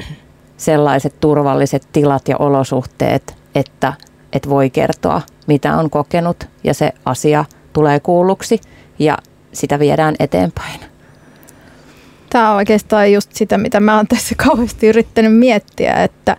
[0.58, 3.94] sellaiset turvalliset tilat ja olosuhteet, että,
[4.34, 8.62] että voi kertoa, mitä on kokenut ja se asia tulee kuulluksi
[9.00, 9.18] ja
[9.52, 10.80] sitä viedään eteenpäin.
[12.30, 16.38] Tämä on oikeastaan just sitä, mitä mä oon tässä kauheasti yrittänyt miettiä, että,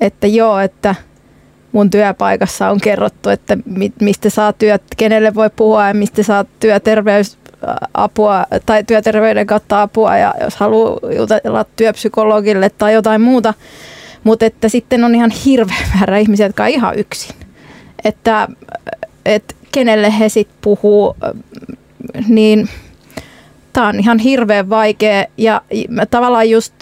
[0.00, 0.94] että joo, että–
[1.72, 3.58] mun työpaikassa on kerrottu, että
[4.00, 10.34] mistä saa työt, kenelle voi puhua ja mistä saa työterveysapua tai työterveyden kautta apua ja
[10.40, 13.54] jos haluaa jutella työpsykologille tai jotain muuta.
[14.24, 17.36] Mutta että sitten on ihan hirveä määrä ihmisiä, jotka on ihan yksin.
[18.04, 18.48] Että,
[19.26, 21.16] että kenelle he sitten puhuu,
[22.28, 22.68] niin
[23.72, 25.62] tämä on ihan hirveän vaikea ja
[26.10, 26.74] tavallaan just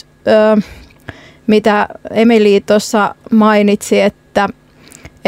[1.46, 4.25] mitä Emeli tuossa mainitsi, että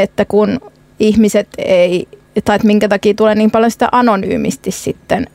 [0.02, 0.60] että kun
[1.00, 2.08] ihmiset ei,
[2.44, 5.26] tai että minkä takia tulee niin paljon sitä anonyymisti sitten,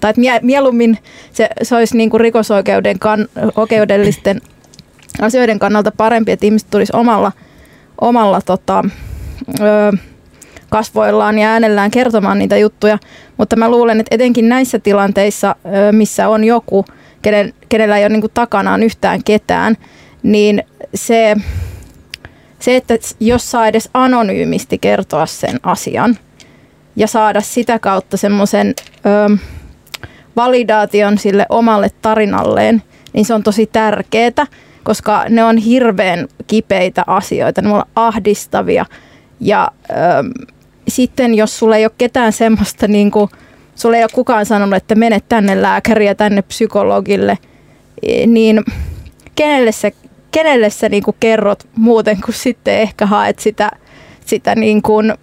[0.00, 0.98] tai että mieluummin
[1.32, 4.40] se, se olisi niin kuin rikosoikeuden kan, oikeudellisten
[5.20, 7.32] asioiden kannalta parempi, että ihmiset tulisi omalla,
[8.00, 8.84] omalla tota,
[10.70, 12.98] kasvoillaan ja äänellään kertomaan niitä juttuja,
[13.36, 15.56] mutta mä luulen, että etenkin näissä tilanteissa,
[15.92, 16.84] missä on joku,
[17.22, 19.76] kenen, kenellä ei ole niin takanaan yhtään ketään,
[20.22, 20.62] niin
[20.94, 21.36] se
[22.58, 26.18] se, että jos saa edes anonyymisti kertoa sen asian
[26.96, 28.74] ja saada sitä kautta semmoisen
[30.36, 32.82] validaation sille omalle tarinalleen,
[33.12, 34.46] niin se on tosi tärkeää,
[34.84, 38.86] koska ne on hirveän kipeitä asioita, ne on ahdistavia.
[39.40, 39.94] Ja ö,
[40.88, 43.30] sitten jos sulla ei ole ketään semmoista, niin kuin,
[43.74, 47.38] sulla ei ole kukaan sanonut, että mene tänne lääkäriä, tänne psykologille,
[48.26, 48.64] niin
[49.34, 49.92] kenelle se
[50.34, 53.70] kenelle sä niin kuin kerrot muuten kuin sitten ehkä haet sitä,
[54.26, 55.14] sitä niin kuin,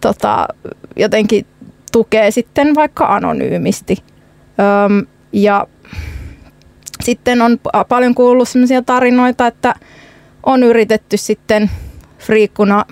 [0.00, 0.48] tota,
[0.96, 1.46] jotenkin
[1.92, 3.96] tukee sitten vaikka anonyymisti.
[4.86, 5.66] Öm, ja
[7.00, 7.58] sitten on
[7.88, 9.74] paljon kuullut sellaisia tarinoita, että
[10.46, 11.70] on yritetty sitten
[12.18, 12.84] friikkuna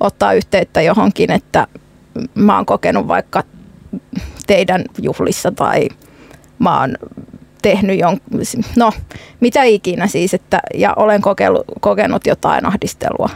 [0.00, 1.66] ottaa yhteyttä johonkin, että
[2.34, 3.42] mä oon kokenut vaikka
[4.46, 5.88] teidän juhlissa tai
[6.58, 6.96] mä oon
[7.62, 8.40] tehnyt jonkun,
[8.76, 8.92] no
[9.40, 13.30] mitä ikinä siis, että, ja olen kokenut, kokenut jotain ahdistelua.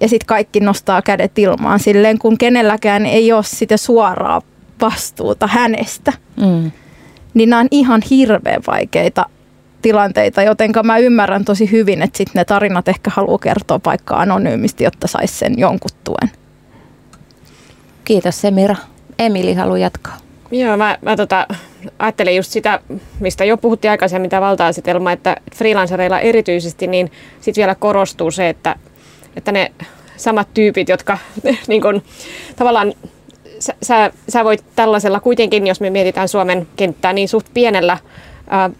[0.00, 4.42] Ja sitten kaikki nostaa kädet ilmaan silleen, kun kenelläkään ei ole sitä suoraa
[4.80, 6.12] vastuuta hänestä.
[6.36, 6.70] Mm.
[7.34, 9.26] Niin nämä on ihan hirveän vaikeita
[9.82, 14.84] tilanteita, joten mä ymmärrän tosi hyvin, että sitten ne tarinat ehkä haluaa kertoa vaikka anonyymisti,
[14.84, 16.30] jotta saisi sen jonkun tuen.
[18.04, 18.76] Kiitos Semira.
[19.18, 20.16] Emili haluaa jatkaa.
[20.50, 21.46] Joo, mä, mä tota,
[21.98, 22.80] ajattelin just sitä,
[23.20, 28.76] mistä jo puhuttiin aikaisemmin, tämä valta-asetelma, että freelancereilla erityisesti, niin sitten vielä korostuu se, että,
[29.36, 29.72] että ne
[30.16, 31.18] samat tyypit, jotka
[31.68, 32.02] niin kun,
[32.56, 32.92] tavallaan
[33.58, 37.98] sä, sä, sä voit tällaisella kuitenkin, jos me mietitään Suomen kenttää, niin suht pienellä
[38.48, 38.70] ää,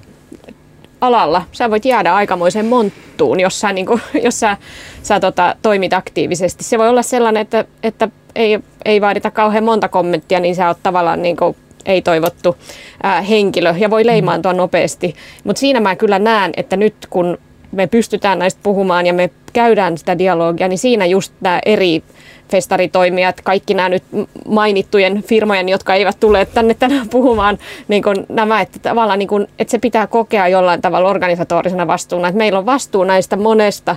[1.01, 4.57] alalla, sä voit jäädä aikamoiseen monttuun, jos sä, niin kun, jos sä,
[5.03, 6.65] sä tota, toimit aktiivisesti.
[6.65, 10.79] Se voi olla sellainen, että, että ei, ei vaadita kauhean monta kommenttia, niin sä oot
[10.83, 12.57] tavallaan niin kuin ei-toivottu
[13.03, 15.15] ää, henkilö ja voi leimaantua nopeasti.
[15.45, 17.39] Mutta siinä mä kyllä näen, että nyt kun
[17.73, 22.03] me pystytään näistä puhumaan ja me käydään sitä dialogia, niin siinä just nämä eri
[22.51, 24.03] festaritoimijat, kaikki nämä nyt
[24.49, 27.59] mainittujen firmojen, jotka eivät tule tänne tänään puhumaan,
[27.89, 32.29] niin kuin nämä, että tavallaan niin kuin, että se pitää kokea jollain tavalla organisatorisena vastuuna,
[32.29, 33.97] että meillä on vastuu näistä monesta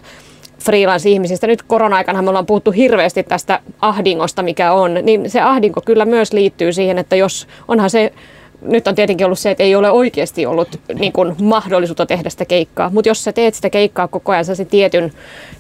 [0.65, 1.48] freelance-ihmisistä.
[1.48, 6.34] Nyt korona-aikana me ollaan puhuttu hirveästi tästä ahdingosta, mikä on, niin se ahdinko kyllä myös
[6.34, 8.14] liittyy siihen, että jos onhan se
[8.61, 12.45] nyt on tietenkin ollut se, että ei ole oikeasti ollut niin kuin, mahdollisuutta tehdä sitä
[12.45, 12.90] keikkaa.
[12.90, 15.11] Mutta jos sä teet sitä keikkaa koko ajan se tietyn,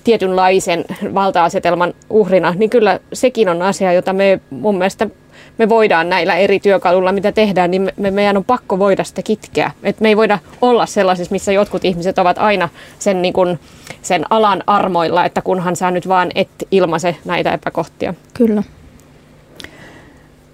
[0.03, 5.07] tietynlaisen valta-asetelman uhrina, niin kyllä sekin on asia, jota me mun mielestä
[5.57, 9.71] me voidaan näillä eri työkaluilla, mitä tehdään, niin me, meidän on pakko voida sitä kitkeä.
[9.83, 12.69] Et me ei voida olla sellaisessa, missä jotkut ihmiset ovat aina
[12.99, 13.59] sen, niin kun,
[14.01, 18.13] sen alan armoilla, että kunhan sä nyt vaan et ilmaise näitä epäkohtia.
[18.33, 18.63] Kyllä.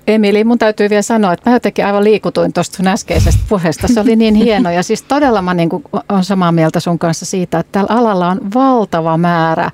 [0.07, 3.87] Emili, mun täytyy vielä sanoa, että mä jotenkin aivan liikutuin tuosta sun äskeisestä puheesta.
[3.87, 5.69] Se oli niin hieno ja siis todella mä niin
[6.09, 9.71] olen samaa mieltä sun kanssa siitä, että tällä alalla on valtava määrä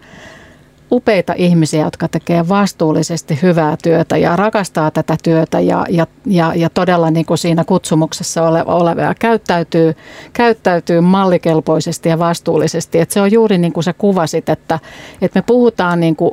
[0.91, 6.69] upeita ihmisiä, jotka tekee vastuullisesti hyvää työtä ja rakastaa tätä työtä ja, ja, ja, ja
[6.69, 9.95] todella niin kuin siinä kutsumuksessa ole, olevia käyttäytyy,
[10.33, 12.99] käyttäytyy mallikelpoisesti ja vastuullisesti.
[12.99, 14.79] Et se on juuri niin kuin sä kuvasit, että,
[15.21, 16.31] että me puhutaan niin kuin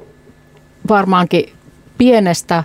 [0.88, 1.52] varmaankin
[1.98, 2.64] pienestä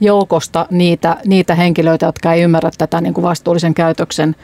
[0.00, 4.36] joukosta niitä, niitä henkilöitä, jotka ei ymmärrä tätä niin kuin vastuullisen käytöksen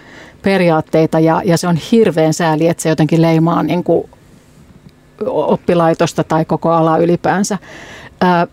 [0.43, 4.11] periaatteita ja, ja se on hirveän sääli, että se jotenkin leimaa niin kuin
[5.27, 7.59] oppilaitosta tai koko ala ylipäänsä.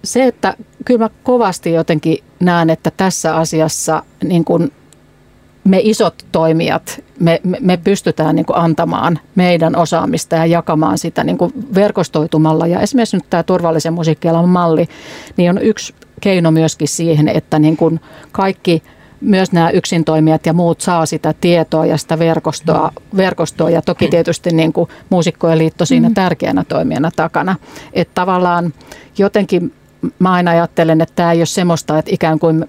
[0.03, 0.53] Se, että
[0.85, 4.71] kyllä mä kovasti jotenkin näen, että tässä asiassa niin kuin
[5.63, 11.38] me isot toimijat, me, me, me pystytään niin antamaan meidän osaamista ja jakamaan sitä niin
[11.75, 12.67] verkostoitumalla.
[12.67, 14.88] Ja esimerkiksi nyt tämä turvallisen musiikkialan malli,
[15.38, 17.99] niin on yksi keino myöskin siihen, että niin kuin
[18.31, 18.83] kaikki–
[19.22, 24.49] myös nämä yksintoimijat ja muut saa sitä tietoa ja sitä verkostoa, verkostoa ja toki tietysti
[24.49, 26.14] niin kuin Muusikkojen liitto siinä mm.
[26.14, 27.56] tärkeänä toimijana takana.
[27.93, 28.73] Että tavallaan
[29.18, 29.73] jotenkin
[30.19, 32.65] mä aina ajattelen, että tämä ei ole semmoista, että ikään kuin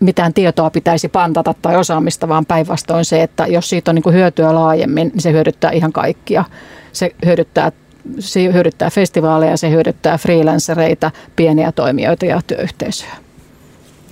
[0.00, 4.14] mitään tietoa pitäisi pantata tai osaamista, vaan päinvastoin se, että jos siitä on niin kuin
[4.14, 6.44] hyötyä laajemmin, niin se hyödyttää ihan kaikkia.
[6.92, 7.72] Se hyödyttää
[8.18, 13.29] se hyödyttää festivaaleja, se hyödyttää freelancereita, pieniä toimijoita ja työyhteisöjä.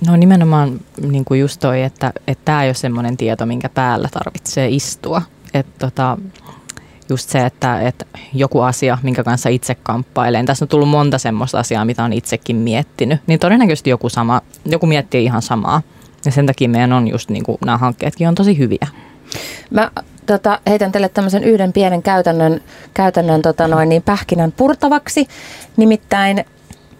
[0.07, 2.13] No nimenomaan niin kuin just toi, että
[2.45, 5.21] tämä ei ole semmoinen tieto, minkä päällä tarvitsee istua.
[5.53, 6.17] Että tota,
[7.09, 10.45] just se, että, että joku asia, minkä kanssa itse kamppailen.
[10.45, 13.21] Tässä on tullut monta semmoista asiaa, mitä on itsekin miettinyt.
[13.27, 15.81] Niin todennäköisesti joku, sama, joku miettii ihan samaa.
[16.25, 18.87] Ja sen takia meidän on just niin kuin, nämä hankkeetkin on tosi hyviä.
[19.69, 19.91] Mä
[20.25, 22.61] tota, heitän teille tämmöisen yhden pienen käytännön,
[22.93, 25.27] käytännön tota noin, niin pähkinän purtavaksi.
[25.77, 26.45] Nimittäin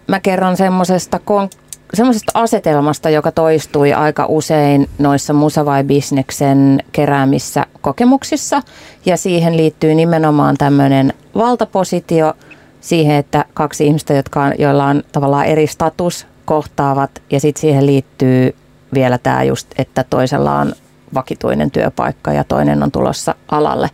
[0.07, 1.59] mä kerron semmoisesta kon-
[1.94, 8.61] semmoisesta asetelmasta, joka toistui aika usein noissa Musa vai Bisneksen keräämissä kokemuksissa.
[9.06, 12.34] Ja siihen liittyy nimenomaan tämmöinen valtapositio
[12.82, 17.22] siihen, että kaksi ihmistä, jotka on, joilla on tavallaan eri status, kohtaavat.
[17.32, 18.56] Ja sitten siihen liittyy
[18.94, 20.74] vielä tämä just, että toisella on
[21.14, 23.90] vakituinen työpaikka ja toinen on tulossa alalle.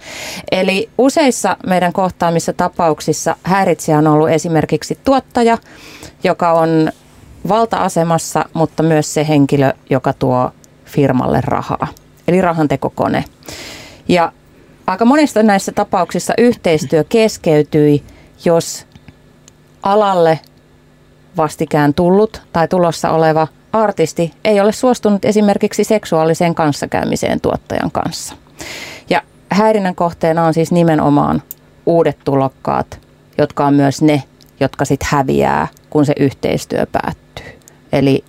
[0.51, 5.57] Eli useissa meidän kohtaamissa tapauksissa häiritsijä on ollut esimerkiksi tuottaja,
[6.23, 6.91] joka on
[7.47, 10.51] valta-asemassa, mutta myös se henkilö, joka tuo
[10.85, 11.87] firmalle rahaa.
[12.27, 13.23] Eli rahantekokone.
[14.07, 14.31] Ja
[14.87, 18.03] aika monista näissä tapauksissa yhteistyö keskeytyi,
[18.45, 18.87] jos
[19.83, 20.39] alalle
[21.37, 28.35] vastikään tullut tai tulossa oleva artisti ei ole suostunut esimerkiksi seksuaaliseen kanssakäymiseen tuottajan kanssa.
[29.09, 31.41] Ja häirinnän kohteena on siis nimenomaan
[31.85, 32.99] uudet tulokkaat,
[33.37, 34.23] jotka on myös ne,
[34.59, 37.59] jotka sitten häviää, kun se yhteistyö päättyy.
[37.91, 38.23] Eli,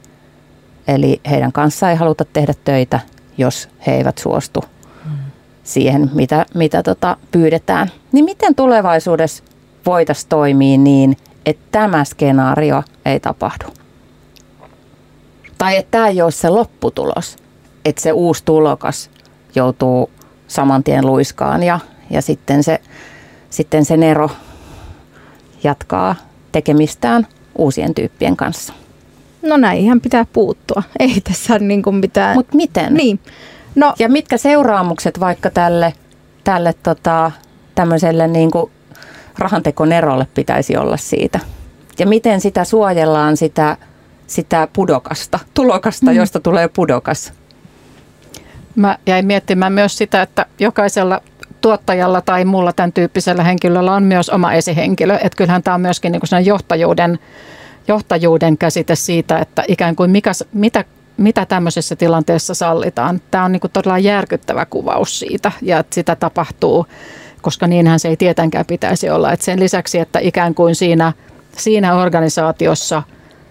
[0.88, 3.00] eli heidän kanssaan ei haluta tehdä töitä,
[3.38, 4.64] jos he eivät suostu
[5.64, 7.90] siihen, mitä, mitä tota pyydetään.
[8.12, 9.44] Niin miten tulevaisuudessa
[9.86, 11.16] voitaisiin toimia niin,
[11.46, 13.64] että tämä skenaario ei tapahdu?
[15.58, 17.36] Tai että tämä ei ole se lopputulos,
[17.84, 19.10] että se uusi tulokas
[19.54, 20.10] joutuu
[20.48, 21.80] saman tien luiskaan ja,
[22.10, 22.80] ja sitten, se,
[23.50, 24.30] sitten se Nero
[25.64, 26.14] jatkaa
[26.52, 27.26] tekemistään
[27.58, 28.72] uusien tyyppien kanssa.
[29.42, 30.82] no näinhän pitää puuttua.
[30.98, 32.36] Ei tässä ole niin kuin mitään...
[32.36, 32.94] Mutta miten?
[32.94, 33.20] Niin.
[33.74, 35.92] No, ja mitkä seuraamukset vaikka tälle,
[36.44, 37.30] tälle tota,
[37.74, 38.70] tämmöiselle niin kuin
[39.38, 41.40] rahantekonerolle pitäisi olla siitä?
[41.98, 43.76] Ja miten sitä suojellaan sitä,
[44.26, 46.16] sitä pudokasta, tulokasta, mm.
[46.16, 47.32] josta tulee pudokas?
[48.76, 51.22] Mä jäin miettimään myös sitä, että jokaisella
[51.66, 55.14] tuottajalla tai muulla tämän tyyppisellä henkilöllä on myös oma esihenkilö.
[55.14, 57.18] Että kyllähän tämä on myöskin niin johtajuuden,
[57.88, 60.84] johtajuuden käsite siitä, että ikään kuin mikä, mitä,
[61.16, 63.20] mitä tämmöisessä tilanteessa sallitaan.
[63.30, 66.86] Tämä on niin todella järkyttävä kuvaus siitä ja että sitä tapahtuu,
[67.42, 69.32] koska niinhän se ei tietenkään pitäisi olla.
[69.32, 71.12] Että sen lisäksi, että ikään kuin siinä,
[71.56, 73.02] siinä organisaatiossa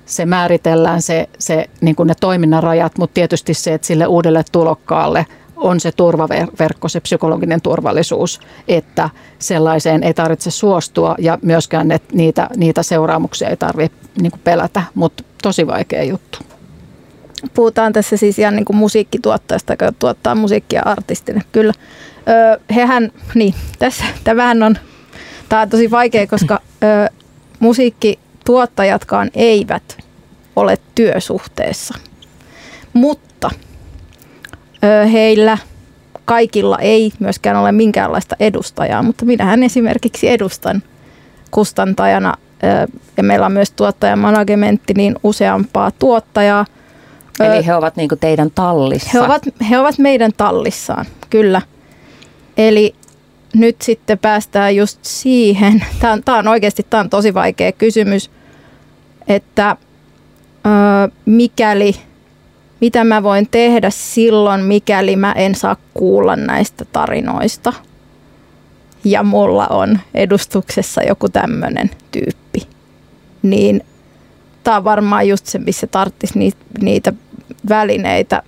[0.06, 5.26] se määritellään se, se niin ne toiminnan rajat, mutta tietysti se, että sille uudelle tulokkaalle–
[5.56, 9.10] on se turvaverkko, se psykologinen turvallisuus, että
[9.40, 15.24] sellaiseen ei tarvitse suostua ja myöskään ne, niitä, niitä seuraamuksia ei tarvitse niin pelätä, mutta
[15.42, 16.40] tosi vaikea juttu.
[17.54, 21.42] Puhutaan tässä siis ihan niin kuin musiikkituottajasta, joka tuottaa musiikkia artistille.
[21.52, 21.74] Kyllä.
[22.30, 24.78] Öö, hehän, niin, tässä, tämähän on,
[25.50, 27.08] tämä on tosi vaikea, koska öö,
[27.60, 29.98] musiikkituottajatkaan eivät
[30.56, 31.94] ole työsuhteessa.
[32.94, 33.35] Mutta
[35.12, 35.58] heillä
[36.26, 40.84] kaikilla ei myöskään ole minkäänlaista edustajaa, mutta minähän esimerkiksi edustan
[41.52, 42.34] kustantajana
[43.18, 46.66] ja meillä on myös tuottajamanagementti, niin useampaa tuottajaa.
[47.40, 49.10] Eli he ovat niin teidän tallissa?
[49.14, 51.62] He ovat, he ovat meidän tallissaan, kyllä.
[52.58, 52.96] Eli
[53.54, 58.32] nyt sitten päästään just siihen, tämä on, tämä on oikeasti tämä on tosi vaikea kysymys,
[59.28, 59.78] että
[60.66, 61.96] ö, mikäli
[62.82, 67.74] mitä mä voin tehdä silloin, mikäli mä en saa kuulla näistä tarinoista.
[69.04, 72.68] Ja mulla on edustuksessa joku tämmöinen tyyppi.
[73.42, 73.82] Niin
[74.64, 77.14] tämä on varmaan just se, missä tarttisi niitä, niitä
[77.70, 78.44] välineitä.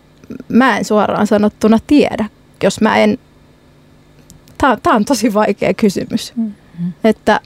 [0.49, 2.25] Mä en suoraan sanottuna tiedä,
[2.63, 3.17] jos mä en...
[4.57, 6.33] Tämä, tämä on tosi vaikea kysymys.
[6.35, 6.91] Mm-hmm.
[7.03, 7.39] Että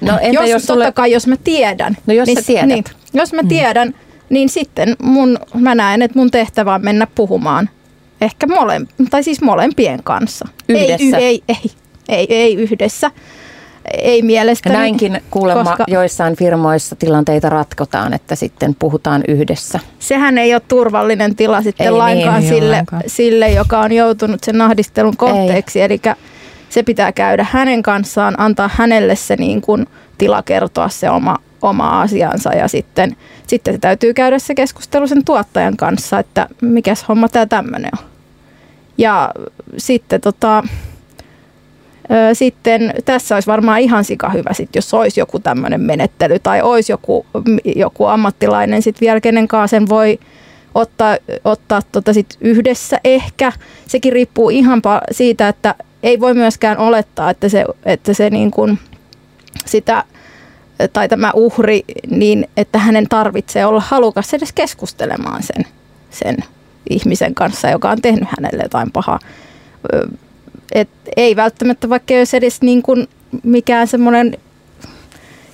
[0.00, 0.84] no, entä jos, jos sulle...
[0.84, 1.96] totta kai, jos mä tiedän.
[2.06, 2.68] No jos niin, sä tiedät.
[2.68, 3.48] Niin, jos mä mm.
[3.48, 3.94] tiedän,
[4.30, 7.70] niin sitten mun, mä näen, että mun tehtävä on mennä puhumaan
[8.20, 8.80] ehkä mole,
[9.10, 10.48] tai siis molempien kanssa.
[10.68, 11.16] Yhdessä?
[11.16, 11.70] Ei, ei, ei,
[12.08, 13.10] ei, ei yhdessä.
[13.92, 14.76] Ei mielestäni.
[14.76, 19.80] Näinkin kuulemma koska joissain firmoissa tilanteita ratkotaan, että sitten puhutaan yhdessä.
[19.98, 23.02] Sehän ei ole turvallinen tila sitten ei lainkaan niin, sille, lainkaan.
[23.06, 25.82] sille, joka on joutunut sen ahdistelun kohteeksi.
[25.82, 26.00] Eli
[26.68, 29.86] se pitää käydä hänen kanssaan, antaa hänelle se niin kuin
[30.18, 33.16] tila kertoa se oma oma asiansa ja sitten,
[33.46, 38.04] sitten se täytyy käydä se keskustelu sen tuottajan kanssa, että mikäs homma tämä tämmöinen on.
[38.98, 39.30] Ja
[39.76, 40.62] sitten tota,
[42.32, 46.92] sitten tässä olisi varmaan ihan sika hyvä, sit, jos olisi joku tämmöinen menettely tai olisi
[46.92, 47.26] joku,
[47.76, 50.18] joku ammattilainen sitten vielä, kenen kanssa sen voi
[50.74, 53.52] ottaa, ottaa tota sit yhdessä ehkä.
[53.86, 58.78] Sekin riippuu ihan siitä, että ei voi myöskään olettaa, että se, että se niin kuin
[59.64, 60.04] sitä
[60.92, 65.64] tai tämä uhri, niin että hänen tarvitsee olla halukas edes keskustelemaan sen,
[66.10, 66.36] sen
[66.90, 69.18] ihmisen kanssa, joka on tehnyt hänelle jotain pahaa.
[70.72, 73.08] Et ei välttämättä vaikka olisi edes niin kuin
[73.42, 74.38] mikään semmoinen,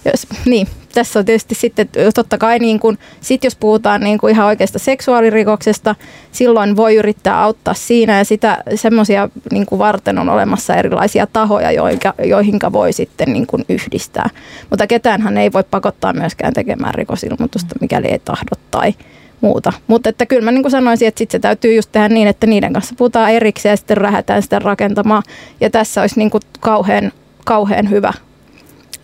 [0.05, 4.31] jos, niin, tässä on tietysti sitten totta kai, niin kuin, sit jos puhutaan niin kuin
[4.35, 5.95] ihan oikeasta seksuaalirikoksesta,
[6.33, 12.15] silloin voi yrittää auttaa siinä ja sitä semmoisia niin varten on olemassa erilaisia tahoja, joihinka,
[12.25, 14.31] joihinka voi sitten niin kuin yhdistää.
[14.71, 18.95] Mutta ketäänhän ei voi pakottaa myöskään tekemään rikosilmoitusta, mikäli ei tahdo tai
[19.41, 19.73] muuta.
[19.87, 22.47] Mutta että kyllä mä niin kuin sanoisin, että sitten se täytyy just tehdä niin, että
[22.47, 25.23] niiden kanssa puhutaan erikseen ja sitten lähdetään sitä rakentamaan.
[25.61, 27.13] Ja tässä olisi niin kuin kauhean,
[27.45, 28.13] kauhean hyvä,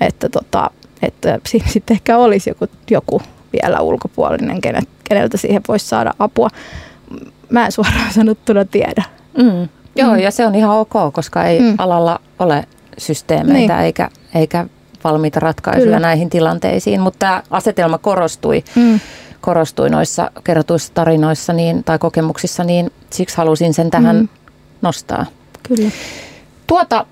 [0.00, 0.70] että tota,
[1.02, 3.22] että siinä sitten ehkä olisi joku, joku
[3.52, 6.48] vielä ulkopuolinen, kenet, keneltä siihen voisi saada apua.
[7.50, 9.04] Mä en suoraan sanottuna tiedä.
[9.38, 9.68] Mm.
[9.96, 10.18] Joo, mm.
[10.18, 11.74] ja se on ihan ok, koska ei mm.
[11.78, 12.64] alalla ole
[12.98, 13.84] systeemeitä niin.
[13.84, 14.66] eikä, eikä
[15.04, 16.00] valmiita ratkaisuja Kyllä.
[16.00, 19.00] näihin tilanteisiin, mutta tämä asetelma korostui, mm.
[19.40, 24.28] korostui noissa kerrotuissa tarinoissa niin, tai kokemuksissa, niin siksi halusin sen tähän mm.
[24.82, 25.26] nostaa.
[25.62, 25.90] Kyllä.
[26.68, 27.06] Tuota,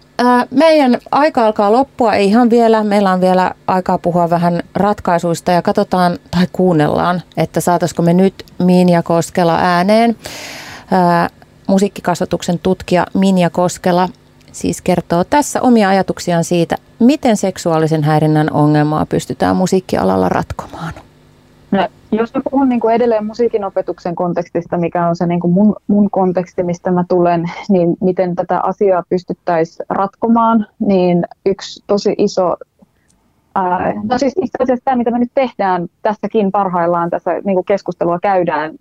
[0.50, 2.84] meidän aika alkaa loppua, ei ihan vielä.
[2.84, 8.44] Meillä on vielä aikaa puhua vähän ratkaisuista ja katsotaan tai kuunnellaan, että saataisiko me nyt
[8.58, 10.16] Minja Koskela ääneen.
[11.66, 14.08] musiikkikasvatuksen tutkija Minja Koskela
[14.52, 20.94] siis kertoo tässä omia ajatuksiaan siitä, miten seksuaalisen häirinnän ongelmaa pystytään musiikkialalla ratkomaan.
[21.70, 25.52] No, jos mä puhun niin kuin edelleen musiikin opetuksen kontekstista, mikä on se niin kuin
[25.52, 32.14] mun, mun konteksti, mistä mä tulen, niin miten tätä asiaa pystyttäisiin ratkomaan, niin yksi tosi
[32.18, 32.56] iso
[34.02, 38.18] No siis itse asiassa tämä, mitä me nyt tehdään tässäkin parhaillaan, tässä niin kuin keskustelua
[38.22, 38.74] käydään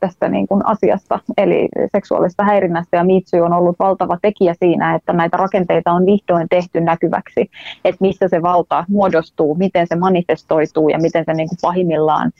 [0.00, 5.12] tästä niin kuin asiasta, eli seksuaalista häirinnästä ja Mitsy on ollut valtava tekijä siinä, että
[5.12, 7.50] näitä rakenteita on vihdoin tehty näkyväksi,
[7.84, 12.32] että missä se valta muodostuu, miten se manifestoituu ja miten se niin kuin pahimmillaan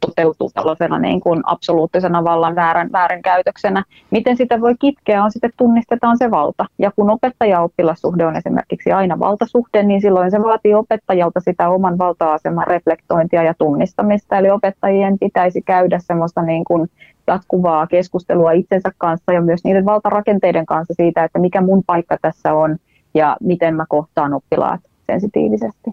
[0.00, 3.84] toteutuu tällaisena niin kuin absoluuttisena vallan väärän, väärinkäytöksenä.
[4.10, 6.64] Miten sitä voi kitkeä on sitten tunnistetaan se valta.
[6.78, 12.66] Ja kun opettaja-oppilassuhde on esimerkiksi aina valtasuhde, niin silloin se vaatii opettajalta sitä oman valta-aseman
[12.66, 14.38] reflektointia ja tunnistamista.
[14.38, 16.90] Eli opettajien pitäisi käydä semmoista niin kuin
[17.26, 22.54] jatkuvaa keskustelua itsensä kanssa ja myös niiden valtarakenteiden kanssa siitä, että mikä mun paikka tässä
[22.54, 22.76] on
[23.14, 25.90] ja miten mä kohtaan oppilaat sensitiivisesti.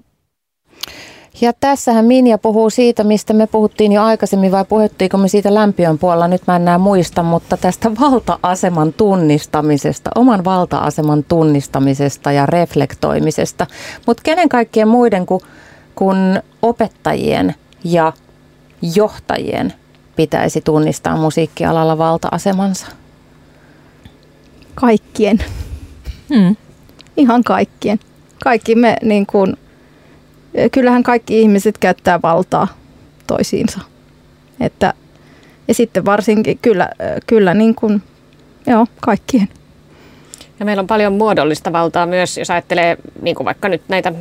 [1.42, 5.98] Ja tässähän Minja puhuu siitä, mistä me puhuttiin jo aikaisemmin, vai puhuttiinko me siitä lämpiön
[5.98, 13.68] puolella, nyt mä en enää muista, mutta tästä valta-aseman tunnistamisesta, oman valta-aseman tunnistamisesta ja reflektoimisesta.
[14.08, 15.42] Mutta kenen kaikkien muiden kuin
[15.96, 18.14] kun opettajien ja
[18.96, 19.74] johtajien
[20.16, 22.88] pitäisi tunnistaa musiikkialalla valta-asemansa?
[24.76, 25.40] Kaikkien.
[26.34, 26.56] Hmm.
[27.18, 28.00] Ihan kaikkien.
[28.44, 29.58] Kaikki me niin kuin
[30.72, 32.68] kyllähän kaikki ihmiset käyttää valtaa
[33.28, 33.80] toisiinsa.
[34.60, 34.94] Että,
[35.68, 36.90] ja sitten varsinkin kyllä,
[37.28, 38.02] kyllä niin kuin,
[38.68, 39.50] joo, kaikkien.
[40.60, 44.14] Ja meillä on paljon muodollista valtaa myös, jos ajattelee niin kuin vaikka nyt näitä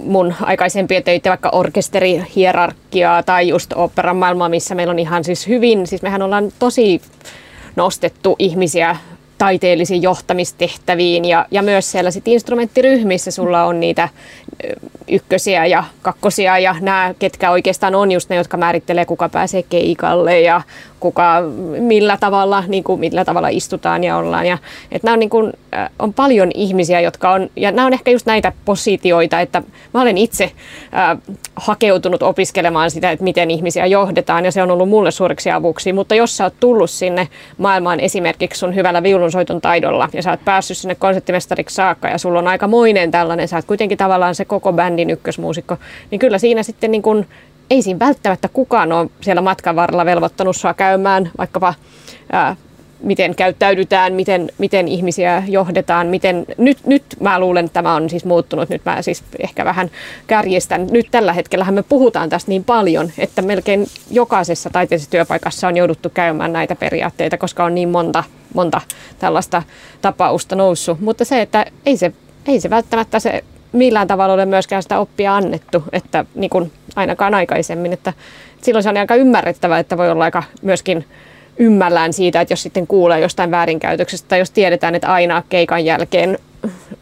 [0.00, 5.86] mun aikaisempia töitä, vaikka orkesterihierarkiaa tai just operan maailmaa, missä meillä on ihan siis hyvin,
[5.86, 7.02] siis mehän ollaan tosi
[7.76, 8.96] nostettu ihmisiä
[9.44, 14.08] taiteellisiin johtamistehtäviin ja, ja myös siellä sit instrumenttiryhmissä sulla on niitä
[15.08, 20.40] ykkösiä ja kakkosia ja nämä, ketkä oikeastaan on just ne, jotka määrittelee, kuka pääsee keikalle
[20.40, 20.62] ja
[21.04, 21.42] kuka,
[21.78, 24.46] millä tavalla, niin kuin, millä tavalla istutaan ja ollaan.
[24.46, 24.58] Ja,
[24.92, 28.10] että nämä on, niin kuin, äh, on paljon ihmisiä, jotka on, ja nämä on ehkä
[28.10, 29.62] just näitä positioita, että
[29.94, 31.18] mä olen itse äh,
[31.56, 35.92] hakeutunut opiskelemaan sitä, että miten ihmisiä johdetaan, ja se on ollut mulle suureksi avuksi.
[35.92, 37.28] Mutta jos sä oot tullut sinne
[37.58, 42.38] maailmaan esimerkiksi sun hyvällä viulunsoiton taidolla, ja sä oot päässyt sinne konserttimestariksi saakka, ja sulla
[42.38, 45.76] on aika moinen tällainen, sä oot kuitenkin tavallaan se koko bändin ykkösmuusikko,
[46.10, 47.26] niin kyllä siinä sitten niin kuin
[47.70, 51.74] ei siinä välttämättä kukaan ole siellä matkan varrella velvoittanut sua käymään vaikkapa
[52.32, 52.56] ää,
[53.04, 58.24] miten käyttäydytään, miten, miten ihmisiä johdetaan, miten, nyt, nyt mä luulen, että tämä on siis
[58.24, 59.90] muuttunut, nyt mä siis ehkä vähän
[60.26, 60.86] kärjestän.
[60.90, 66.10] Nyt tällä hetkellä me puhutaan tästä niin paljon, että melkein jokaisessa taiteellisessa työpaikassa on jouduttu
[66.10, 68.24] käymään näitä periaatteita, koska on niin monta,
[68.54, 68.80] monta
[69.18, 69.62] tällaista
[70.02, 71.00] tapausta noussut.
[71.00, 72.12] Mutta se, että ei se,
[72.46, 73.44] ei se välttämättä se
[73.74, 77.92] millään tavalla ole myöskään sitä oppia annettu, että niin kuin ainakaan aikaisemmin.
[77.92, 78.12] Että
[78.62, 81.04] silloin se on aika ymmärrettävää, että voi olla aika myöskin
[81.58, 86.38] ymmällään siitä, että jos sitten kuulee jostain väärinkäytöksestä tai jos tiedetään, että aina keikan jälkeen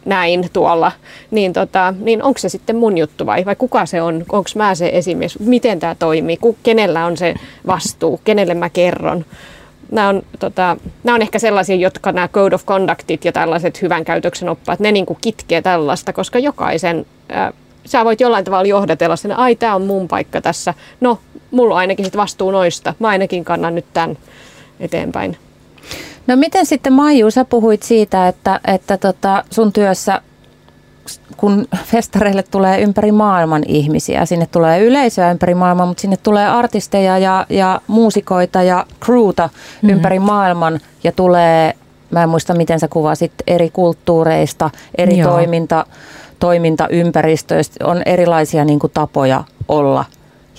[0.05, 0.91] näin tuolla,
[1.31, 4.15] niin, tota, niin onko se sitten mun juttu vai, vai kuka se on?
[4.15, 5.39] Onko mä se esimies?
[5.39, 6.37] Miten tämä toimii?
[6.63, 7.33] Kenellä on se
[7.67, 8.21] vastuu?
[8.23, 9.25] Kenelle mä kerron?
[9.91, 14.05] Nämä on, tota, nämä on ehkä sellaisia, jotka nämä code of conductit ja tällaiset hyvän
[14.05, 17.53] käytöksen oppaat, ne niin kuin kitkee tällaista, koska jokaisen, ää,
[17.85, 21.19] sä voit jollain tavalla johdatella sen, ai tämä on mun paikka tässä, no
[21.51, 24.17] mulla on ainakin sit vastuu noista, mä ainakin kannan nyt tämän
[24.79, 25.37] eteenpäin.
[26.27, 30.21] No miten sitten Maiju, sä puhuit siitä, että, että tota sun työssä
[31.37, 37.17] kun festareille tulee ympäri maailman ihmisiä, sinne tulee yleisöä ympäri maailman, mutta sinne tulee artisteja
[37.17, 39.89] ja, ja muusikoita ja crewta mm-hmm.
[39.89, 41.73] ympäri maailman ja tulee,
[42.11, 45.31] mä en muista miten sä kuvasit, eri kulttuureista, eri Joo.
[45.31, 45.85] toiminta,
[46.39, 50.05] toimintaympäristöistä, on erilaisia niin kuin, tapoja olla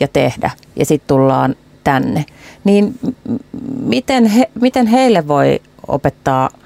[0.01, 1.55] ja tehdä ja sitten tullaan
[1.85, 2.25] tänne.
[2.65, 2.99] Niin
[3.81, 6.51] miten, he, miten heille voi opettaa–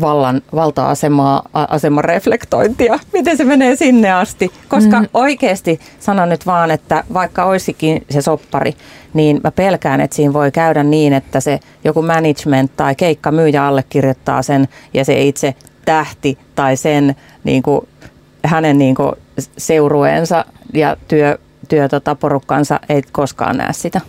[0.00, 4.50] vallan, valta-asemaa, aseman reflektointia, miten se menee sinne asti.
[4.68, 5.08] Koska mm.
[5.14, 8.74] oikeasti sanon nyt vaan, että vaikka olisikin se soppari,
[9.14, 13.66] niin mä pelkään, että siinä voi käydä niin, että se joku management tai keikka myyjä
[13.66, 15.54] allekirjoittaa sen ja se itse
[15.84, 17.88] tähti tai sen niin kuin,
[18.44, 19.12] hänen niin kuin,
[19.58, 20.44] seurueensa
[20.74, 21.38] ja työ,
[21.68, 24.00] työ tota, porukkansa ei koskaan näe sitä.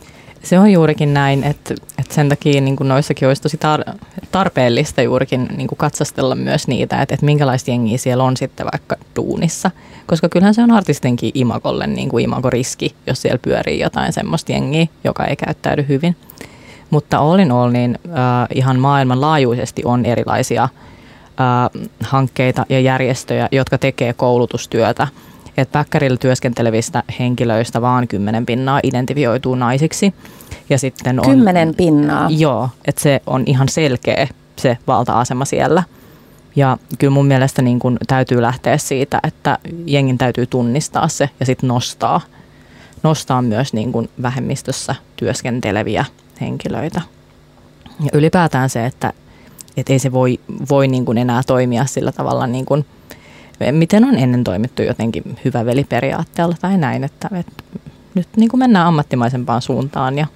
[0.45, 3.95] Se on juurikin näin, että, että sen takia niin kuin noissakin olisi tosi tar-
[4.31, 8.95] tarpeellista juurikin niin kuin katsastella myös niitä, että, että minkälaista jengiä siellä on sitten vaikka
[9.15, 9.72] duunissa.
[10.05, 14.88] Koska kyllähän se on artistinkin imakolle niin kuin imagoriski, jos siellä pyörii jotain semmoista jengiä,
[15.03, 16.15] joka ei käyttäydy hyvin.
[16.89, 20.69] Mutta all in all, niin äh, ihan maailmanlaajuisesti on erilaisia äh,
[21.99, 25.07] hankkeita ja järjestöjä, jotka tekee koulutustyötä–
[25.57, 30.14] että päkkärillä työskentelevistä henkilöistä vaan kymmenen pinnaa identifioituu naisiksi.
[30.69, 32.27] Ja sitten on, pinnaa?
[32.30, 35.84] Joo, että se on ihan selkeä se valta-asema siellä.
[36.56, 41.45] Ja kyllä mun mielestä niin kun täytyy lähteä siitä, että jengin täytyy tunnistaa se ja
[41.45, 42.22] sitten nostaa,
[43.03, 46.06] nostaa myös niin kun vähemmistössä työskenteleviä
[46.41, 47.02] henkilöitä.
[47.99, 49.14] Ja ylipäätään se, että
[49.77, 52.86] et ei se voi, voi niin kuin enää toimia sillä tavalla, niin kuin,
[53.72, 57.64] miten on ennen toimittu jotenkin hyvä veliperiaatteella tai näin, että, että
[58.15, 60.27] nyt niin kuin mennään ammattimaisempaan suuntaan ja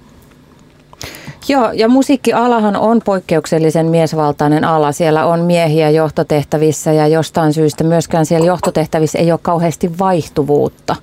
[1.48, 4.92] Joo, ja musiikkialahan on poikkeuksellisen miesvaltainen ala.
[4.92, 10.96] Siellä on miehiä johtotehtävissä ja jostain syystä myöskään siellä johtotehtävissä ei ole kauheasti vaihtuvuutta.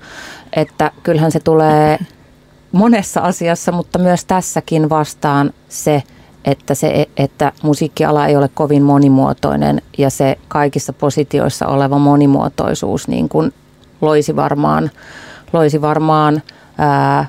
[0.56, 2.00] Että kyllähän se tulee
[2.72, 6.04] monessa asiassa, mutta myös tässäkin vastaan se,
[6.48, 13.30] että, se, että musiikkiala ei ole kovin monimuotoinen ja se kaikissa positioissa oleva monimuotoisuus niin
[13.30, 13.54] kuin
[14.02, 14.92] loisi varmaan,
[15.54, 16.42] loisi varmaan
[16.78, 17.26] ää,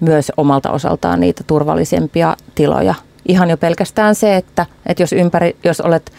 [0.00, 2.94] myös omalta osaltaan niitä turvallisempia tiloja.
[3.28, 6.12] Ihan jo pelkästään se, että, että jos, ympäri, jos olet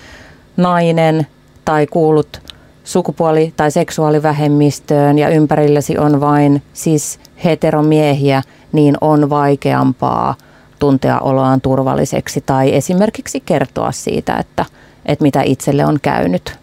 [0.57, 1.27] nainen
[1.65, 2.41] tai kuulut
[2.83, 8.41] sukupuoli- tai seksuaalivähemmistöön ja ympärilläsi on vain siis heteromiehiä,
[8.71, 10.35] niin on vaikeampaa
[10.81, 14.65] tuntea oloaan turvalliseksi tai esimerkiksi kertoa siitä, että,
[15.05, 16.57] että mitä itselle on käynyt.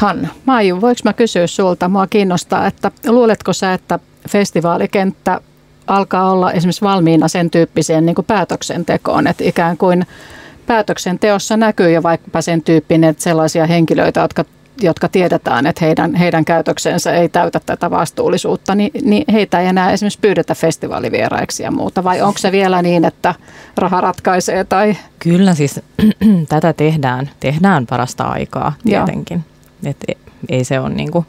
[0.00, 0.28] Hanna.
[0.44, 1.88] Maiju, voiko mä kysyä sulta?
[1.88, 3.98] Mua kiinnostaa, että luuletko sä, että
[4.28, 5.40] festivaalikenttä
[5.86, 10.06] alkaa olla esimerkiksi valmiina sen tyyppiseen niin kuin päätöksentekoon, että ikään kuin
[10.66, 14.44] päätöksenteossa näkyy jo vaikkapa sen tyyppinen, että sellaisia henkilöitä, jotka
[14.80, 19.90] jotka tiedetään, että heidän, heidän käytöksensä ei täytä tätä vastuullisuutta, niin, niin heitä ei enää
[19.90, 22.04] esimerkiksi pyydetä festivaalivieraiksi ja muuta.
[22.04, 23.34] Vai onko se vielä niin, että
[23.76, 24.64] raha ratkaisee?
[24.64, 24.96] Tai?
[25.18, 25.80] Kyllä siis
[26.48, 29.44] tätä tehdään, tehdään parasta aikaa tietenkin.
[29.84, 30.04] Et
[30.48, 31.26] ei se, on niinku,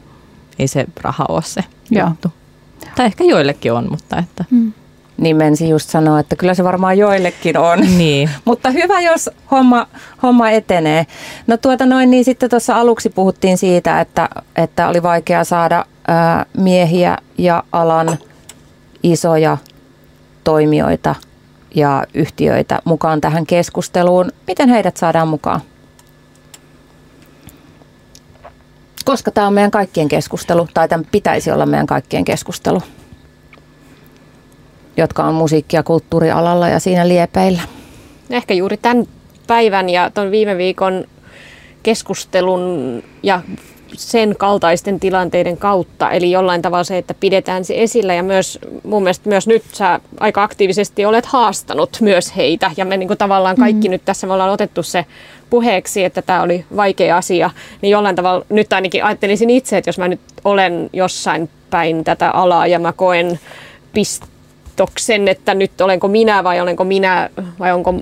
[0.58, 2.32] ei se raha ole se juttu.
[2.96, 4.44] Tai ehkä joillekin on, mutta että...
[4.50, 4.72] Hmm.
[5.16, 7.80] Niin mensi just sanoa, että kyllä se varmaan joillekin on.
[7.98, 8.30] Niin.
[8.44, 9.86] Mutta hyvä, jos homma,
[10.22, 11.06] homma etenee.
[11.46, 16.46] No tuota noin, niin sitten tuossa aluksi puhuttiin siitä, että, että oli vaikea saada ää,
[16.58, 18.18] miehiä ja alan
[19.02, 19.58] isoja
[20.44, 21.14] toimijoita
[21.74, 24.32] ja yhtiöitä mukaan tähän keskusteluun.
[24.46, 25.60] Miten heidät saadaan mukaan?
[29.04, 32.82] Koska tämä on meidän kaikkien keskustelu, tai tämän pitäisi olla meidän kaikkien keskustelu
[34.96, 37.62] jotka on musiikki- ja kulttuurialalla ja siinä liepeillä?
[38.30, 39.06] Ehkä juuri tämän
[39.46, 41.04] päivän ja tuon viime viikon
[41.82, 43.40] keskustelun ja
[43.94, 46.10] sen kaltaisten tilanteiden kautta.
[46.10, 50.00] Eli jollain tavalla se, että pidetään se esillä ja myös mun mielestä myös nyt sä
[50.20, 52.70] aika aktiivisesti olet haastanut myös heitä.
[52.76, 53.92] Ja me niin kuin tavallaan kaikki mm.
[53.92, 55.06] nyt tässä me ollaan otettu se
[55.50, 57.50] puheeksi, että tämä oli vaikea asia.
[57.82, 62.30] Niin jollain tavalla nyt ainakin ajattelisin itse, että jos mä nyt olen jossain päin tätä
[62.30, 63.40] alaa ja mä koen
[63.98, 64.35] pist-
[64.76, 67.94] päätöksen, että nyt olenko minä vai olenko minä vai onko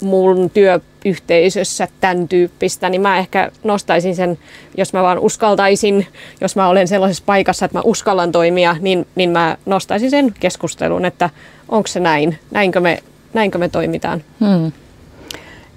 [0.00, 4.38] mun työyhteisössä tämän tyyppistä, niin mä ehkä nostaisin sen,
[4.76, 6.06] jos mä vaan uskaltaisin,
[6.40, 11.04] jos mä olen sellaisessa paikassa, että mä uskallan toimia, niin, niin mä nostaisin sen keskustelun,
[11.04, 11.30] että
[11.68, 13.02] onko se näin, näinkö me,
[13.34, 14.22] näinkö me toimitaan.
[14.40, 14.72] Hmm.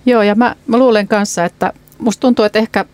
[0.05, 2.85] Joo, ja mä, mä luulen kanssa, että musta tuntuu, että ehkä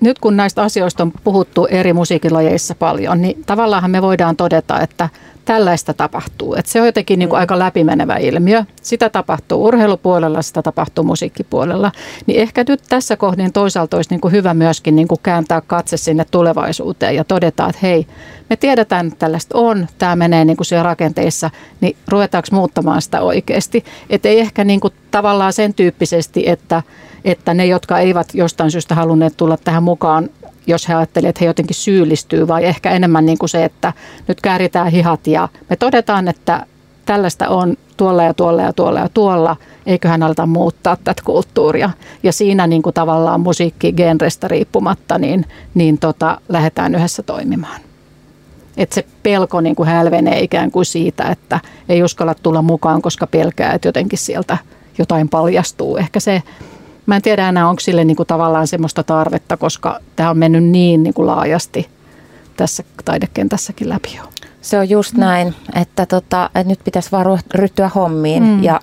[0.00, 5.08] nyt kun näistä asioista on puhuttu eri musiikilajeissa paljon, niin tavallaan me voidaan todeta, että
[5.44, 6.54] tällaista tapahtuu.
[6.54, 7.40] Et se on jotenkin niin kuin mm.
[7.40, 8.64] aika läpimenevä ilmiö.
[8.82, 11.92] Sitä tapahtuu urheilupuolella, sitä tapahtuu musiikkipuolella.
[12.26, 15.96] Niin ehkä nyt tässä kohdin toisaalta olisi niin kuin hyvä myöskin niin kuin kääntää katse
[15.96, 18.06] sinne tulevaisuuteen ja todeta, että hei,
[18.50, 21.50] me tiedetään, että tällaista on, tämä menee niin kuin siellä rakenteissa,
[21.80, 23.84] niin ruvetaanko muuttamaan sitä oikeasti.
[24.10, 26.82] Että ei ehkä niin kuin tavallaan sen tyyppisesti, että,
[27.24, 30.28] että ne, jotka eivät jostain syystä halunneet tulla tähän mukaan,
[30.66, 33.92] jos he ajattelevat, että he jotenkin syyllistyy, vai ehkä enemmän niin kuin se, että
[34.28, 36.66] nyt kääritään hihat ja me todetaan, että
[37.06, 41.90] tällaista on tuolla ja tuolla ja tuolla ja tuolla, eiköhän aleta muuttaa tätä kulttuuria.
[42.22, 47.80] Ja siinä niin kuin tavallaan musiikkigenrestä riippumatta, niin, niin tota, lähdetään yhdessä toimimaan.
[48.76, 53.26] Että se pelko niin kuin hälvenee ikään kuin siitä, että ei uskalla tulla mukaan, koska
[53.26, 54.58] pelkää, että jotenkin sieltä
[54.98, 55.96] jotain paljastuu.
[55.96, 56.42] Ehkä se
[57.06, 60.64] Mä en tiedä enää, onko sille niin kuin tavallaan semmoista tarvetta, koska tämä on mennyt
[60.64, 61.88] niin, niin kuin laajasti
[62.56, 64.22] tässä taidekentässäkin läpi jo.
[64.60, 68.62] Se on just näin, että, tota, että nyt pitäisi vaan ryhtyä hommiin mm.
[68.62, 68.80] ja,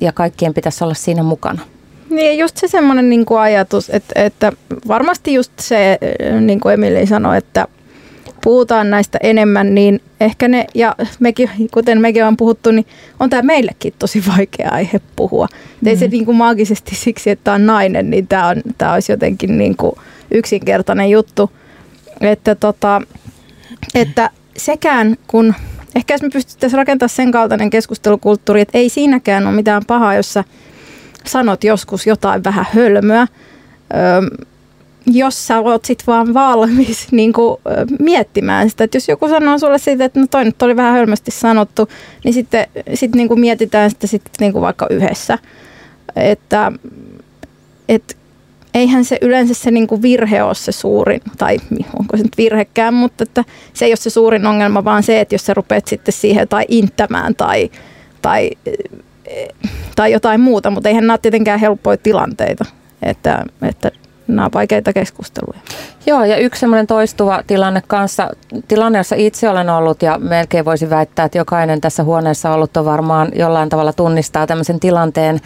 [0.00, 1.62] ja kaikkien pitäisi olla siinä mukana.
[2.10, 4.52] Niin, just se semmoinen niin kuin ajatus, että, että
[4.88, 5.98] varmasti just se,
[6.40, 7.66] niin kuin Emili sanoi, että
[8.44, 12.86] puhutaan näistä enemmän, niin ehkä ne, ja mekin, kuten mekin on puhuttu, niin
[13.20, 15.46] on tämä meillekin tosi vaikea aihe puhua.
[15.80, 15.88] Mm.
[15.88, 16.10] Ei se mm.
[16.10, 19.92] niin kuin maagisesti siksi, että on nainen, niin tämä, on, tämä olisi jotenkin niin kuin
[20.30, 21.50] yksinkertainen juttu.
[22.20, 23.02] Että, tota,
[23.94, 25.54] että sekään, kun
[25.94, 30.32] ehkä jos me pystyttäisiin rakentamaan sen kaltainen keskustelukulttuuri, että ei siinäkään ole mitään pahaa, jos
[30.32, 30.44] sä
[31.26, 33.26] sanot joskus jotain vähän hölmöä, ö,
[35.14, 37.60] jos sä oot sit vaan valmis niin kuin,
[37.98, 41.30] miettimään sitä, että jos joku sanoo sulle siitä, että no toi nyt oli vähän hölmösti
[41.30, 41.88] sanottu,
[42.24, 45.38] niin sitten sit niin kuin mietitään sitä sit niin kuin vaikka yhdessä,
[46.16, 46.72] että
[47.88, 48.16] et,
[48.74, 51.58] eihän se yleensä se niin kuin virhe ole se suurin, tai
[51.98, 55.34] onko se nyt virhekään, mutta että se ei ole se suurin ongelma, vaan se, että
[55.34, 57.70] jos sä rupeat sitten siihen tai inttämään tai,
[58.22, 58.50] tai,
[59.96, 62.64] tai jotain muuta, mutta eihän nämä ole tietenkään helppoja tilanteita,
[63.02, 63.90] että, että
[64.36, 65.60] nämä vaikeita keskusteluja.
[66.06, 68.30] Joo, ja yksi semmoinen toistuva tilanne kanssa,
[68.68, 72.84] tilanne, jossa itse olen ollut ja melkein voisi väittää, että jokainen tässä huoneessa ollut on
[72.84, 75.40] varmaan jollain tavalla tunnistaa tämmöisen tilanteen,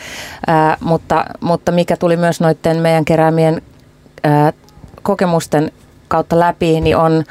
[0.47, 3.63] ää, mutta, mutta mikä tuli myös noiden meidän keräämien
[4.25, 4.53] ää,
[5.03, 5.73] kokemusten
[6.09, 7.25] kautta läpi, niin on,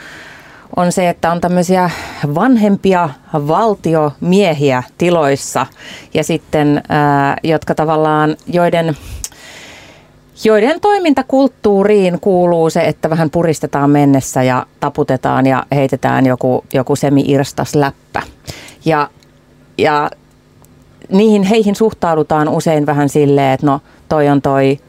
[0.76, 1.90] on se, että on tämmöisiä
[2.36, 5.66] vanhempia valtiomiehiä tiloissa
[6.14, 8.98] ja sitten, ää, jotka tavallaan, joiden
[10.44, 17.76] joiden toimintakulttuuriin kuuluu se, että vähän puristetaan mennessä ja taputetaan ja heitetään joku, joku semi-irstas
[17.76, 18.22] läppä.
[18.86, 19.10] Ja,
[19.78, 20.12] ja
[21.12, 24.80] niihin heihin suhtaudutaan usein vähän silleen, että no toi on toi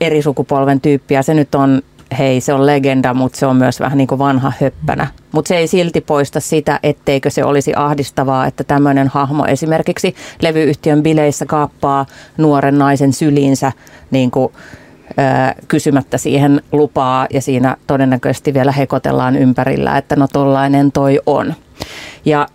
[0.00, 1.82] eri sukupolven tyyppi ja se nyt on,
[2.18, 5.06] hei se on legenda, mutta se on myös vähän niin kuin vanha höppänä.
[5.32, 11.02] Mutta se ei silti poista sitä, etteikö se olisi ahdistavaa, että tämmöinen hahmo esimerkiksi levyyhtiön
[11.02, 12.06] bileissä kaappaa
[12.36, 13.72] nuoren naisen syliinsä
[14.10, 14.52] niin kuin
[15.68, 21.54] kysymättä siihen lupaa ja siinä todennäköisesti vielä hekotellaan ympärillä, että no tollainen toi on.
[22.24, 22.48] Ja,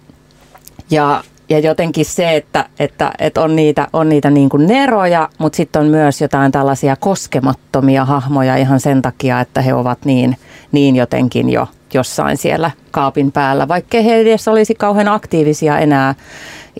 [0.91, 5.57] ja, ja jotenkin se, että, että, että on niitä, on niitä niin kuin neroja, mutta
[5.57, 10.37] sitten on myös jotain tällaisia koskemattomia hahmoja ihan sen takia, että he ovat niin,
[10.71, 16.15] niin jotenkin jo jossain siellä kaapin päällä, vaikka he edes olisi kauhean aktiivisia enää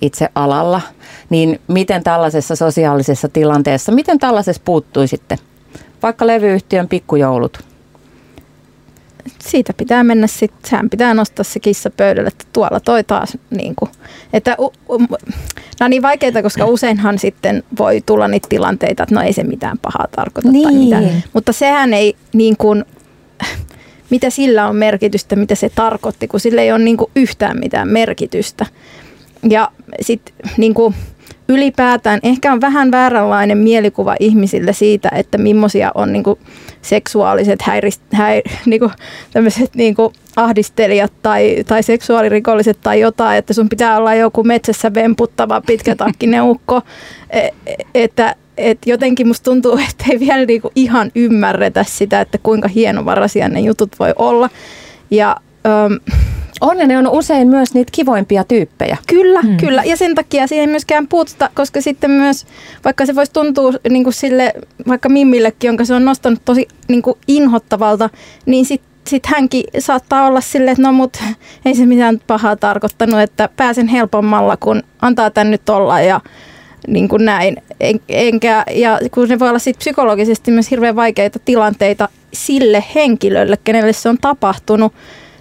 [0.01, 0.81] itse alalla.
[1.29, 5.37] Niin miten tällaisessa sosiaalisessa tilanteessa, miten tällaisessa puuttuisitte?
[6.03, 7.59] Vaikka levyyhtiön pikkujoulut?
[9.39, 13.37] Siitä pitää mennä sitten, sehän pitää nostaa se kissa pöydälle, että tuolla toi taas.
[13.49, 13.91] Niin kuin,
[14.33, 15.17] että, u, u, nämä
[15.81, 19.77] on niin vaikeita, koska useinhan sitten voi tulla niitä tilanteita, että no ei se mitään
[19.77, 20.63] pahaa tarkoita niin.
[20.63, 21.23] tai mitään.
[21.33, 22.85] Mutta sehän ei niin kuin,
[24.09, 27.87] mitä sillä on merkitystä, mitä se tarkoitti, kun sillä ei ole niin kuin yhtään mitään
[27.87, 28.65] merkitystä.
[29.43, 29.71] Ja
[30.01, 30.95] sitten niin kuin,
[31.49, 36.39] ylipäätään ehkä on vähän vääränlainen mielikuva ihmisille siitä, että millaisia on niin kuin
[36.81, 38.91] seksuaaliset häirist, häir, niin kuin,
[39.75, 45.61] niin kuin ahdistelijat tai, tai seksuaalirikolliset tai jotain, että sun pitää olla joku metsässä vemputtava
[45.61, 46.81] pitkätakkinen ukko,
[47.29, 47.51] e, e,
[47.95, 53.49] että et jotenkin musta tuntuu, että ei vielä niinku ihan ymmärretä sitä, että kuinka hienovaraisia
[53.49, 54.49] ne jutut voi olla.
[55.11, 55.99] Ja öm,
[56.61, 58.97] on ja ne on usein myös niitä kivoimpia tyyppejä.
[59.07, 59.57] Kyllä, hmm.
[59.57, 59.83] kyllä.
[59.83, 62.45] Ja sen takia siihen ei myöskään puututa, koska sitten myös,
[62.85, 64.53] vaikka se voisi tuntua niin kuin sille,
[64.87, 68.09] vaikka Mimmillekin, jonka se on nostanut tosi niin kuin inhottavalta,
[68.45, 71.17] niin sitten sit hänkin saattaa olla silleen, että no mut
[71.65, 76.21] ei se mitään pahaa tarkoittanut, että pääsen helpommalla, kun antaa tän nyt olla ja
[76.87, 77.57] niin kuin näin.
[77.79, 83.57] En, enkä, ja kun ne voi olla sit psykologisesti myös hirveän vaikeita tilanteita sille henkilölle,
[83.63, 84.93] kenelle se on tapahtunut,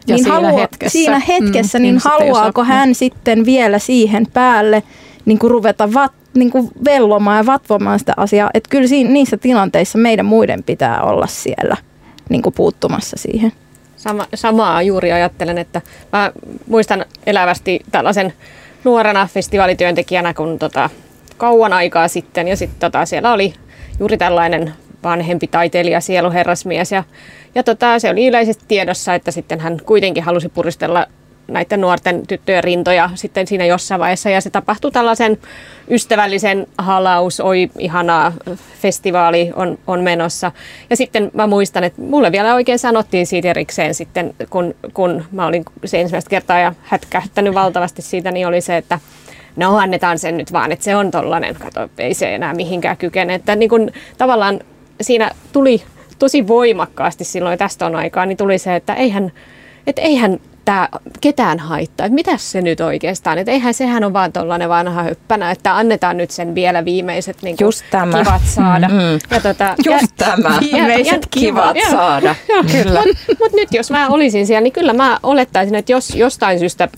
[0.09, 4.83] ja niin siinä haluaa, hetkessä, siinä hetkessä mm, niin haluaako hän sitten vielä siihen päälle
[5.25, 8.51] niin kuin ruveta vat, niin kuin vellomaan ja vatvomaan sitä asiaa.
[8.55, 11.77] Että kyllä siinä, niissä tilanteissa meidän muiden pitää olla siellä
[12.29, 13.53] niin kuin puuttumassa siihen.
[13.97, 15.83] Sama, samaa juuri ajattelen, että
[16.13, 16.33] mä
[16.67, 18.33] muistan elävästi tällaisen
[18.85, 20.91] nuorena festivaalityöntekijänä, kun tota,
[21.37, 23.55] kauan aikaa sitten ja sitten tota, siellä oli
[24.01, 24.73] juuri tällainen
[25.03, 27.05] vanhempi taiteilija, sieluherrasmies ja
[27.55, 31.07] ja tota, se oli yleisesti tiedossa, että sitten hän kuitenkin halusi puristella
[31.49, 34.31] näiden nuorten tyttöjen rintoja sitten siinä jossain vaiheessa.
[34.31, 35.39] Ja se tapahtui tällaisen
[35.91, 38.33] ystävällisen halaus, oi ihanaa,
[38.81, 40.53] festivaali on, on menossa.
[40.91, 45.47] Ja sitten mä muistan, että mulle vielä oikein sanottiin siitä erikseen sitten, kun, kun mä
[45.47, 49.01] olin se ensimmäistä kertaa ja hätkähtänyt valtavasti siitä, niin oli se, että
[49.57, 53.35] no annetaan sen nyt vaan, että se on tollainen, kato, ei se enää mihinkään kykene.
[53.35, 54.61] Että niin kun, tavallaan
[55.01, 55.83] siinä tuli
[56.19, 59.33] tosi voimakkaasti silloin tästä on aikaa, niin tuli se, että eihän,
[59.87, 60.89] että eihän tämä
[61.20, 62.07] ketään haittaa.
[62.07, 63.39] Että mitäs se nyt oikeastaan?
[63.39, 67.57] Että eihän sehän on vaan tuollainen vanha höppänä, että annetaan nyt sen vielä viimeiset niin
[67.61, 68.19] Just tämä.
[68.19, 68.89] kivat saada.
[68.89, 69.19] Mm.
[69.31, 70.59] Ja tota, Just ja, tämä.
[70.61, 72.35] Viimeiset ja, kivat ja, saada.
[72.49, 73.03] Ja, kyllä.
[73.07, 76.89] Mutta mut nyt jos mä olisin siellä, niin kyllä mä olettaisin, että jos jostain syystä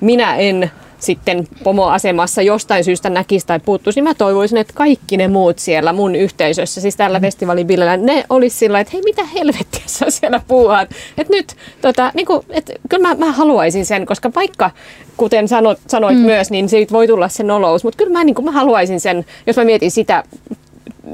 [0.00, 5.28] minä en sitten pomoasemassa jostain syystä näkisi tai puuttuisi, niin mä toivoisin, että kaikki ne
[5.28, 7.22] muut siellä mun yhteisössä, siis tällä mm.
[7.22, 10.90] festivaalibillellä, ne olisi sillä että hei mitä helvettiä sä siellä puhuat.
[11.18, 14.70] Että nyt, tota, niin kuin, et, kyllä mä, mä haluaisin sen, koska vaikka
[15.16, 16.24] kuten sanot, sanoit mm.
[16.24, 19.24] myös, niin siitä voi tulla se nolous, mutta kyllä mä, niin kuin, mä haluaisin sen,
[19.46, 20.24] jos mä mietin sitä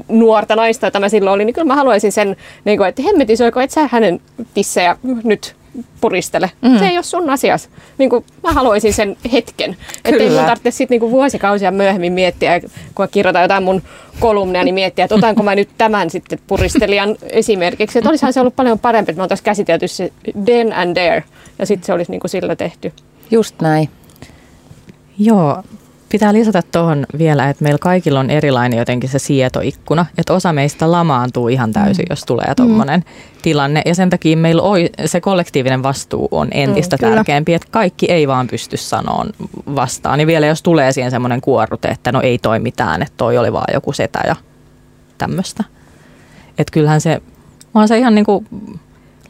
[0.07, 2.35] nuorta naista, jota mä silloin olin, niin kyllä mä haluaisin sen,
[2.65, 4.21] niin kuin, että hemmetin soiko, et sä hänen
[4.53, 5.55] tissejä nyt
[6.01, 6.51] puristele.
[6.61, 6.79] Mm.
[6.79, 7.69] Se ei ole sun asias.
[7.97, 9.77] Niin kuin, mä haluaisin sen hetken.
[10.05, 13.81] Että ei mun tarvitse sitten niin vuosikausia myöhemmin miettiä, kun mä kirjoitan jotain mun
[14.19, 17.99] kolumneja, niin miettiä, että otanko mä nyt tämän sitten puristelijan esimerkiksi.
[17.99, 20.11] Että olisihan se ollut paljon parempi, että me oltaisiin käsitelty se
[20.45, 21.23] then and there.
[21.59, 22.93] Ja sitten se olisi niin kuin sillä tehty.
[23.31, 23.89] Just näin.
[25.19, 25.63] Joo,
[26.11, 30.91] Pitää lisätä tuohon vielä, että meillä kaikilla on erilainen jotenkin se sietoikkuna, että osa meistä
[30.91, 32.07] lamaantuu ihan täysin, mm.
[32.09, 33.41] jos tulee tuommoinen mm.
[33.41, 33.81] tilanne.
[33.85, 38.27] Ja sen takia meillä oi, se kollektiivinen vastuu on entistä mm, tärkeämpi, että kaikki ei
[38.27, 39.29] vaan pysty sanoon
[39.75, 40.19] vastaan.
[40.19, 43.53] Ja vielä jos tulee siihen semmoinen kuorrute, että no ei toi mitään, että toi oli
[43.53, 44.35] vaan joku setä ja
[45.17, 45.63] tämmöistä.
[46.57, 47.21] Että kyllähän se,
[47.73, 48.47] on se ihan niin kuin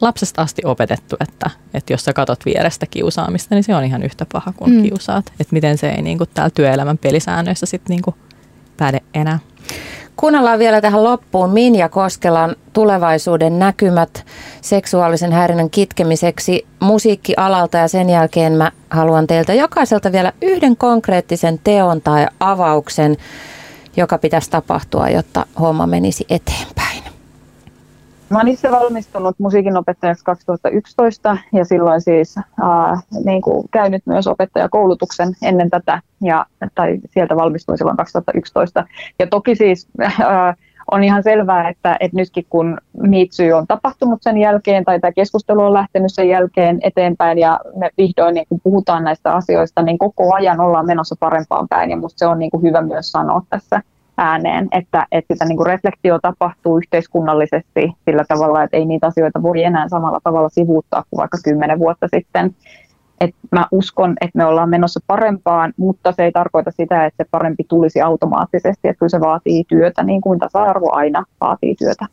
[0.02, 4.26] lapsesta asti opetettu, että, että jos sä katot vierestä kiusaamista, niin se on ihan yhtä
[4.32, 4.82] paha kuin mm.
[4.82, 5.26] kiusaat.
[5.26, 8.16] Että miten se ei niin kuin täällä työelämän pelisäännöissä sitten niin kuin
[8.76, 9.38] päde enää.
[10.16, 14.26] Kuunnellaan vielä tähän loppuun Minja Koskelan tulevaisuuden näkymät
[14.60, 22.00] seksuaalisen häirinnän kitkemiseksi musiikkialalta ja sen jälkeen mä haluan teiltä jokaiselta vielä yhden konkreettisen teon
[22.00, 23.16] tai avauksen,
[23.96, 27.01] joka pitäisi tapahtua, jotta homma menisi eteenpäin.
[28.32, 35.28] Mä olen itse valmistunut musiikinopettajaksi 2011 ja silloin siis ää, niin kuin käynyt myös opettajakoulutuksen
[35.42, 38.86] ennen tätä, ja, tai sieltä valmistuin silloin 2011.
[39.18, 39.88] Ja toki siis
[40.20, 40.54] ää,
[40.90, 45.60] on ihan selvää, että, että nytkin kun Miitsy on tapahtunut sen jälkeen tai tämä keskustelu
[45.60, 50.34] on lähtenyt sen jälkeen eteenpäin ja me vihdoin niin kun puhutaan näistä asioista, niin koko
[50.34, 53.82] ajan ollaan menossa parempaan päin ja minusta se on niin kuin hyvä myös sanoa tässä
[54.18, 59.42] ääneen, että, että sitä niin kuin reflektio tapahtuu yhteiskunnallisesti sillä tavalla, että ei niitä asioita
[59.42, 62.54] voi enää samalla tavalla sivuuttaa kuin vaikka kymmenen vuotta sitten.
[63.20, 67.28] Et mä uskon, että me ollaan menossa parempaan, mutta se ei tarkoita sitä, että se
[67.30, 72.06] parempi tulisi automaattisesti, että kyllä se vaatii työtä, niin kuin tasa-arvo aina vaatii työtä.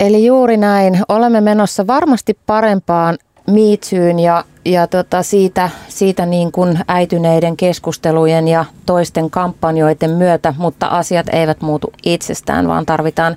[0.00, 6.78] Eli juuri näin, olemme menossa varmasti parempaan miitsyyn ja, ja tota siitä, siitä niin kuin
[6.88, 13.36] äityneiden keskustelujen ja toisten kampanjoiden myötä, mutta asiat eivät muutu itsestään, vaan tarvitaan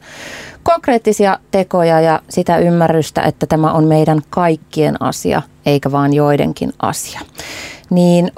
[0.63, 7.19] konkreettisia tekoja ja sitä ymmärrystä, että tämä on meidän kaikkien asia, eikä vain joidenkin asia.
[7.89, 8.31] Niin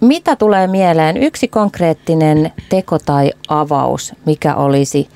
[0.00, 1.16] mitä tulee mieleen?
[1.16, 5.08] Yksi konkreettinen teko tai avaus, mikä olisi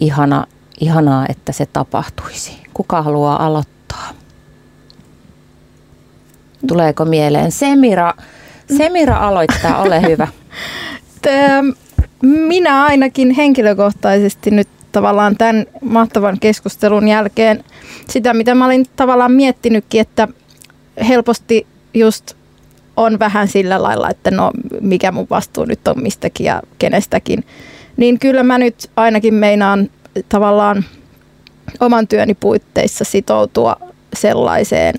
[0.00, 0.46] ihana,
[0.80, 2.62] ihanaa, että se tapahtuisi?
[2.74, 4.08] Kuka haluaa aloittaa?
[6.66, 7.52] Tuleeko mieleen?
[7.52, 8.14] Semira,
[8.76, 10.28] Semira aloittaa, ole hyvä.
[12.22, 17.64] Minä ainakin henkilökohtaisesti nyt tavallaan tämän mahtavan keskustelun jälkeen
[18.08, 20.28] sitä, mitä mä olin tavallaan miettinytkin, että
[21.08, 22.34] helposti just
[22.96, 27.44] on vähän sillä lailla, että no mikä mun vastuu nyt on mistäkin ja kenestäkin.
[27.96, 29.90] Niin kyllä mä nyt ainakin meinaan
[30.28, 30.84] tavallaan
[31.80, 33.76] oman työni puitteissa sitoutua
[34.14, 34.94] sellaiseen,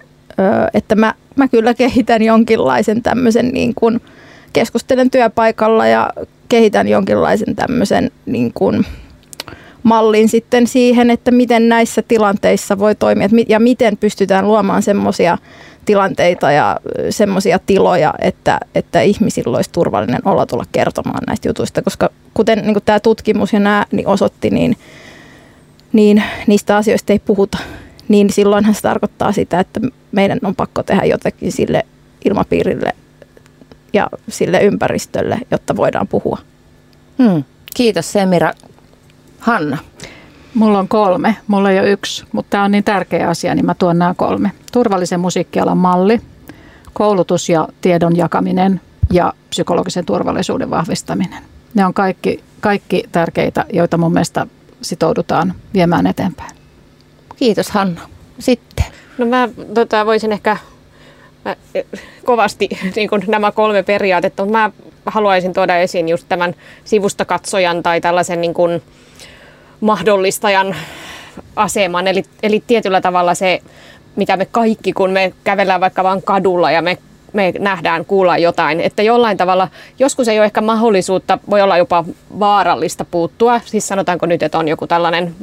[0.73, 4.01] että mä mä kyllä kehitän jonkinlaisen tämmöisen niin kuin,
[4.53, 6.09] keskustelen työpaikalla ja
[6.49, 8.85] kehitän jonkinlaisen tämmöisen niin kuin,
[9.83, 15.37] mallin sitten siihen, että miten näissä tilanteissa voi toimia ja miten pystytään luomaan semmoisia
[15.85, 22.09] tilanteita ja semmoisia tiloja, että, että ihmisillä olisi turvallinen olo tulla kertomaan näistä jutuista, koska
[22.33, 24.77] kuten niin tämä tutkimus ja nämä niin osoitti, niin,
[25.93, 27.57] niin niistä asioista ei puhuta
[28.07, 29.79] niin silloinhan se tarkoittaa sitä, että
[30.11, 31.85] meidän on pakko tehdä jotakin sille
[32.25, 32.95] ilmapiirille
[33.93, 36.37] ja sille ympäristölle, jotta voidaan puhua.
[37.23, 37.43] Hmm.
[37.75, 38.51] Kiitos Semira.
[39.39, 39.77] Hanna.
[40.53, 43.75] Mulla on kolme, mulla ei ole yksi, mutta tämä on niin tärkeä asia, niin mä
[43.75, 44.51] tuon nämä kolme.
[44.71, 46.21] Turvallisen musiikkialan malli,
[46.93, 48.81] koulutus ja tiedon jakaminen
[49.11, 51.43] ja psykologisen turvallisuuden vahvistaminen.
[51.73, 54.47] Ne on kaikki, kaikki tärkeitä, joita mun mielestä
[54.81, 56.56] sitoudutaan viemään eteenpäin.
[57.37, 58.01] Kiitos Hanna.
[58.39, 58.85] Sitten.
[59.17, 60.57] No mä tota, voisin ehkä
[61.45, 61.55] mä,
[62.25, 64.71] kovasti niin kuin nämä kolme periaatetta, mutta mä
[65.05, 68.81] haluaisin tuoda esiin just tämän sivustakatsojan tai tällaisen niin kuin
[69.81, 70.75] mahdollistajan
[71.55, 72.07] aseman.
[72.07, 73.61] Eli, eli tietyllä tavalla se,
[74.15, 76.97] mitä me kaikki, kun me kävellään vaikka vain kadulla ja me
[77.33, 78.81] me nähdään, kuullaan jotain.
[78.81, 79.67] Että jollain tavalla,
[79.99, 82.03] joskus ei ole ehkä mahdollisuutta, voi olla jopa
[82.39, 83.61] vaarallista puuttua.
[83.65, 85.35] Siis sanotaanko nyt, että on joku tällainen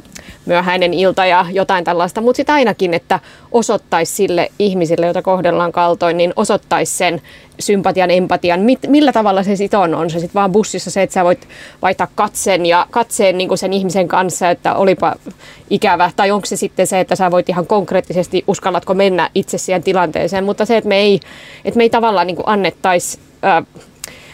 [0.45, 3.19] myöhäinen ilta ja jotain tällaista, mutta sitten ainakin, että
[3.51, 7.21] osoittaisi sille ihmisille, jota kohdellaan kaltoin, niin osoittaisi sen
[7.59, 9.95] sympatian, empatian, mit, millä tavalla se sitten on.
[9.95, 11.47] On se sitten vaan bussissa se, että sä voit
[11.81, 15.15] vaihtaa katseen ja katseen niin sen ihmisen kanssa, että olipa
[15.69, 19.83] ikävä, tai onko se sitten se, että sä voit ihan konkreettisesti, uskallatko mennä itse siihen
[19.83, 21.19] tilanteeseen, mutta se, että me ei,
[21.65, 23.19] että me ei tavallaan niin annettaisi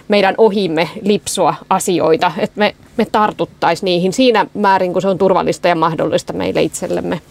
[0.08, 2.32] meidän ohimme lipsua asioita.
[2.38, 7.22] Et me, me tartuttaisiin niihin siinä määrin, kun se on turvallista ja mahdollista meille itsellemme.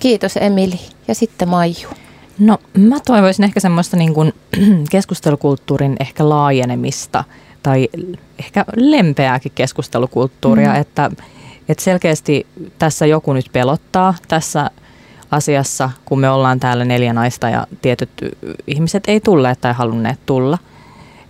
[0.00, 0.80] Kiitos Emili.
[1.08, 1.88] Ja sitten Maiju.
[2.38, 4.32] No mä toivoisin ehkä semmoista niin kuin
[4.90, 7.24] keskustelukulttuurin ehkä laajenemista
[7.62, 7.88] tai
[8.38, 10.80] ehkä lempeääkin keskustelukulttuuria, mm.
[10.80, 11.10] että,
[11.68, 12.46] että selkeästi
[12.78, 14.70] tässä joku nyt pelottaa tässä
[15.30, 18.10] asiassa, kun me ollaan täällä neljä naista ja tietyt
[18.66, 20.58] ihmiset ei tulleet tai halunneet tulla.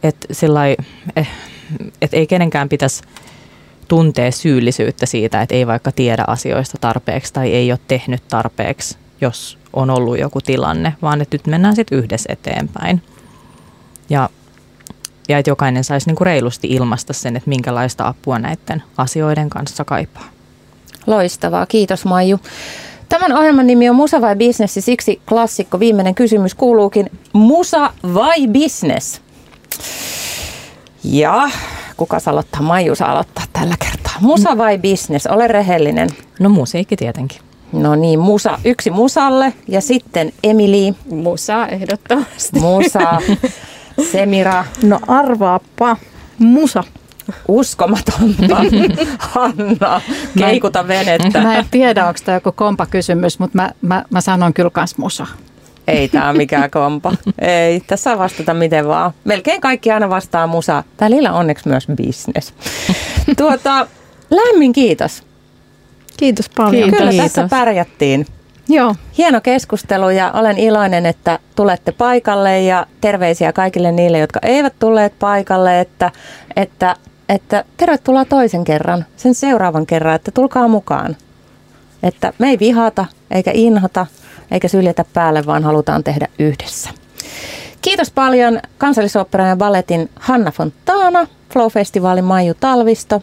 [0.03, 0.29] Että
[1.17, 1.29] eh,
[2.03, 3.03] et ei kenenkään pitäisi
[3.89, 9.59] tuntee syyllisyyttä siitä, että ei vaikka tiedä asioista tarpeeksi tai ei ole tehnyt tarpeeksi, jos
[9.79, 13.03] on ollut joku tilanne, vaan että nyt mennään sitten yhdessä eteenpäin.
[14.11, 14.31] Ja,
[15.29, 20.25] ja että jokainen saisi niinku reilusti ilmaista sen, että minkälaista apua näiden asioiden kanssa kaipaa.
[21.07, 22.41] Loistavaa, kiitos Maiju.
[23.09, 28.49] Tämän ohjelman nimi on Musa vai Business ja siksi klassikko viimeinen kysymys kuuluukin Musa vai
[28.49, 29.21] Business?
[31.05, 31.51] Ja
[31.97, 32.63] kuka aloittaa?
[32.63, 34.15] Maiju saa aloittaa tällä kertaa.
[34.21, 35.27] Musa vai business?
[35.27, 36.09] Ole rehellinen.
[36.41, 37.48] No musiikki tietenkin.
[37.73, 38.59] No niin, musa.
[38.65, 40.95] Yksi musalle ja sitten Emili.
[41.11, 42.61] Musa ehdottomasti.
[42.61, 43.23] Musa.
[44.13, 44.65] Semira.
[44.83, 45.97] No arvaappa.
[46.39, 46.85] Musa.
[47.49, 48.57] Uskomatonta.
[49.19, 50.01] Hanna,
[50.39, 51.41] keikuta venettä.
[51.41, 54.99] Mä en tiedä, onko tämä joku kompa kysymys, mutta mä, mä, mä sanon kyllä kans
[54.99, 55.27] musa.
[55.89, 57.13] Ei tämä mikään kompa.
[57.39, 59.13] Ei, tässä vastata miten vaan.
[59.25, 60.85] Melkein kaikki aina vastaa musa.
[61.01, 62.55] Välillä onneksi myös business.
[63.37, 63.87] tuota,
[64.31, 65.28] lämmin kiitos.
[66.19, 66.91] Kiitos paljon.
[66.91, 67.33] Kyllä kiitos.
[67.33, 68.27] tässä pärjättiin.
[68.69, 68.95] Joo.
[69.19, 75.19] Hieno keskustelu ja olen iloinen, että tulette paikalle ja terveisiä kaikille niille, jotka eivät tulleet
[75.19, 76.11] paikalle, että,
[76.57, 76.97] että,
[77.29, 81.17] että tervetuloa toisen kerran, sen seuraavan kerran, että tulkaa mukaan.
[82.03, 84.07] Että me ei vihata eikä inhota,
[84.51, 86.91] eikä syljetä päälle, vaan halutaan tehdä yhdessä.
[87.83, 93.23] Kiitos paljon kansallisoopperan ja balletin Hanna Fontana, Flow-festivaalin Maiju Talvisto,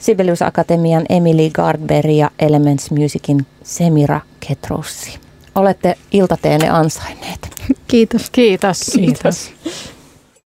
[0.00, 5.18] Sibelius Akatemian Emily Gardberg ja Elements Musicin Semira Ketrossi.
[5.54, 7.50] Olette iltateenne ansainneet.
[7.88, 8.30] Kiitos.
[8.30, 8.80] Kiitos.
[8.94, 9.50] Kiitos.
[9.52, 9.52] Kiitos.